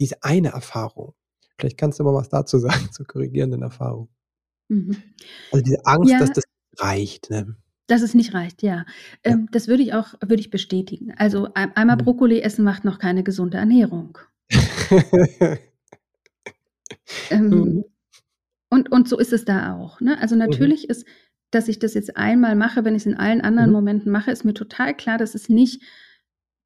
Diese 0.00 0.22
eine 0.22 0.50
Erfahrung, 0.50 1.14
Vielleicht 1.58 1.78
kannst 1.78 1.98
du 1.98 2.04
mal 2.04 2.14
was 2.14 2.28
dazu 2.28 2.58
sagen, 2.58 2.88
zur 2.92 3.06
korrigierenden 3.06 3.62
Erfahrung. 3.62 4.08
Mhm. 4.68 4.96
Also 5.52 5.64
diese 5.64 5.84
Angst, 5.84 6.10
ja, 6.10 6.18
dass 6.18 6.32
das 6.32 6.44
reicht. 6.78 7.30
Ne? 7.30 7.56
Dass 7.86 8.02
es 8.02 8.14
nicht 8.14 8.34
reicht, 8.34 8.62
ja. 8.62 8.76
ja. 8.76 8.84
Ähm, 9.24 9.48
das 9.50 9.66
würde 9.66 9.82
ich 9.82 9.94
auch 9.94 10.14
würde 10.20 10.40
ich 10.40 10.50
bestätigen. 10.50 11.12
Also 11.16 11.48
einmal 11.54 11.96
mhm. 11.96 12.04
Brokkoli 12.04 12.40
essen 12.40 12.64
macht 12.64 12.84
noch 12.84 12.98
keine 12.98 13.22
gesunde 13.22 13.56
Ernährung. 13.56 14.18
ähm, 17.30 17.48
mhm. 17.48 17.84
und, 18.70 18.92
und 18.92 19.08
so 19.08 19.18
ist 19.18 19.32
es 19.32 19.44
da 19.44 19.74
auch. 19.74 20.00
Ne? 20.00 20.20
Also 20.20 20.34
mhm. 20.34 20.40
natürlich 20.40 20.88
ist, 20.88 21.06
dass 21.50 21.68
ich 21.68 21.78
das 21.78 21.94
jetzt 21.94 22.16
einmal 22.16 22.56
mache, 22.56 22.84
wenn 22.84 22.94
ich 22.94 23.02
es 23.02 23.06
in 23.06 23.16
allen 23.16 23.40
anderen 23.40 23.70
mhm. 23.70 23.76
Momenten 23.76 24.12
mache, 24.12 24.30
ist 24.30 24.44
mir 24.44 24.54
total 24.54 24.94
klar, 24.94 25.18
dass 25.18 25.34
es 25.34 25.48
nicht 25.48 25.82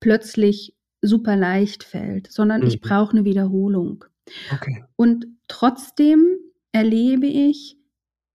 plötzlich 0.01 0.77
super 1.01 1.37
leicht 1.37 1.85
fällt, 1.85 2.31
sondern 2.33 2.67
ich 2.67 2.77
mhm. 2.77 2.81
brauche 2.81 3.13
eine 3.13 3.25
Wiederholung. 3.25 4.05
Okay. 4.53 4.85
Und 4.97 5.27
trotzdem 5.49 6.37
erlebe 6.73 7.27
ich, 7.27 7.77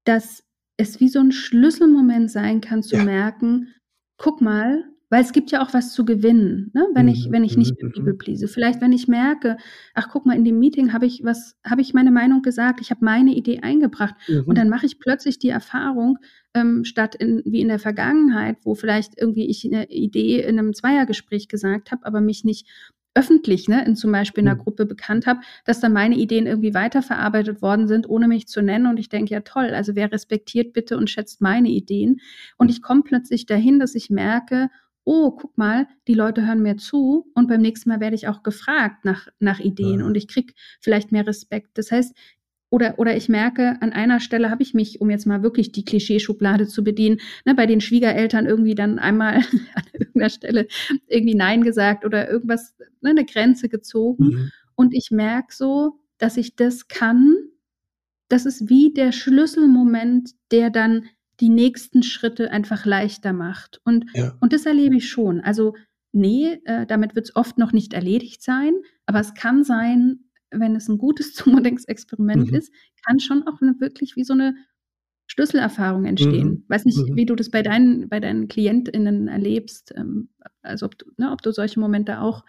dass 0.03 0.43
es 0.77 0.99
wie 0.99 1.09
so 1.09 1.19
ein 1.19 1.31
Schlüsselmoment 1.31 2.29
sein 2.29 2.61
kann, 2.61 2.83
zu 2.83 2.97
ja. 2.97 3.03
merken, 3.03 3.73
guck 4.17 4.41
mal, 4.41 4.83
weil 5.09 5.23
es 5.23 5.31
gibt 5.31 5.51
ja 5.51 5.63
auch 5.63 5.73
was 5.73 5.93
zu 5.93 6.03
gewinnen, 6.03 6.69
ne? 6.73 6.85
wenn 6.93 7.07
ich, 7.07 7.31
wenn 7.31 7.45
ich 7.45 7.55
nicht 7.55 7.81
mehr 7.81 7.91
People 7.91 8.13
please. 8.13 8.45
Vielleicht, 8.47 8.81
wenn 8.81 8.91
ich 8.91 9.07
merke, 9.07 9.55
ach 9.93 10.09
guck 10.11 10.25
mal, 10.25 10.35
in 10.35 10.43
dem 10.43 10.59
Meeting 10.59 10.91
habe 10.91 11.05
ich 11.05 11.23
was, 11.23 11.55
habe 11.65 11.81
ich 11.81 11.93
meine 11.93 12.11
Meinung 12.11 12.41
gesagt, 12.41 12.81
ich 12.81 12.91
habe 12.91 13.05
meine 13.05 13.33
Idee 13.33 13.59
eingebracht 13.61 14.15
mhm. 14.27 14.43
und 14.45 14.57
dann 14.57 14.67
mache 14.67 14.85
ich 14.85 14.99
plötzlich 14.99 15.39
die 15.39 15.49
Erfahrung, 15.49 16.17
ähm, 16.53 16.83
statt 16.83 17.15
in, 17.15 17.41
wie 17.45 17.61
in 17.61 17.69
der 17.69 17.79
Vergangenheit, 17.79 18.57
wo 18.63 18.75
vielleicht 18.75 19.17
irgendwie 19.17 19.47
ich 19.47 19.65
eine 19.65 19.89
Idee 19.89 20.41
in 20.41 20.59
einem 20.59 20.73
Zweiergespräch 20.73 21.47
gesagt 21.47 21.91
habe, 21.91 22.05
aber 22.05 22.19
mich 22.19 22.43
nicht 22.43 22.67
öffentlich, 23.17 23.67
ne, 23.67 23.83
in 23.83 23.95
zum 23.95 24.11
Beispiel 24.11 24.43
in 24.43 24.47
einer 24.47 24.59
mhm. 24.59 24.63
Gruppe 24.63 24.85
bekannt 24.85 25.25
habe, 25.25 25.39
dass 25.65 25.79
dann 25.79 25.91
meine 25.91 26.15
Ideen 26.15 26.45
irgendwie 26.45 26.75
weiterverarbeitet 26.75 27.63
worden 27.63 27.87
sind, 27.87 28.07
ohne 28.07 28.27
mich 28.27 28.47
zu 28.47 28.61
nennen. 28.61 28.85
Und 28.85 28.99
ich 28.99 29.09
denke, 29.09 29.33
ja 29.33 29.41
toll, 29.41 29.71
also 29.73 29.95
wer 29.95 30.11
respektiert 30.11 30.71
bitte 30.71 30.97
und 30.97 31.09
schätzt 31.09 31.41
meine 31.41 31.69
Ideen? 31.69 32.21
Und 32.57 32.69
ich 32.69 32.83
komme 32.83 33.01
plötzlich 33.01 33.47
dahin, 33.47 33.79
dass 33.79 33.95
ich 33.95 34.11
merke, 34.11 34.69
oh, 35.03 35.31
guck 35.31 35.57
mal, 35.57 35.87
die 36.07 36.13
Leute 36.13 36.45
hören 36.45 36.61
mir 36.61 36.77
zu 36.77 37.31
und 37.33 37.47
beim 37.47 37.61
nächsten 37.61 37.89
Mal 37.89 38.01
werde 38.01 38.15
ich 38.15 38.27
auch 38.27 38.43
gefragt 38.43 39.03
nach, 39.03 39.27
nach 39.39 39.59
Ideen 39.59 40.01
ja. 40.01 40.05
und 40.05 40.15
ich 40.15 40.27
kriege 40.27 40.53
vielleicht 40.79 41.11
mehr 41.11 41.25
Respekt. 41.25 41.77
Das 41.77 41.91
heißt, 41.91 42.15
oder, 42.69 42.99
oder 42.99 43.15
ich 43.15 43.29
merke, 43.29 43.81
an 43.81 43.93
einer 43.93 44.19
Stelle 44.19 44.49
habe 44.49 44.61
ich 44.61 44.73
mich, 44.73 44.99
um 44.99 45.09
jetzt 45.09 45.25
mal 45.25 45.41
wirklich 45.41 45.71
die 45.71 45.85
Klischeeschublade 45.85 46.67
zu 46.67 46.83
bedienen, 46.83 47.19
ne, 47.45 47.55
bei 47.55 47.65
den 47.65 47.79
Schwiegereltern 47.79 48.45
irgendwie 48.45 48.75
dann 48.75 48.99
einmal 48.99 49.35
an 49.75 49.83
irgendeiner 49.93 50.29
Stelle 50.29 50.67
irgendwie 51.07 51.35
Nein 51.35 51.63
gesagt 51.63 52.05
oder 52.05 52.29
irgendwas, 52.29 52.75
ne, 53.01 53.11
eine 53.11 53.25
Grenze 53.25 53.69
gezogen. 53.69 54.25
Mhm. 54.25 54.51
Und 54.75 54.93
ich 54.93 55.11
merke 55.11 55.55
so, 55.55 55.99
dass 56.17 56.37
ich 56.37 56.55
das 56.55 56.87
kann. 56.87 57.35
Das 58.27 58.45
ist 58.45 58.69
wie 58.69 58.93
der 58.93 59.13
Schlüsselmoment, 59.13 60.31
der 60.51 60.69
dann 60.69 61.05
die 61.39 61.49
nächsten 61.49 62.03
Schritte 62.03 62.51
einfach 62.51 62.85
leichter 62.85 63.31
macht. 63.31 63.79
Und, 63.85 64.05
ja. 64.13 64.35
und 64.41 64.53
das 64.53 64.65
erlebe 64.65 64.97
ich 64.97 65.09
schon. 65.09 65.39
Also, 65.39 65.75
nee, 66.11 66.59
äh, 66.65 66.85
damit 66.85 67.15
wird 67.15 67.27
es 67.27 67.35
oft 67.35 67.57
noch 67.57 67.71
nicht 67.71 67.93
erledigt 67.93 68.41
sein, 68.41 68.73
aber 69.05 69.19
es 69.19 69.35
kann 69.35 69.63
sein, 69.63 70.26
wenn 70.51 70.75
es 70.75 70.87
ein 70.87 70.97
gutes 70.97 71.33
Zumutungsexperiment 71.35 72.51
mhm. 72.51 72.55
ist, 72.55 72.73
kann 73.05 73.19
schon 73.19 73.47
auch 73.47 73.61
eine, 73.61 73.79
wirklich 73.79 74.15
wie 74.15 74.23
so 74.23 74.33
eine 74.33 74.55
Schlüsselerfahrung 75.27 76.05
entstehen. 76.05 76.49
Mhm. 76.49 76.63
Weiß 76.67 76.85
nicht, 76.85 76.97
mhm. 76.97 77.15
wie 77.15 77.25
du 77.25 77.35
das 77.35 77.49
bei 77.49 77.61
deinen, 77.61 78.09
bei 78.09 78.19
deinen 78.19 78.47
KlientInnen 78.47 79.27
erlebst, 79.27 79.93
ähm, 79.95 80.29
also 80.61 80.85
ob 80.85 80.97
du, 80.97 81.05
ne, 81.17 81.31
ob 81.31 81.41
du 81.41 81.51
solche 81.51 81.79
Momente 81.79 82.21
auch 82.21 82.45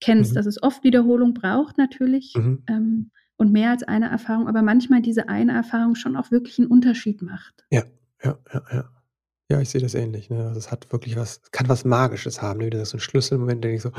kennst, 0.00 0.32
mhm. 0.32 0.34
dass 0.34 0.46
es 0.46 0.62
oft 0.62 0.84
Wiederholung 0.84 1.34
braucht 1.34 1.78
natürlich 1.78 2.34
mhm. 2.36 2.62
ähm, 2.68 3.10
und 3.36 3.52
mehr 3.52 3.70
als 3.70 3.82
eine 3.82 4.08
Erfahrung, 4.08 4.48
aber 4.48 4.62
manchmal 4.62 5.02
diese 5.02 5.28
eine 5.28 5.52
Erfahrung 5.52 5.94
schon 5.94 6.16
auch 6.16 6.30
wirklich 6.30 6.58
einen 6.58 6.68
Unterschied 6.68 7.22
macht. 7.22 7.64
Ja, 7.70 7.84
ja, 8.22 8.38
ja, 8.52 8.62
ja. 8.72 8.90
Ja, 9.48 9.60
ich 9.60 9.68
sehe 9.68 9.80
das 9.80 9.94
ähnlich. 9.94 10.28
Ne? 10.28 10.44
Also 10.44 10.58
es 10.58 10.72
hat 10.72 10.90
wirklich 10.90 11.14
was, 11.14 11.40
kann 11.52 11.68
was 11.68 11.84
Magisches 11.84 12.42
haben. 12.42 12.58
Ne? 12.58 12.70
Das 12.70 12.82
ist 12.82 12.90
so 12.90 12.96
ein 12.96 13.00
Schlüsselmoment, 13.00 13.62
der 13.62 13.74
ich 13.74 13.82
so, 13.82 13.92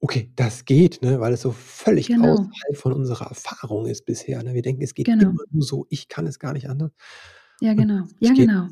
okay, 0.00 0.32
das 0.36 0.64
geht, 0.64 1.02
ne? 1.02 1.20
weil 1.20 1.32
es 1.32 1.42
so 1.42 1.52
völlig 1.52 2.08
Genau. 2.08 2.32
außerhalb 2.32 2.76
von 2.76 2.92
unserer 2.92 3.26
Erfahrung 3.28 3.86
ist 3.86 4.04
bisher. 4.06 4.42
Ne? 4.42 4.54
Wir 4.54 4.62
denken, 4.62 4.82
es 4.82 4.94
geht 4.94 5.06
Genau. 5.06 5.30
immer 5.30 5.42
nur 5.50 5.62
so, 5.64 5.86
ich 5.90 6.08
kann 6.08 6.26
es 6.26 6.38
gar 6.38 6.52
nicht 6.52 6.68
anders. 6.68 6.92
Ja, 7.60 7.72
Und 7.72 7.78
genau. 7.78 8.04
Ja, 8.20 8.32
geht. 8.34 8.48
genau. 8.48 8.68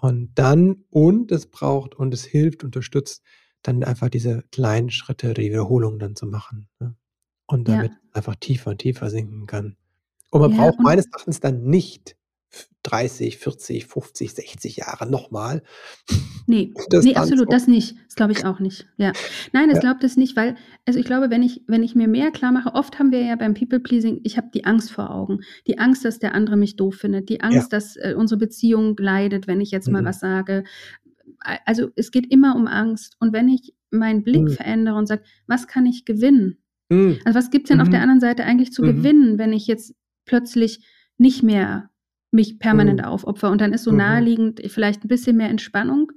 Und 0.00 0.30
dann, 0.38 0.84
und 0.90 1.32
es 1.32 1.46
braucht 1.46 1.94
und 1.96 2.14
es 2.14 2.24
hilft, 2.24 2.62
unterstützt, 2.64 3.22
dann 3.62 3.82
einfach 3.82 4.08
diese 4.08 4.42
kleinen 4.52 4.90
Schritte, 4.90 5.34
die 5.34 5.50
Wiederholung 5.50 5.98
dann 5.98 6.14
zu 6.14 6.26
machen. 6.26 6.68
Ne? 6.78 6.94
Und 7.46 7.68
damit 7.68 7.92
Ja. 7.92 7.98
einfach 8.12 8.36
tiefer 8.36 8.70
und 8.72 8.78
tiefer 8.78 9.10
sinken 9.10 9.46
kann. 9.46 9.76
Und 10.30 10.42
man 10.42 10.52
Ja, 10.52 10.58
braucht 10.58 10.80
meines 10.80 11.06
Erachtens 11.06 11.40
dann 11.40 11.64
nicht 11.64 12.17
30, 12.90 13.38
40, 13.38 13.86
50, 13.86 14.34
60 14.34 14.76
Jahre 14.76 15.10
nochmal. 15.10 15.62
Nee, 16.46 16.72
das 16.90 17.04
nee 17.04 17.14
absolut, 17.14 17.52
das 17.52 17.66
nicht. 17.66 17.96
Das 18.06 18.14
glaube 18.14 18.32
ich 18.32 18.44
auch 18.44 18.60
nicht. 18.60 18.86
Ja. 18.96 19.12
Nein, 19.52 19.68
ich 19.68 19.76
ja. 19.76 19.80
glaube 19.80 19.98
das 20.00 20.16
nicht, 20.16 20.36
weil, 20.36 20.56
also 20.86 20.98
ich 20.98 21.06
glaube, 21.06 21.30
wenn 21.30 21.42
ich, 21.42 21.62
wenn 21.66 21.82
ich 21.82 21.94
mir 21.94 22.08
mehr 22.08 22.30
klar 22.30 22.52
mache, 22.52 22.74
oft 22.74 22.98
haben 22.98 23.12
wir 23.12 23.22
ja 23.22 23.36
beim 23.36 23.54
People-Pleasing, 23.54 24.20
ich 24.24 24.36
habe 24.36 24.48
die 24.52 24.64
Angst 24.64 24.90
vor 24.90 25.10
Augen. 25.10 25.40
Die 25.66 25.78
Angst, 25.78 26.04
dass 26.04 26.18
der 26.18 26.34
andere 26.34 26.56
mich 26.56 26.76
doof 26.76 26.96
findet. 26.96 27.28
Die 27.28 27.40
Angst, 27.40 27.72
ja. 27.72 27.78
dass 27.78 27.96
äh, 27.96 28.14
unsere 28.16 28.38
Beziehung 28.38 28.96
leidet, 28.98 29.46
wenn 29.46 29.60
ich 29.60 29.70
jetzt 29.70 29.86
mhm. 29.86 29.94
mal 29.94 30.04
was 30.04 30.20
sage 30.20 30.64
also 31.64 31.88
es 31.96 32.10
geht 32.10 32.30
immer 32.32 32.56
um 32.56 32.66
Angst. 32.66 33.16
Und 33.20 33.32
wenn 33.32 33.48
ich 33.48 33.74
meinen 33.90 34.22
Blick 34.22 34.42
mhm. 34.42 34.50
verändere 34.50 34.96
und 34.96 35.06
sage, 35.06 35.22
was 35.46 35.66
kann 35.66 35.86
ich 35.86 36.04
gewinnen? 36.04 36.58
Mhm. 36.88 37.18
Also 37.24 37.38
was 37.38 37.50
gibt 37.50 37.64
es 37.64 37.68
denn 37.68 37.78
mhm. 37.78 37.82
auf 37.82 37.90
der 37.90 38.02
anderen 38.02 38.20
Seite 38.20 38.44
eigentlich 38.44 38.72
zu 38.72 38.82
mhm. 38.82 38.86
gewinnen, 38.86 39.38
wenn 39.38 39.52
ich 39.52 39.66
jetzt 39.66 39.94
plötzlich 40.24 40.84
nicht 41.16 41.42
mehr 41.42 41.90
mich 42.30 42.58
permanent 42.58 43.00
mhm. 43.00 43.06
aufopfer? 43.06 43.50
Und 43.50 43.60
dann 43.60 43.72
ist 43.72 43.84
so 43.84 43.92
mhm. 43.92 43.98
naheliegend 43.98 44.60
vielleicht 44.68 45.04
ein 45.04 45.08
bisschen 45.08 45.36
mehr 45.36 45.48
Entspannung 45.48 46.12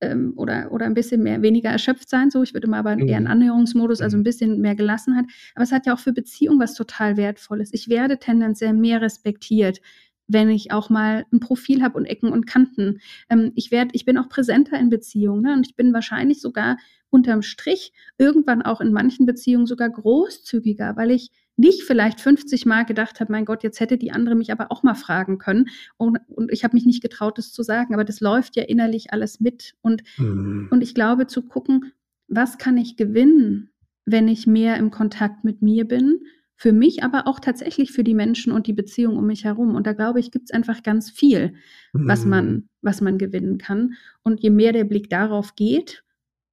ähm, 0.00 0.32
oder, 0.36 0.70
oder 0.72 0.86
ein 0.86 0.94
bisschen 0.94 1.22
mehr 1.22 1.42
weniger 1.42 1.70
erschöpft 1.70 2.08
sein. 2.08 2.30
So, 2.30 2.42
ich 2.42 2.54
würde 2.54 2.66
immer 2.66 2.78
aber 2.78 2.98
eher 2.98 3.16
einen 3.16 3.26
Annäherungsmodus, 3.26 4.00
also 4.00 4.16
ein 4.16 4.22
bisschen 4.24 4.60
mehr 4.60 4.74
Gelassenheit. 4.74 5.26
Aber 5.54 5.64
es 5.64 5.72
hat 5.72 5.86
ja 5.86 5.94
auch 5.94 5.98
für 5.98 6.12
Beziehungen 6.12 6.60
was 6.60 6.74
total 6.74 7.16
Wertvolles. 7.16 7.72
Ich 7.72 7.88
werde 7.88 8.18
tendenziell 8.18 8.72
mehr 8.72 9.00
respektiert 9.00 9.80
wenn 10.28 10.50
ich 10.50 10.70
auch 10.70 10.90
mal 10.90 11.24
ein 11.32 11.40
Profil 11.40 11.82
habe 11.82 11.96
und 11.96 12.04
Ecken 12.04 12.30
und 12.30 12.46
Kanten. 12.46 13.00
Ähm, 13.30 13.52
ich 13.56 13.70
werde, 13.70 13.90
ich 13.94 14.04
bin 14.04 14.18
auch 14.18 14.28
präsenter 14.28 14.78
in 14.78 14.90
Beziehungen 14.90 15.42
ne? 15.42 15.54
und 15.54 15.66
ich 15.66 15.74
bin 15.74 15.92
wahrscheinlich 15.92 16.40
sogar 16.40 16.76
unterm 17.10 17.42
Strich 17.42 17.92
irgendwann 18.18 18.62
auch 18.62 18.80
in 18.80 18.92
manchen 18.92 19.24
Beziehungen 19.24 19.66
sogar 19.66 19.88
großzügiger, 19.88 20.96
weil 20.96 21.10
ich 21.10 21.30
nicht 21.58 21.82
vielleicht 21.82 22.20
50 22.20 22.66
Mal 22.66 22.84
gedacht 22.84 23.18
habe, 23.20 23.32
mein 23.32 23.44
Gott, 23.44 23.64
jetzt 23.64 23.80
hätte 23.80 23.98
die 23.98 24.12
andere 24.12 24.36
mich 24.36 24.52
aber 24.52 24.70
auch 24.70 24.84
mal 24.84 24.94
fragen 24.94 25.38
können. 25.38 25.66
Und, 25.96 26.20
und 26.28 26.52
ich 26.52 26.62
habe 26.62 26.76
mich 26.76 26.86
nicht 26.86 27.02
getraut, 27.02 27.36
das 27.36 27.52
zu 27.52 27.64
sagen. 27.64 27.94
Aber 27.94 28.04
das 28.04 28.20
läuft 28.20 28.56
ja 28.56 28.62
innerlich 28.62 29.12
alles 29.12 29.40
mit. 29.40 29.74
Und, 29.82 30.02
mhm. 30.18 30.68
und 30.70 30.82
ich 30.82 30.94
glaube, 30.94 31.26
zu 31.26 31.42
gucken, 31.42 31.92
was 32.28 32.58
kann 32.58 32.76
ich 32.76 32.96
gewinnen, 32.96 33.70
wenn 34.06 34.28
ich 34.28 34.46
mehr 34.46 34.76
im 34.76 34.92
Kontakt 34.92 35.42
mit 35.42 35.60
mir 35.60 35.84
bin 35.84 36.20
für 36.54 36.72
mich, 36.72 37.02
aber 37.02 37.26
auch 37.26 37.40
tatsächlich 37.40 37.90
für 37.90 38.04
die 38.04 38.14
Menschen 38.14 38.52
und 38.52 38.68
die 38.68 38.72
Beziehung 38.72 39.16
um 39.16 39.26
mich 39.26 39.44
herum. 39.44 39.74
Und 39.74 39.86
da 39.86 39.94
glaube 39.94 40.20
ich, 40.20 40.30
gibt 40.30 40.50
es 40.50 40.54
einfach 40.54 40.84
ganz 40.84 41.10
viel, 41.10 41.54
was 41.92 42.24
man, 42.24 42.50
mhm. 42.50 42.68
was 42.82 43.00
man 43.00 43.18
gewinnen 43.18 43.58
kann. 43.58 43.94
Und 44.22 44.42
je 44.42 44.50
mehr 44.50 44.72
der 44.72 44.84
Blick 44.84 45.10
darauf 45.10 45.56
geht, 45.56 46.04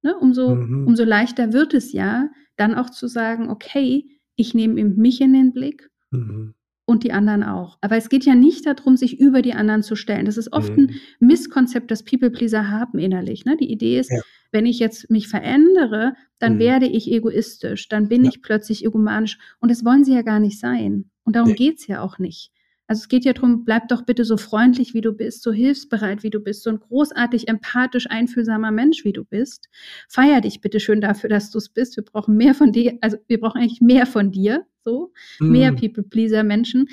ne, 0.02 0.16
umso, 0.16 0.56
mhm. 0.56 0.88
umso 0.88 1.04
leichter 1.04 1.52
wird 1.52 1.74
es 1.74 1.92
ja, 1.92 2.28
dann 2.56 2.74
auch 2.74 2.90
zu 2.90 3.06
sagen, 3.06 3.50
okay, 3.50 4.15
ich 4.36 4.54
nehme 4.54 4.84
mich 4.84 5.20
in 5.20 5.32
den 5.32 5.52
Blick 5.52 5.90
mhm 6.10 6.54
und 6.86 7.02
die 7.02 7.12
anderen 7.12 7.42
auch. 7.42 7.78
Aber 7.80 7.96
es 7.96 8.08
geht 8.08 8.24
ja 8.24 8.34
nicht 8.34 8.64
darum, 8.64 8.96
sich 8.96 9.20
über 9.20 9.42
die 9.42 9.52
anderen 9.52 9.82
zu 9.82 9.96
stellen. 9.96 10.24
Das 10.24 10.36
ist 10.36 10.52
oft 10.52 10.74
mhm. 10.74 10.84
ein 10.84 11.00
Misskonzept, 11.18 11.90
das 11.90 12.04
People-Pleaser 12.04 12.70
haben 12.70 12.98
innerlich. 12.98 13.44
Ne? 13.44 13.56
Die 13.56 13.70
Idee 13.70 13.98
ist, 13.98 14.10
ja. 14.10 14.20
wenn 14.52 14.66
ich 14.66 14.78
jetzt 14.78 15.10
mich 15.10 15.28
verändere, 15.28 16.14
dann 16.38 16.54
mhm. 16.54 16.58
werde 16.60 16.86
ich 16.86 17.10
egoistisch, 17.10 17.88
dann 17.88 18.08
bin 18.08 18.22
ja. 18.22 18.30
ich 18.30 18.40
plötzlich 18.40 18.84
egomanisch. 18.84 19.38
Und 19.58 19.70
das 19.70 19.84
wollen 19.84 20.04
sie 20.04 20.14
ja 20.14 20.22
gar 20.22 20.38
nicht 20.38 20.60
sein. 20.60 21.10
Und 21.24 21.34
darum 21.34 21.50
nee. 21.50 21.56
geht's 21.56 21.88
ja 21.88 22.00
auch 22.00 22.18
nicht. 22.18 22.52
Also 22.86 23.00
es 23.00 23.08
geht 23.08 23.24
ja 23.24 23.32
darum, 23.32 23.64
bleib 23.64 23.88
doch 23.88 24.02
bitte 24.02 24.24
so 24.24 24.36
freundlich, 24.36 24.94
wie 24.94 25.00
du 25.00 25.12
bist, 25.12 25.42
so 25.42 25.52
hilfsbereit, 25.52 26.22
wie 26.22 26.30
du 26.30 26.40
bist, 26.40 26.62
so 26.62 26.70
ein 26.70 26.78
großartig 26.78 27.48
empathisch 27.48 28.08
einfühlsamer 28.08 28.70
Mensch, 28.70 29.04
wie 29.04 29.12
du 29.12 29.24
bist. 29.24 29.68
Feier 30.08 30.40
dich 30.40 30.60
bitte 30.60 30.78
schön 30.78 31.00
dafür, 31.00 31.28
dass 31.28 31.50
du 31.50 31.58
es 31.58 31.68
bist. 31.68 31.96
Wir 31.96 32.04
brauchen 32.04 32.36
mehr 32.36 32.54
von 32.54 32.72
dir, 32.72 32.96
also 33.00 33.16
wir 33.26 33.40
brauchen 33.40 33.60
eigentlich 33.60 33.80
mehr 33.80 34.06
von 34.06 34.30
dir, 34.30 34.66
so 34.84 35.12
mm. 35.40 35.50
mehr 35.50 35.72
People-Pleaser-Menschen, 35.72 36.88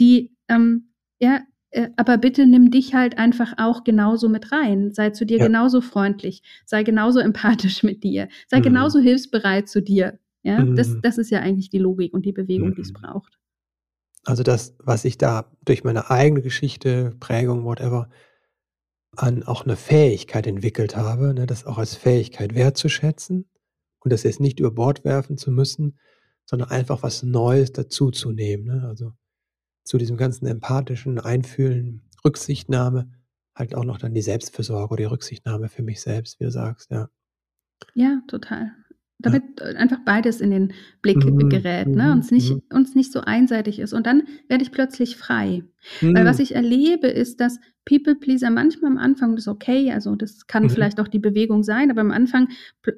die 0.00 0.34
ähm, 0.48 0.90
ja, 1.20 1.40
äh, 1.70 1.90
aber 1.96 2.18
bitte 2.18 2.46
nimm 2.46 2.70
dich 2.70 2.94
halt 2.94 3.18
einfach 3.18 3.54
auch 3.58 3.84
genauso 3.84 4.28
mit 4.28 4.50
rein. 4.52 4.92
Sei 4.92 5.10
zu 5.10 5.24
dir 5.26 5.38
ja. 5.38 5.46
genauso 5.46 5.80
freundlich, 5.80 6.42
sei 6.64 6.82
genauso 6.82 7.20
empathisch 7.20 7.82
mit 7.82 8.02
dir, 8.02 8.28
sei 8.48 8.60
mm. 8.60 8.62
genauso 8.62 8.98
hilfsbereit 8.98 9.68
zu 9.68 9.80
dir. 9.80 10.18
Ja, 10.42 10.64
mm. 10.64 10.74
das, 10.74 10.96
das 11.02 11.18
ist 11.18 11.30
ja 11.30 11.40
eigentlich 11.40 11.70
die 11.70 11.78
Logik 11.78 12.14
und 12.14 12.24
die 12.24 12.32
Bewegung, 12.32 12.74
die 12.74 12.82
es 12.82 12.92
braucht. 12.92 13.38
Also 14.26 14.42
das, 14.42 14.74
was 14.78 15.04
ich 15.04 15.18
da 15.18 15.50
durch 15.64 15.84
meine 15.84 16.10
eigene 16.10 16.42
Geschichte, 16.42 17.14
Prägung, 17.20 17.64
whatever, 17.64 18.10
an 19.12 19.44
auch 19.44 19.64
eine 19.64 19.76
Fähigkeit 19.76 20.48
entwickelt 20.48 20.96
habe, 20.96 21.32
ne, 21.32 21.46
das 21.46 21.64
auch 21.64 21.78
als 21.78 21.94
Fähigkeit 21.94 22.54
wertzuschätzen 22.54 23.48
und 24.00 24.12
das 24.12 24.24
jetzt 24.24 24.40
nicht 24.40 24.58
über 24.58 24.72
Bord 24.72 25.04
werfen 25.04 25.38
zu 25.38 25.52
müssen, 25.52 25.98
sondern 26.44 26.70
einfach 26.70 27.04
was 27.04 27.22
Neues 27.22 27.72
dazuzunehmen. 27.72 28.66
Ne? 28.66 28.88
Also 28.88 29.12
zu 29.84 29.96
diesem 29.96 30.16
ganzen 30.16 30.46
empathischen 30.46 31.20
Einfühlen, 31.20 32.02
Rücksichtnahme, 32.24 33.12
halt 33.54 33.76
auch 33.76 33.84
noch 33.84 33.98
dann 33.98 34.12
die 34.12 34.22
Selbstfürsorge 34.22 34.92
oder 34.92 35.02
die 35.02 35.04
Rücksichtnahme 35.04 35.68
für 35.68 35.82
mich 35.82 36.00
selbst, 36.00 36.40
wie 36.40 36.44
du 36.44 36.50
sagst, 36.50 36.90
ja. 36.90 37.08
Ja, 37.94 38.20
total 38.26 38.72
damit 39.18 39.42
ja. 39.60 39.66
einfach 39.78 39.98
beides 40.04 40.40
in 40.40 40.50
den 40.50 40.72
Blick 41.02 41.24
mhm. 41.24 41.48
gerät, 41.48 41.88
ne? 41.88 42.12
und 42.12 42.20
es 42.20 42.30
nicht, 42.30 42.50
mhm. 42.50 42.62
uns 42.72 42.94
nicht 42.94 43.12
so 43.12 43.20
einseitig 43.20 43.78
ist. 43.78 43.92
Und 43.92 44.06
dann 44.06 44.24
werde 44.48 44.62
ich 44.62 44.72
plötzlich 44.72 45.16
frei. 45.16 45.64
Mhm. 46.00 46.14
Weil 46.14 46.24
was 46.24 46.38
ich 46.38 46.54
erlebe, 46.54 47.06
ist, 47.06 47.40
dass 47.40 47.58
People-Pleaser 47.86 48.50
manchmal 48.50 48.90
am 48.90 48.98
Anfang 48.98 49.36
das 49.36 49.44
ist 49.44 49.48
okay, 49.48 49.92
also 49.92 50.16
das 50.16 50.46
kann 50.48 50.64
mhm. 50.64 50.70
vielleicht 50.70 51.00
auch 51.00 51.08
die 51.08 51.20
Bewegung 51.20 51.62
sein, 51.62 51.90
aber 51.90 52.00
am 52.00 52.10
Anfang 52.10 52.48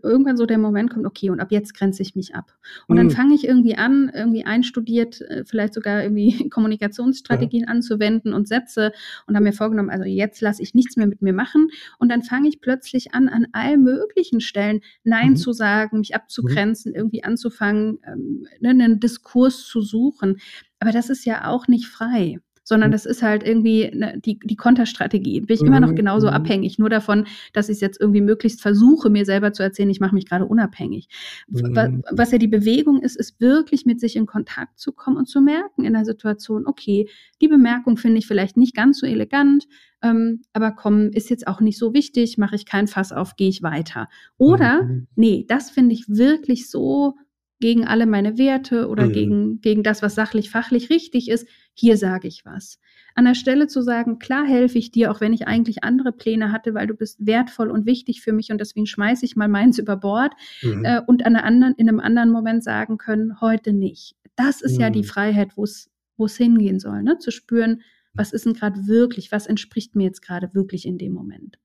irgendwann 0.03 0.39
so 0.39 0.47
der 0.47 0.59
Moment 0.59 0.91
kommt, 0.91 1.07
okay, 1.07 1.31
und 1.31 1.41
ab 1.41 1.53
jetzt 1.53 1.75
grenze 1.75 2.03
ich 2.03 2.17
mich 2.17 2.35
ab. 2.35 2.57
Und 2.87 2.97
mhm. 2.97 3.01
dann 3.01 3.11
fange 3.11 3.35
ich 3.35 3.47
irgendwie 3.47 3.77
an, 3.77 4.11
irgendwie 4.13 4.45
einstudiert, 4.45 5.21
äh, 5.21 5.45
vielleicht 5.45 5.75
sogar 5.75 6.03
irgendwie 6.03 6.49
Kommunikationsstrategien 6.51 7.65
ja. 7.65 7.69
anzuwenden 7.69 8.33
und 8.33 8.49
Sätze 8.49 8.93
und 9.27 9.37
habe 9.37 9.45
mir 9.45 9.53
vorgenommen, 9.53 9.91
also 9.91 10.05
jetzt 10.05 10.41
lasse 10.41 10.63
ich 10.63 10.75
nichts 10.75 10.97
mehr 10.97 11.07
mit 11.07 11.21
mir 11.21 11.35
machen. 11.35 11.69
Und 11.99 12.11
dann 12.11 12.23
fange 12.23 12.49
ich 12.49 12.63
plötzlich 12.63 13.13
an, 13.13 13.29
an 13.29 13.47
allen 13.53 13.83
möglichen 13.83 14.41
Stellen 14.41 14.81
Nein 15.05 15.31
mhm. 15.31 15.37
zu 15.37 15.53
sagen, 15.53 15.99
mich 15.99 16.15
abzugrenzen, 16.15 16.95
irgendwie 16.95 17.25
anzufangen, 17.25 17.99
ähm, 18.07 18.47
ne, 18.61 18.71
einen 18.71 19.01
Diskurs 19.01 19.67
zu 19.67 19.83
suchen. 19.83 20.39
Aber 20.81 20.93
das 20.93 21.11
ist 21.11 21.27
ja 21.27 21.47
auch 21.47 21.69
nicht 21.69 21.87
frei 21.87 22.39
sondern 22.69 22.91
mhm. 22.91 22.93
das 22.93 23.07
ist 23.07 23.23
halt 23.23 23.43
irgendwie 23.43 23.91
ne, 23.95 24.21
die, 24.23 24.39
die 24.39 24.57
Konterstrategie. 24.57 25.41
Bin 25.41 25.55
ich 25.55 25.63
immer 25.63 25.81
noch 25.81 25.93
mhm, 25.93 25.97
genauso 25.97 26.27
mhm. 26.27 26.35
abhängig, 26.35 26.79
nur 26.79 26.91
davon, 26.91 27.25
dass 27.55 27.71
ich 27.71 27.77
es 27.77 27.81
jetzt 27.81 27.99
irgendwie 27.99 28.21
möglichst 28.21 28.61
versuche, 28.61 29.09
mir 29.09 29.25
selber 29.25 29.55
zu 29.55 29.63
erzählen, 29.63 29.89
ich 29.89 30.01
mache 30.01 30.15
mich 30.15 30.27
gerade 30.27 30.45
unabhängig. 30.45 31.09
Mhm. 31.49 32.03
Was 32.11 32.31
ja 32.31 32.37
die 32.37 32.47
Bewegung 32.47 33.01
ist, 33.01 33.17
ist 33.17 33.41
wirklich 33.41 33.87
mit 33.87 34.01
sich 34.01 34.17
in 34.17 34.27
Kontakt 34.27 34.79
zu 34.79 34.93
kommen 34.93 35.17
und 35.17 35.27
zu 35.27 35.41
merken 35.41 35.85
in 35.85 35.95
der 35.95 36.05
Situation, 36.05 36.67
okay, 36.67 37.09
die 37.41 37.49
Bemerkung 37.49 37.97
finde 37.97 38.19
ich 38.19 38.27
vielleicht 38.27 38.59
nicht 38.59 38.77
ganz 38.77 38.99
so 38.99 39.07
elegant, 39.07 39.67
ähm, 40.03 40.43
aber 40.53 40.73
komm, 40.73 41.09
ist 41.09 41.31
jetzt 41.31 41.47
auch 41.47 41.61
nicht 41.61 41.79
so 41.79 41.95
wichtig, 41.95 42.37
mache 42.37 42.55
ich 42.55 42.67
kein 42.67 42.87
Fass 42.87 43.13
auf, 43.13 43.37
gehe 43.37 43.49
ich 43.49 43.63
weiter. 43.63 44.09
Oder, 44.37 44.83
mhm. 44.83 45.07
nee, 45.17 45.47
das 45.49 45.71
finde 45.71 45.95
ich 45.95 46.05
wirklich 46.07 46.69
so 46.69 47.15
gegen 47.61 47.87
alle 47.87 48.07
meine 48.07 48.39
Werte 48.39 48.89
oder 48.89 49.07
mhm. 49.07 49.13
gegen, 49.13 49.61
gegen 49.61 49.83
das, 49.83 50.03
was 50.03 50.15
sachlich, 50.15 50.51
fachlich 50.51 50.91
richtig 50.91 51.29
ist. 51.29 51.49
Hier 51.79 51.97
sage 51.97 52.27
ich 52.27 52.45
was. 52.45 52.79
An 53.15 53.25
der 53.25 53.35
Stelle 53.35 53.67
zu 53.67 53.83
sagen, 53.83 54.19
klar 54.19 54.45
helfe 54.45 54.79
ich 54.79 54.91
dir, 54.91 55.11
auch 55.11 55.21
wenn 55.21 55.33
ich 55.33 55.47
eigentlich 55.47 55.85
andere 55.85 56.13
Pläne 56.13 56.51
hatte, 56.51 56.75
weil 56.75 56.87
du 56.87 56.95
bist 56.95 57.25
wertvoll 57.25 57.71
und 57.71 57.87
wichtig 57.87 58.21
für 58.21 58.33
mich 58.33 58.51
und 58.51 58.59
deswegen 58.59 58.87
schmeiße 58.87 59.25
ich 59.25 59.37
mal 59.37 59.49
meins 59.49 59.79
über 59.79 59.97
Bord 59.97 60.33
mhm. 60.63 60.85
äh, 60.85 61.01
und 61.07 61.25
an 61.25 61.37
anderen, 61.37 61.75
in 61.75 61.89
einem 61.89 62.01
anderen 62.01 62.31
Moment 62.31 62.65
sagen 62.65 62.99
können, 62.99 63.41
heute 63.41 63.73
nicht. 63.73 64.17
Das 64.37 64.61
ist 64.61 64.75
mhm. 64.75 64.81
ja 64.81 64.91
die 64.91 65.03
mhm. 65.03 65.07
Freiheit, 65.07 65.57
wo 65.57 65.65
es 65.65 65.91
wo 66.17 66.25
es 66.25 66.37
hingehen 66.37 66.81
soll, 66.81 67.05
ne? 67.05 67.19
zu 67.19 67.31
spüren, 67.31 67.83
was 68.13 68.33
ist 68.33 68.45
denn 68.45 68.55
gerade 68.55 68.89
wirklich, 68.89 69.31
was 69.31 69.47
entspricht 69.47 69.95
mir 69.95 70.03
jetzt 70.03 70.21
gerade 70.21 70.53
wirklich 70.53 70.85
in 70.85 70.99
dem 70.99 71.13
Moment. 71.13 71.61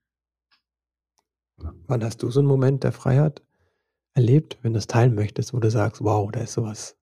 Wann 1.88 2.04
hast 2.04 2.22
du 2.22 2.30
so 2.30 2.40
einen 2.40 2.48
Moment 2.48 2.84
der 2.84 2.92
Freiheit? 2.92 3.42
erlebt, 4.14 4.60
wenn 4.62 4.74
du 4.74 4.80
es 4.80 4.88
teilen 4.88 5.16
möchtest, 5.16 5.54
wo 5.54 5.60
du 5.60 5.70
sagst, 5.70 6.04
wow, 6.04 6.32
da 6.32 6.42
ist 6.42 6.54
sowas. 6.54 6.98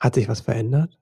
Hat 0.00 0.14
sich 0.14 0.28
was 0.28 0.40
verändert? 0.40 0.98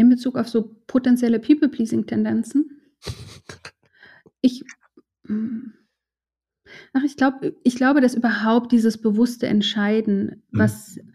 In 0.00 0.08
Bezug 0.08 0.36
auf 0.36 0.48
so 0.48 0.76
potenzielle 0.86 1.38
People-Pleasing-Tendenzen? 1.38 2.80
ich, 4.40 4.64
mm, 5.24 5.74
ach, 6.94 7.02
ich 7.04 7.18
glaube, 7.18 7.54
ich 7.64 7.74
glaube, 7.74 8.00
dass 8.00 8.14
überhaupt 8.14 8.72
dieses 8.72 8.96
bewusste 8.96 9.46
Entscheiden, 9.46 10.42
mhm. 10.52 10.58
was 10.58 10.96
mhm. 10.96 11.12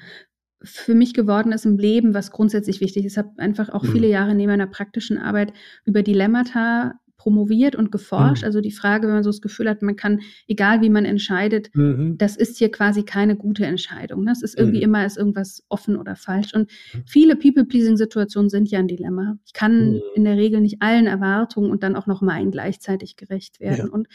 für 0.62 0.94
mich 0.94 1.16
geworden 1.16 1.52
ist 1.52 1.66
im 1.66 1.80
Leben, 1.80 2.14
was 2.14 2.30
grundsätzlich 2.30 2.80
wichtig 2.80 3.06
ist. 3.06 3.14
Ich 3.14 3.18
habe 3.18 3.32
einfach 3.38 3.70
auch 3.70 3.82
mhm. 3.82 3.92
viele 3.92 4.08
Jahre 4.08 4.36
neben 4.36 4.52
meiner 4.52 4.68
praktischen 4.68 5.18
Arbeit 5.18 5.52
über 5.86 6.04
Dilemmata 6.04 7.00
promoviert 7.26 7.76
und 7.76 7.92
geforscht. 7.92 8.44
Mhm. 8.44 8.46
Also 8.46 8.62
die 8.62 8.72
Frage, 8.72 9.08
wenn 9.08 9.16
man 9.16 9.24
so 9.24 9.32
das 9.32 9.42
Gefühl 9.42 9.68
hat, 9.68 9.82
man 9.82 9.96
kann, 9.96 10.20
egal 10.48 10.82
wie 10.82 10.92
man 10.92 11.06
entscheidet, 11.06 11.72
mhm. 11.74 12.20
das 12.20 12.38
ist 12.38 12.60
hier 12.60 12.70
quasi 12.70 13.02
keine 13.02 13.36
gute 13.36 13.66
Entscheidung. 13.66 14.28
Das 14.28 14.44
ist 14.44 14.56
irgendwie 14.56 14.78
mhm. 14.78 14.84
immer 14.84 15.06
ist 15.08 15.18
irgendwas 15.18 15.64
offen 15.68 15.98
oder 15.98 16.16
falsch. 16.16 16.54
Und 16.54 16.70
mhm. 16.94 17.02
viele 17.08 17.36
People-Pleasing-Situationen 17.36 18.52
sind 18.52 18.70
ja 18.70 18.78
ein 18.78 18.88
Dilemma. 18.88 19.40
Ich 19.44 19.54
kann 19.54 19.94
mhm. 19.94 20.02
in 20.14 20.24
der 20.24 20.38
Regel 20.38 20.62
nicht 20.62 20.84
allen 20.84 21.08
Erwartungen 21.08 21.72
und 21.72 21.82
dann 21.82 21.96
auch 21.96 22.06
noch 22.06 22.22
meinen 22.22 22.52
gleichzeitig 22.52 23.16
gerecht 23.16 23.60
werden. 23.60 23.88
Ja. 23.88 23.92
Und 23.92 24.08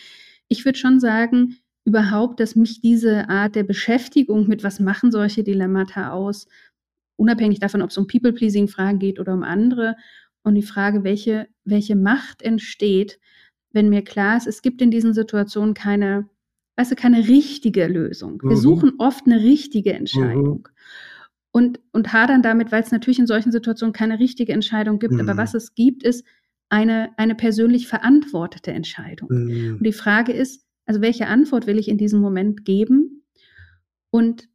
ich 0.47 0.65
würde 0.65 0.79
schon 0.79 1.01
sagen, 1.01 1.57
überhaupt, 1.85 2.39
dass 2.39 2.55
mich 2.55 2.81
diese 2.81 3.29
Art 3.29 3.57
der 3.57 3.65
Beschäftigung 3.65 4.47
mit 4.47 4.63
was 4.63 4.79
machen 4.79 5.11
solche 5.11 5.43
Dilemmata 5.43 6.13
aus, 6.13 6.47
unabhängig 7.17 7.59
davon, 7.59 7.83
ob 7.83 7.91
es 7.91 7.99
um 7.99 8.07
People-Pleasing-Fragen 8.07 9.01
geht 9.01 9.19
oder 9.19 9.35
um 9.35 9.43
andere, 9.43 9.97
und 10.43 10.55
die 10.55 10.63
Frage, 10.63 11.05
welche, 11.05 11.49
welche 11.65 11.97
Macht 11.97 12.43
entsteht, 12.43 13.19
wenn 13.73 13.89
mir 13.89 14.03
klar 14.03 14.37
ist, 14.37 14.47
es 14.47 14.63
gibt 14.63 14.83
in 14.83 14.91
diesen 14.91 15.15
Situationen 15.15 15.75
keine, 15.75 16.29
weißt 16.77 16.91
du, 16.91 16.97
keine 16.97 17.29
richtige 17.29 17.87
Lösung. 17.87 18.41
Wir 18.43 18.57
mhm. 18.57 18.61
suchen 18.61 18.93
oft 18.99 19.27
eine 19.27 19.41
richtige 19.41 19.93
Entscheidung. 19.93 20.69
Mhm. 20.69 20.75
Und, 21.53 21.81
und 21.93 22.13
hadern 22.13 22.43
damit, 22.43 22.71
weil 22.71 22.83
es 22.83 22.93
natürlich 22.93 23.19
in 23.19 23.27
solchen 23.27 23.51
Situationen 23.51 23.93
keine 23.93 24.21
richtige 24.21 24.53
Entscheidung 24.53 24.99
gibt. 24.99 25.15
Mhm. 25.15 25.21
Aber 25.21 25.37
was 25.37 25.55
es 25.55 25.75
gibt, 25.75 26.05
ist 26.05 26.25
eine, 26.69 27.11
eine 27.17 27.35
persönlich 27.35 27.89
verantwortete 27.89 28.71
Entscheidung. 28.73 29.29
Mhm. 29.31 29.77
Und 29.79 29.85
die 29.85 29.93
Frage 29.93 30.33
ist, 30.33 30.65
also 30.87 31.01
welche 31.01 31.27
Antwort 31.27 31.67
will 31.67 31.79
ich 31.79 31.89
in 31.89 31.99
diesem 31.99 32.21
Moment 32.21 32.65
geben? 32.65 33.25
Und, 34.11 34.49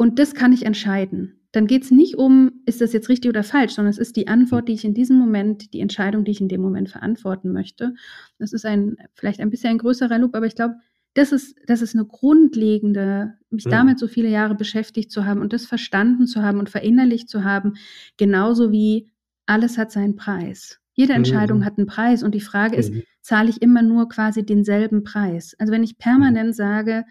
und 0.00 0.18
das 0.18 0.32
kann 0.32 0.54
ich 0.54 0.64
entscheiden. 0.64 1.42
Dann 1.52 1.66
geht 1.66 1.82
es 1.82 1.90
nicht 1.90 2.16
um, 2.16 2.62
ist 2.64 2.80
das 2.80 2.94
jetzt 2.94 3.10
richtig 3.10 3.28
oder 3.28 3.42
falsch, 3.42 3.74
sondern 3.74 3.90
es 3.90 3.98
ist 3.98 4.16
die 4.16 4.28
Antwort, 4.28 4.66
die 4.66 4.72
ich 4.72 4.86
in 4.86 4.94
diesem 4.94 5.18
Moment, 5.18 5.74
die 5.74 5.80
Entscheidung, 5.80 6.24
die 6.24 6.30
ich 6.30 6.40
in 6.40 6.48
dem 6.48 6.62
Moment 6.62 6.88
verantworten 6.88 7.52
möchte. 7.52 7.92
Das 8.38 8.54
ist 8.54 8.64
ein, 8.64 8.96
vielleicht 9.12 9.40
ein 9.40 9.50
bisschen 9.50 9.72
ein 9.72 9.76
größerer 9.76 10.18
Loop, 10.18 10.34
aber 10.34 10.46
ich 10.46 10.54
glaube, 10.54 10.76
das 11.12 11.32
ist, 11.32 11.54
das 11.66 11.82
ist 11.82 11.94
eine 11.94 12.06
grundlegende, 12.06 13.34
mich 13.50 13.66
mhm. 13.66 13.70
damit 13.72 13.98
so 13.98 14.08
viele 14.08 14.30
Jahre 14.30 14.54
beschäftigt 14.54 15.10
zu 15.10 15.26
haben 15.26 15.42
und 15.42 15.52
das 15.52 15.66
verstanden 15.66 16.26
zu 16.26 16.40
haben 16.40 16.60
und 16.60 16.70
verinnerlicht 16.70 17.28
zu 17.28 17.44
haben, 17.44 17.74
genauso 18.16 18.72
wie 18.72 19.10
alles 19.44 19.76
hat 19.76 19.92
seinen 19.92 20.16
Preis. 20.16 20.80
Jede 20.94 21.12
Entscheidung 21.12 21.58
mhm. 21.58 21.64
hat 21.66 21.76
einen 21.76 21.86
Preis 21.86 22.22
und 22.22 22.34
die 22.34 22.40
Frage 22.40 22.76
ist, 22.76 22.94
mhm. 22.94 23.02
zahle 23.20 23.50
ich 23.50 23.60
immer 23.60 23.82
nur 23.82 24.08
quasi 24.08 24.46
denselben 24.46 25.04
Preis? 25.04 25.54
Also 25.58 25.74
wenn 25.74 25.84
ich 25.84 25.98
permanent 25.98 26.56
sage, 26.56 27.04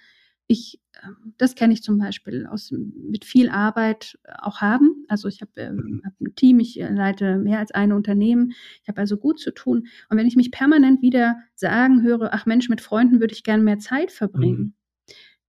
ich 0.49 0.81
ähm, 1.03 1.33
das 1.37 1.55
kenne 1.55 1.73
ich 1.73 1.83
zum 1.83 1.97
Beispiel 1.97 2.45
aus, 2.45 2.71
mit 2.71 3.25
viel 3.25 3.49
Arbeit 3.49 4.17
auch 4.39 4.61
haben. 4.61 5.05
Also 5.07 5.27
ich 5.27 5.41
habe 5.41 5.51
ähm, 5.57 5.75
mhm. 5.75 6.01
hab 6.05 6.13
ein 6.19 6.35
Team, 6.35 6.59
ich 6.59 6.79
äh, 6.79 6.89
leite 6.89 7.37
mehr 7.37 7.59
als 7.59 7.71
ein 7.71 7.93
Unternehmen. 7.93 8.53
Ich 8.81 8.87
habe 8.87 8.99
also 8.99 9.17
gut 9.17 9.39
zu 9.39 9.51
tun. 9.51 9.87
Und 10.09 10.17
wenn 10.17 10.27
ich 10.27 10.35
mich 10.35 10.51
permanent 10.51 11.01
wieder 11.01 11.37
sagen 11.55 12.01
höre, 12.03 12.33
ach 12.33 12.45
Mensch, 12.45 12.69
mit 12.69 12.81
Freunden 12.81 13.19
würde 13.19 13.33
ich 13.33 13.43
gerne 13.43 13.63
mehr 13.63 13.79
Zeit 13.79 14.11
verbringen, 14.11 14.59
mhm. 14.59 14.73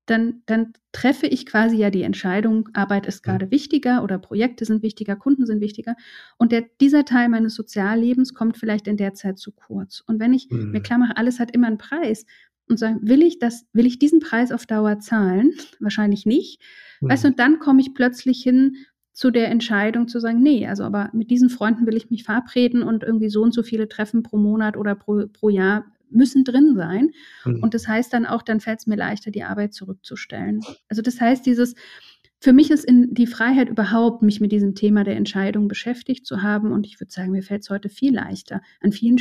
dann, 0.06 0.42
dann 0.46 0.72
treffe 0.92 1.26
ich 1.26 1.46
quasi 1.46 1.76
ja 1.76 1.90
die 1.90 2.02
Entscheidung, 2.02 2.68
Arbeit 2.72 3.06
ist 3.06 3.22
gerade 3.22 3.46
mhm. 3.46 3.50
wichtiger 3.50 4.02
oder 4.02 4.18
Projekte 4.18 4.64
sind 4.64 4.82
wichtiger, 4.82 5.16
Kunden 5.16 5.46
sind 5.46 5.60
wichtiger. 5.60 5.96
Und 6.36 6.52
der, 6.52 6.64
dieser 6.80 7.04
Teil 7.04 7.28
meines 7.28 7.54
Soziallebens 7.54 8.34
kommt 8.34 8.56
vielleicht 8.56 8.86
in 8.86 8.96
der 8.96 9.14
Zeit 9.14 9.38
zu 9.38 9.52
kurz. 9.52 10.02
Und 10.06 10.20
wenn 10.20 10.32
ich 10.32 10.48
mhm. 10.50 10.72
mir 10.72 10.82
klar 10.82 10.98
mache, 10.98 11.16
alles 11.16 11.40
hat 11.40 11.52
immer 11.52 11.68
einen 11.68 11.78
Preis, 11.78 12.26
und 12.70 12.78
sagen, 12.78 13.00
will 13.02 13.22
ich 13.22 13.38
das, 13.38 13.66
will 13.72 13.86
ich 13.86 13.98
diesen 13.98 14.20
Preis 14.20 14.52
auf 14.52 14.66
Dauer 14.66 14.98
zahlen? 15.00 15.52
Wahrscheinlich 15.80 16.26
nicht. 16.26 16.60
Mhm. 17.00 17.10
Weißt 17.10 17.24
du, 17.24 17.28
und 17.28 17.38
dann 17.38 17.58
komme 17.58 17.80
ich 17.80 17.94
plötzlich 17.94 18.42
hin 18.42 18.76
zu 19.12 19.30
der 19.30 19.50
Entscheidung 19.50 20.08
zu 20.08 20.20
sagen, 20.20 20.42
nee, 20.42 20.66
also 20.66 20.84
aber 20.84 21.10
mit 21.12 21.30
diesen 21.30 21.50
Freunden 21.50 21.86
will 21.86 21.96
ich 21.96 22.10
mich 22.10 22.24
verabreden 22.24 22.82
und 22.82 23.02
irgendwie 23.02 23.28
so 23.28 23.42
und 23.42 23.52
so 23.52 23.62
viele 23.62 23.88
Treffen 23.88 24.22
pro 24.22 24.38
Monat 24.38 24.76
oder 24.76 24.94
pro, 24.94 25.26
pro 25.26 25.48
Jahr 25.48 25.84
müssen 26.10 26.44
drin 26.44 26.74
sein. 26.76 27.10
Mhm. 27.44 27.62
Und 27.62 27.74
das 27.74 27.86
heißt 27.86 28.12
dann 28.12 28.26
auch, 28.26 28.42
dann 28.42 28.60
fällt 28.60 28.80
es 28.80 28.86
mir 28.86 28.96
leichter, 28.96 29.30
die 29.30 29.42
Arbeit 29.42 29.74
zurückzustellen. 29.74 30.60
Also 30.88 31.02
das 31.02 31.20
heißt, 31.20 31.44
dieses, 31.44 31.74
für 32.40 32.52
mich 32.52 32.70
ist 32.70 32.84
in 32.84 33.12
die 33.12 33.26
Freiheit 33.26 33.68
überhaupt, 33.68 34.22
mich 34.22 34.40
mit 34.40 34.52
diesem 34.52 34.74
Thema 34.74 35.04
der 35.04 35.16
Entscheidung 35.16 35.68
beschäftigt 35.68 36.26
zu 36.26 36.42
haben. 36.42 36.72
Und 36.72 36.86
ich 36.86 36.98
würde 36.98 37.12
sagen, 37.12 37.32
mir 37.32 37.42
fällt 37.42 37.62
es 37.62 37.70
heute 37.70 37.88
viel 37.88 38.14
leichter 38.14 38.62
an 38.80 38.92
vielen 38.92 39.16
mhm. 39.16 39.18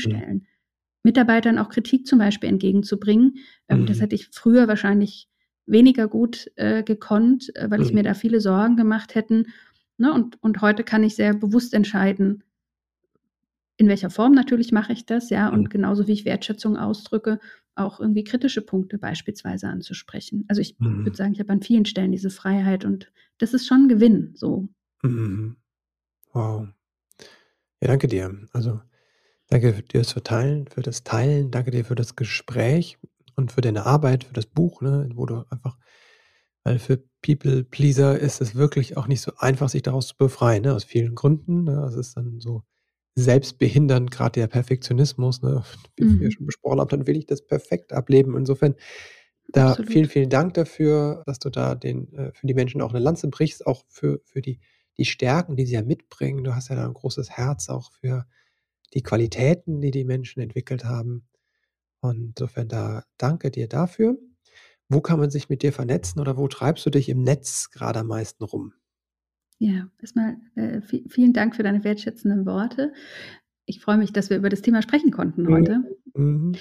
Mitarbeitern 1.03 1.57
auch 1.57 1.69
Kritik 1.69 2.07
zum 2.07 2.19
Beispiel 2.19 2.49
entgegenzubringen. 2.49 3.37
Ähm, 3.67 3.81
mhm. 3.81 3.85
Das 3.85 4.01
hätte 4.01 4.15
ich 4.15 4.29
früher 4.31 4.67
wahrscheinlich 4.67 5.27
weniger 5.65 6.07
gut 6.07 6.51
äh, 6.55 6.83
gekonnt, 6.83 7.55
äh, 7.55 7.69
weil 7.69 7.79
mhm. 7.79 7.85
ich 7.85 7.93
mir 7.93 8.03
da 8.03 8.13
viele 8.13 8.41
Sorgen 8.41 8.75
gemacht 8.75 9.15
hätten. 9.15 9.47
Ne? 9.97 10.13
Und, 10.13 10.41
und 10.41 10.61
heute 10.61 10.83
kann 10.83 11.03
ich 11.03 11.15
sehr 11.15 11.33
bewusst 11.33 11.73
entscheiden, 11.73 12.43
in 13.77 13.87
welcher 13.87 14.09
Form 14.09 14.33
natürlich 14.33 14.73
mache 14.73 14.91
ich 14.91 15.05
das, 15.05 15.29
ja, 15.29 15.47
und 15.47 15.61
mhm. 15.61 15.69
genauso 15.69 16.05
wie 16.05 16.11
ich 16.11 16.25
Wertschätzung 16.25 16.75
ausdrücke, 16.75 17.39
auch 17.75 18.01
irgendwie 18.01 18.25
kritische 18.25 18.61
Punkte 18.61 18.97
beispielsweise 18.97 19.69
anzusprechen. 19.69 20.43
Also 20.49 20.61
ich 20.61 20.77
mhm. 20.79 21.05
würde 21.05 21.15
sagen, 21.15 21.31
ich 21.31 21.39
habe 21.39 21.53
an 21.53 21.61
vielen 21.61 21.85
Stellen 21.85 22.11
diese 22.11 22.29
Freiheit 22.29 22.83
und 22.83 23.09
das 23.37 23.53
ist 23.53 23.67
schon 23.67 23.83
ein 23.83 23.87
Gewinn, 23.87 24.33
so. 24.35 24.67
Mhm. 25.01 25.55
Wow. 26.33 26.67
Ja, 27.81 27.87
danke 27.87 28.09
dir. 28.09 28.37
Also 28.51 28.81
Danke 29.49 29.81
dir 29.81 30.03
fürs 30.03 30.23
Teilen, 30.23 30.67
für 30.67 30.81
das 30.81 31.03
Teilen. 31.03 31.49
Danke 31.49 31.71
dir 31.71 31.83
für 31.83 31.95
das 31.95 32.15
Gespräch 32.15 32.99
und 33.35 33.51
für 33.51 33.61
deine 33.61 33.85
Arbeit, 33.85 34.23
für 34.23 34.33
das 34.33 34.45
Buch, 34.45 34.81
ne, 34.81 35.09
wo 35.15 35.25
du 35.25 35.43
einfach, 35.49 35.77
weil 36.63 36.77
für 36.77 37.03
People 37.23 37.63
Pleaser 37.63 38.19
ist 38.19 38.41
es 38.41 38.53
wirklich 38.53 38.95
auch 38.95 39.07
nicht 39.07 39.21
so 39.21 39.31
einfach, 39.37 39.69
sich 39.69 39.81
daraus 39.81 40.07
zu 40.07 40.17
befreien, 40.17 40.63
ne, 40.63 40.73
aus 40.75 40.83
vielen 40.83 41.15
Gründen. 41.15 41.63
Ne. 41.63 41.83
Es 41.87 41.95
ist 41.95 42.15
dann 42.15 42.39
so 42.39 42.63
selbstbehindernd, 43.15 44.11
gerade 44.11 44.39
der 44.39 44.47
Perfektionismus, 44.47 45.41
ne, 45.41 45.63
wie 45.97 46.03
mhm. 46.03 46.19
wir 46.19 46.31
schon 46.31 46.45
besprochen 46.45 46.79
haben, 46.79 46.89
dann 46.89 47.07
will 47.07 47.17
ich 47.17 47.25
das 47.25 47.45
perfekt 47.45 47.91
ableben. 47.91 48.37
Insofern, 48.37 48.75
da 49.51 49.71
Absolut. 49.71 49.91
vielen, 49.91 50.09
vielen 50.09 50.29
Dank 50.29 50.53
dafür, 50.53 51.23
dass 51.25 51.39
du 51.39 51.49
da 51.49 51.73
den, 51.73 52.13
äh, 52.13 52.31
für 52.33 52.45
die 52.45 52.53
Menschen 52.53 52.81
auch 52.81 52.91
eine 52.91 52.99
Lanze 52.99 53.29
brichst, 53.29 53.65
auch 53.65 53.83
für, 53.87 54.21
für 54.25 54.43
die, 54.43 54.59
die 54.99 55.05
Stärken, 55.05 55.55
die 55.55 55.65
sie 55.65 55.73
ja 55.73 55.81
mitbringen. 55.81 56.43
Du 56.43 56.53
hast 56.53 56.69
ja 56.69 56.75
da 56.75 56.85
ein 56.85 56.93
großes 56.93 57.31
Herz 57.31 57.67
auch 57.67 57.91
für 57.93 58.27
die 58.93 59.03
Qualitäten, 59.03 59.81
die 59.81 59.91
die 59.91 60.05
Menschen 60.05 60.41
entwickelt 60.41 60.85
haben. 60.85 61.27
Und 62.01 62.39
insofern 62.39 62.67
da 62.67 63.03
danke 63.17 63.51
dir 63.51 63.67
dafür. 63.67 64.17
Wo 64.87 65.01
kann 65.01 65.19
man 65.19 65.29
sich 65.29 65.49
mit 65.49 65.61
dir 65.61 65.71
vernetzen 65.71 66.19
oder 66.19 66.37
wo 66.37 66.47
treibst 66.47 66.85
du 66.85 66.89
dich 66.89 67.09
im 67.09 67.21
Netz 67.21 67.69
gerade 67.69 67.99
am 67.99 68.07
meisten 68.07 68.43
rum? 68.43 68.73
Ja, 69.59 69.87
erstmal 69.99 70.37
äh, 70.55 70.81
vielen 70.81 71.33
Dank 71.33 71.55
für 71.55 71.63
deine 71.63 71.83
wertschätzenden 71.83 72.45
Worte. 72.45 72.93
Ich 73.65 73.81
freue 73.81 73.97
mich, 73.97 74.13
dass 74.13 74.29
wir 74.29 74.37
über 74.37 74.49
das 74.49 74.61
Thema 74.61 74.81
sprechen 74.81 75.11
konnten 75.11 75.43
mhm. 75.43 75.53
heute. 75.53 75.83
Mhm. 76.15 76.55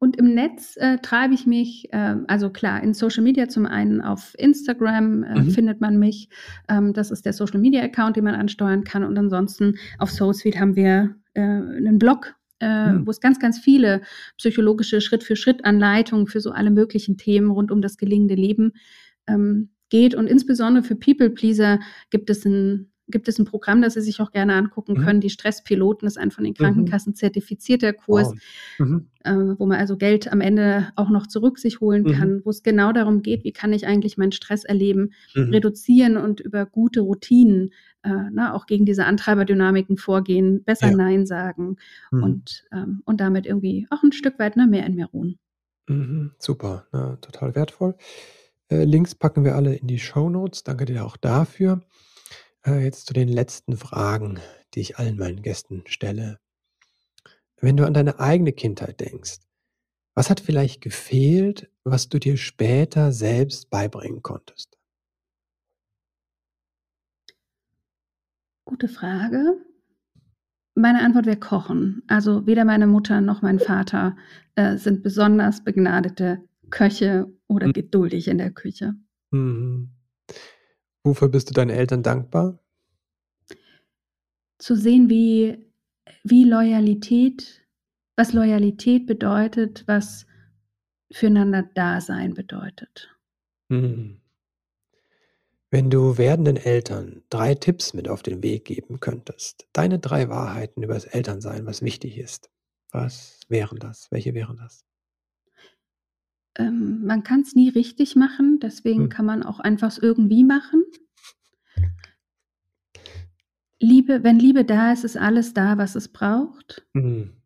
Und 0.00 0.16
im 0.16 0.32
Netz 0.34 0.76
äh, 0.76 0.98
treibe 0.98 1.34
ich 1.34 1.46
mich, 1.46 1.92
äh, 1.92 2.16
also 2.28 2.50
klar, 2.50 2.82
in 2.82 2.94
Social 2.94 3.22
Media 3.22 3.48
zum 3.48 3.66
einen 3.66 4.00
auf 4.00 4.34
Instagram 4.38 5.24
äh, 5.24 5.40
mhm. 5.40 5.50
findet 5.50 5.80
man 5.80 5.98
mich. 5.98 6.30
Ähm, 6.68 6.92
das 6.92 7.10
ist 7.10 7.26
der 7.26 7.32
Social 7.32 7.60
Media 7.60 7.82
Account, 7.82 8.16
den 8.16 8.24
man 8.24 8.34
ansteuern 8.34 8.84
kann. 8.84 9.04
Und 9.04 9.18
ansonsten 9.18 9.74
auf 9.98 10.10
SoulSuite 10.10 10.60
haben 10.60 10.76
wir 10.76 11.16
äh, 11.38 11.76
einen 11.76 11.98
Blog, 11.98 12.34
äh, 12.60 12.92
mhm. 12.92 13.06
wo 13.06 13.10
es 13.10 13.20
ganz, 13.20 13.38
ganz 13.38 13.58
viele 13.58 14.02
psychologische 14.36 15.00
Schritt-für-Schritt-Anleitungen 15.00 16.26
für 16.26 16.40
so 16.40 16.50
alle 16.50 16.70
möglichen 16.70 17.16
Themen 17.16 17.50
rund 17.50 17.70
um 17.70 17.80
das 17.80 17.96
gelingende 17.96 18.34
Leben 18.34 18.72
ähm, 19.28 19.70
geht. 19.88 20.14
Und 20.14 20.26
insbesondere 20.26 20.82
für 20.82 20.96
People-Pleaser 20.96 21.78
gibt 22.10 22.28
es 22.30 22.44
ein 22.44 22.90
gibt 23.08 23.28
es 23.28 23.38
ein 23.38 23.44
Programm, 23.44 23.82
das 23.82 23.94
Sie 23.94 24.00
sich 24.00 24.20
auch 24.20 24.30
gerne 24.30 24.54
angucken 24.54 24.92
mhm. 24.92 25.04
können. 25.04 25.20
Die 25.20 25.30
Stresspiloten 25.30 26.06
ist 26.06 26.18
ein 26.18 26.30
von 26.30 26.44
den 26.44 26.52
mhm. 26.52 26.56
Krankenkassen 26.62 27.14
zertifizierter 27.14 27.92
Kurs, 27.92 28.28
wow. 28.78 28.86
mhm. 28.86 29.08
äh, 29.24 29.58
wo 29.58 29.66
man 29.66 29.78
also 29.78 29.96
Geld 29.96 30.30
am 30.30 30.40
Ende 30.40 30.88
auch 30.96 31.10
noch 31.10 31.26
zurück 31.26 31.58
sich 31.58 31.80
holen 31.80 32.02
mhm. 32.04 32.12
kann, 32.12 32.40
wo 32.44 32.50
es 32.50 32.62
genau 32.62 32.92
darum 32.92 33.22
geht, 33.22 33.44
wie 33.44 33.52
kann 33.52 33.72
ich 33.72 33.86
eigentlich 33.86 34.18
meinen 34.18 34.32
Stress 34.32 34.64
erleben, 34.64 35.12
mhm. 35.34 35.50
reduzieren 35.50 36.16
und 36.16 36.40
über 36.40 36.66
gute 36.66 37.00
Routinen 37.00 37.70
äh, 38.02 38.30
na, 38.32 38.54
auch 38.54 38.66
gegen 38.66 38.84
diese 38.84 39.04
Antreiberdynamiken 39.04 39.96
vorgehen, 39.96 40.62
besser 40.64 40.90
ja. 40.90 40.96
Nein 40.96 41.26
sagen 41.26 41.76
mhm. 42.10 42.22
und, 42.22 42.64
ähm, 42.72 43.02
und 43.04 43.20
damit 43.20 43.46
irgendwie 43.46 43.86
auch 43.90 44.02
ein 44.02 44.12
Stück 44.12 44.38
weit 44.38 44.56
ne, 44.56 44.66
mehr 44.66 44.86
in 44.86 44.94
mir 44.94 45.06
ruhen. 45.06 45.38
Super, 46.38 46.86
na, 46.92 47.16
total 47.16 47.54
wertvoll. 47.54 47.94
Äh, 48.70 48.84
Links 48.84 49.14
packen 49.14 49.44
wir 49.44 49.56
alle 49.56 49.74
in 49.74 49.86
die 49.86 49.98
Show 49.98 50.28
Notes. 50.28 50.62
Danke 50.62 50.84
dir 50.84 51.04
auch 51.04 51.16
dafür. 51.16 51.80
Äh, 52.68 52.84
jetzt 52.84 53.06
zu 53.06 53.14
den 53.14 53.28
letzten 53.28 53.76
Fragen, 53.76 54.38
die 54.74 54.80
ich 54.80 54.98
allen 54.98 55.16
meinen 55.16 55.42
Gästen 55.42 55.84
stelle. 55.86 56.38
Wenn 57.60 57.76
du 57.76 57.86
an 57.86 57.94
deine 57.94 58.20
eigene 58.20 58.52
Kindheit 58.52 59.00
denkst, 59.00 59.38
was 60.14 60.30
hat 60.30 60.40
vielleicht 60.40 60.80
gefehlt, 60.80 61.70
was 61.84 62.08
du 62.08 62.18
dir 62.18 62.36
später 62.36 63.12
selbst 63.12 63.70
beibringen 63.70 64.22
konntest? 64.22 64.76
Gute 68.64 68.88
Frage. 68.88 69.56
Meine 70.74 71.00
Antwort 71.02 71.26
wäre 71.26 71.38
Kochen. 71.38 72.02
Also 72.06 72.46
weder 72.46 72.64
meine 72.64 72.86
Mutter 72.86 73.20
noch 73.20 73.40
mein 73.40 73.58
Vater 73.58 74.16
äh, 74.56 74.76
sind 74.76 75.02
besonders 75.02 75.64
begnadete 75.64 76.44
Köche 76.70 77.32
oder 77.46 77.66
hm. 77.66 77.72
geduldig 77.72 78.28
in 78.28 78.38
der 78.38 78.50
Küche. 78.50 78.94
Mhm. 79.30 79.97
Wofür 81.08 81.30
bist 81.30 81.48
du 81.48 81.54
deinen 81.54 81.70
Eltern 81.70 82.02
dankbar? 82.02 82.58
Zu 84.58 84.76
sehen, 84.76 85.08
wie, 85.08 85.64
wie 86.22 86.44
Loyalität, 86.44 87.66
was 88.14 88.34
Loyalität 88.34 89.06
bedeutet, 89.06 89.84
was 89.86 90.26
füreinander 91.10 91.62
Dasein 91.74 92.34
bedeutet. 92.34 93.08
Hm. 93.70 94.20
Wenn 95.70 95.88
du 95.88 96.18
werdenden 96.18 96.58
Eltern 96.58 97.22
drei 97.30 97.54
Tipps 97.54 97.94
mit 97.94 98.06
auf 98.06 98.22
den 98.22 98.42
Weg 98.42 98.66
geben 98.66 99.00
könntest, 99.00 99.66
deine 99.72 99.98
drei 99.98 100.28
Wahrheiten 100.28 100.82
über 100.82 100.92
das 100.94 101.04
Elternsein, 101.06 101.64
was 101.64 101.80
wichtig 101.80 102.18
ist, 102.18 102.50
was 102.90 103.40
wären 103.48 103.78
das? 103.78 104.10
Welche 104.10 104.34
wären 104.34 104.58
das? 104.58 104.84
Ähm, 106.58 107.04
man 107.06 107.22
kann 107.22 107.40
es 107.40 107.54
nie 107.54 107.68
richtig 107.68 108.16
machen, 108.16 108.58
deswegen 108.60 109.04
hm. 109.04 109.08
kann 109.08 109.26
man 109.26 109.42
auch 109.42 109.60
einfach 109.60 109.88
es 109.88 109.98
irgendwie 109.98 110.44
machen. 110.44 110.84
Liebe, 113.80 114.24
wenn 114.24 114.38
Liebe 114.38 114.64
da 114.64 114.92
ist, 114.92 115.04
ist 115.04 115.16
alles 115.16 115.54
da, 115.54 115.78
was 115.78 115.94
es 115.94 116.08
braucht. 116.08 116.84
Mhm. 116.94 117.40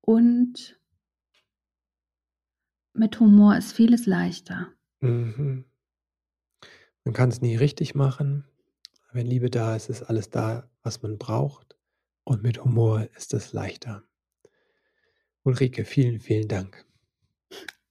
Und 0.00 0.80
mit 2.92 3.18
Humor 3.18 3.56
ist 3.56 3.72
vieles 3.72 4.06
leichter. 4.06 4.72
Mhm. 5.00 5.64
Man 7.04 7.12
kann 7.12 7.28
es 7.28 7.40
nie 7.40 7.56
richtig 7.56 7.96
machen. 7.96 8.44
Wenn 9.12 9.26
Liebe 9.26 9.50
da 9.50 9.74
ist, 9.74 9.88
ist 9.88 10.04
alles 10.04 10.30
da, 10.30 10.70
was 10.82 11.02
man 11.02 11.18
braucht. 11.18 11.76
Und 12.22 12.42
mit 12.42 12.64
Humor 12.64 13.08
ist 13.16 13.34
es 13.34 13.52
leichter. 13.52 14.04
Ulrike, 15.42 15.84
vielen, 15.84 16.20
vielen 16.20 16.48
Dank. 16.48 16.86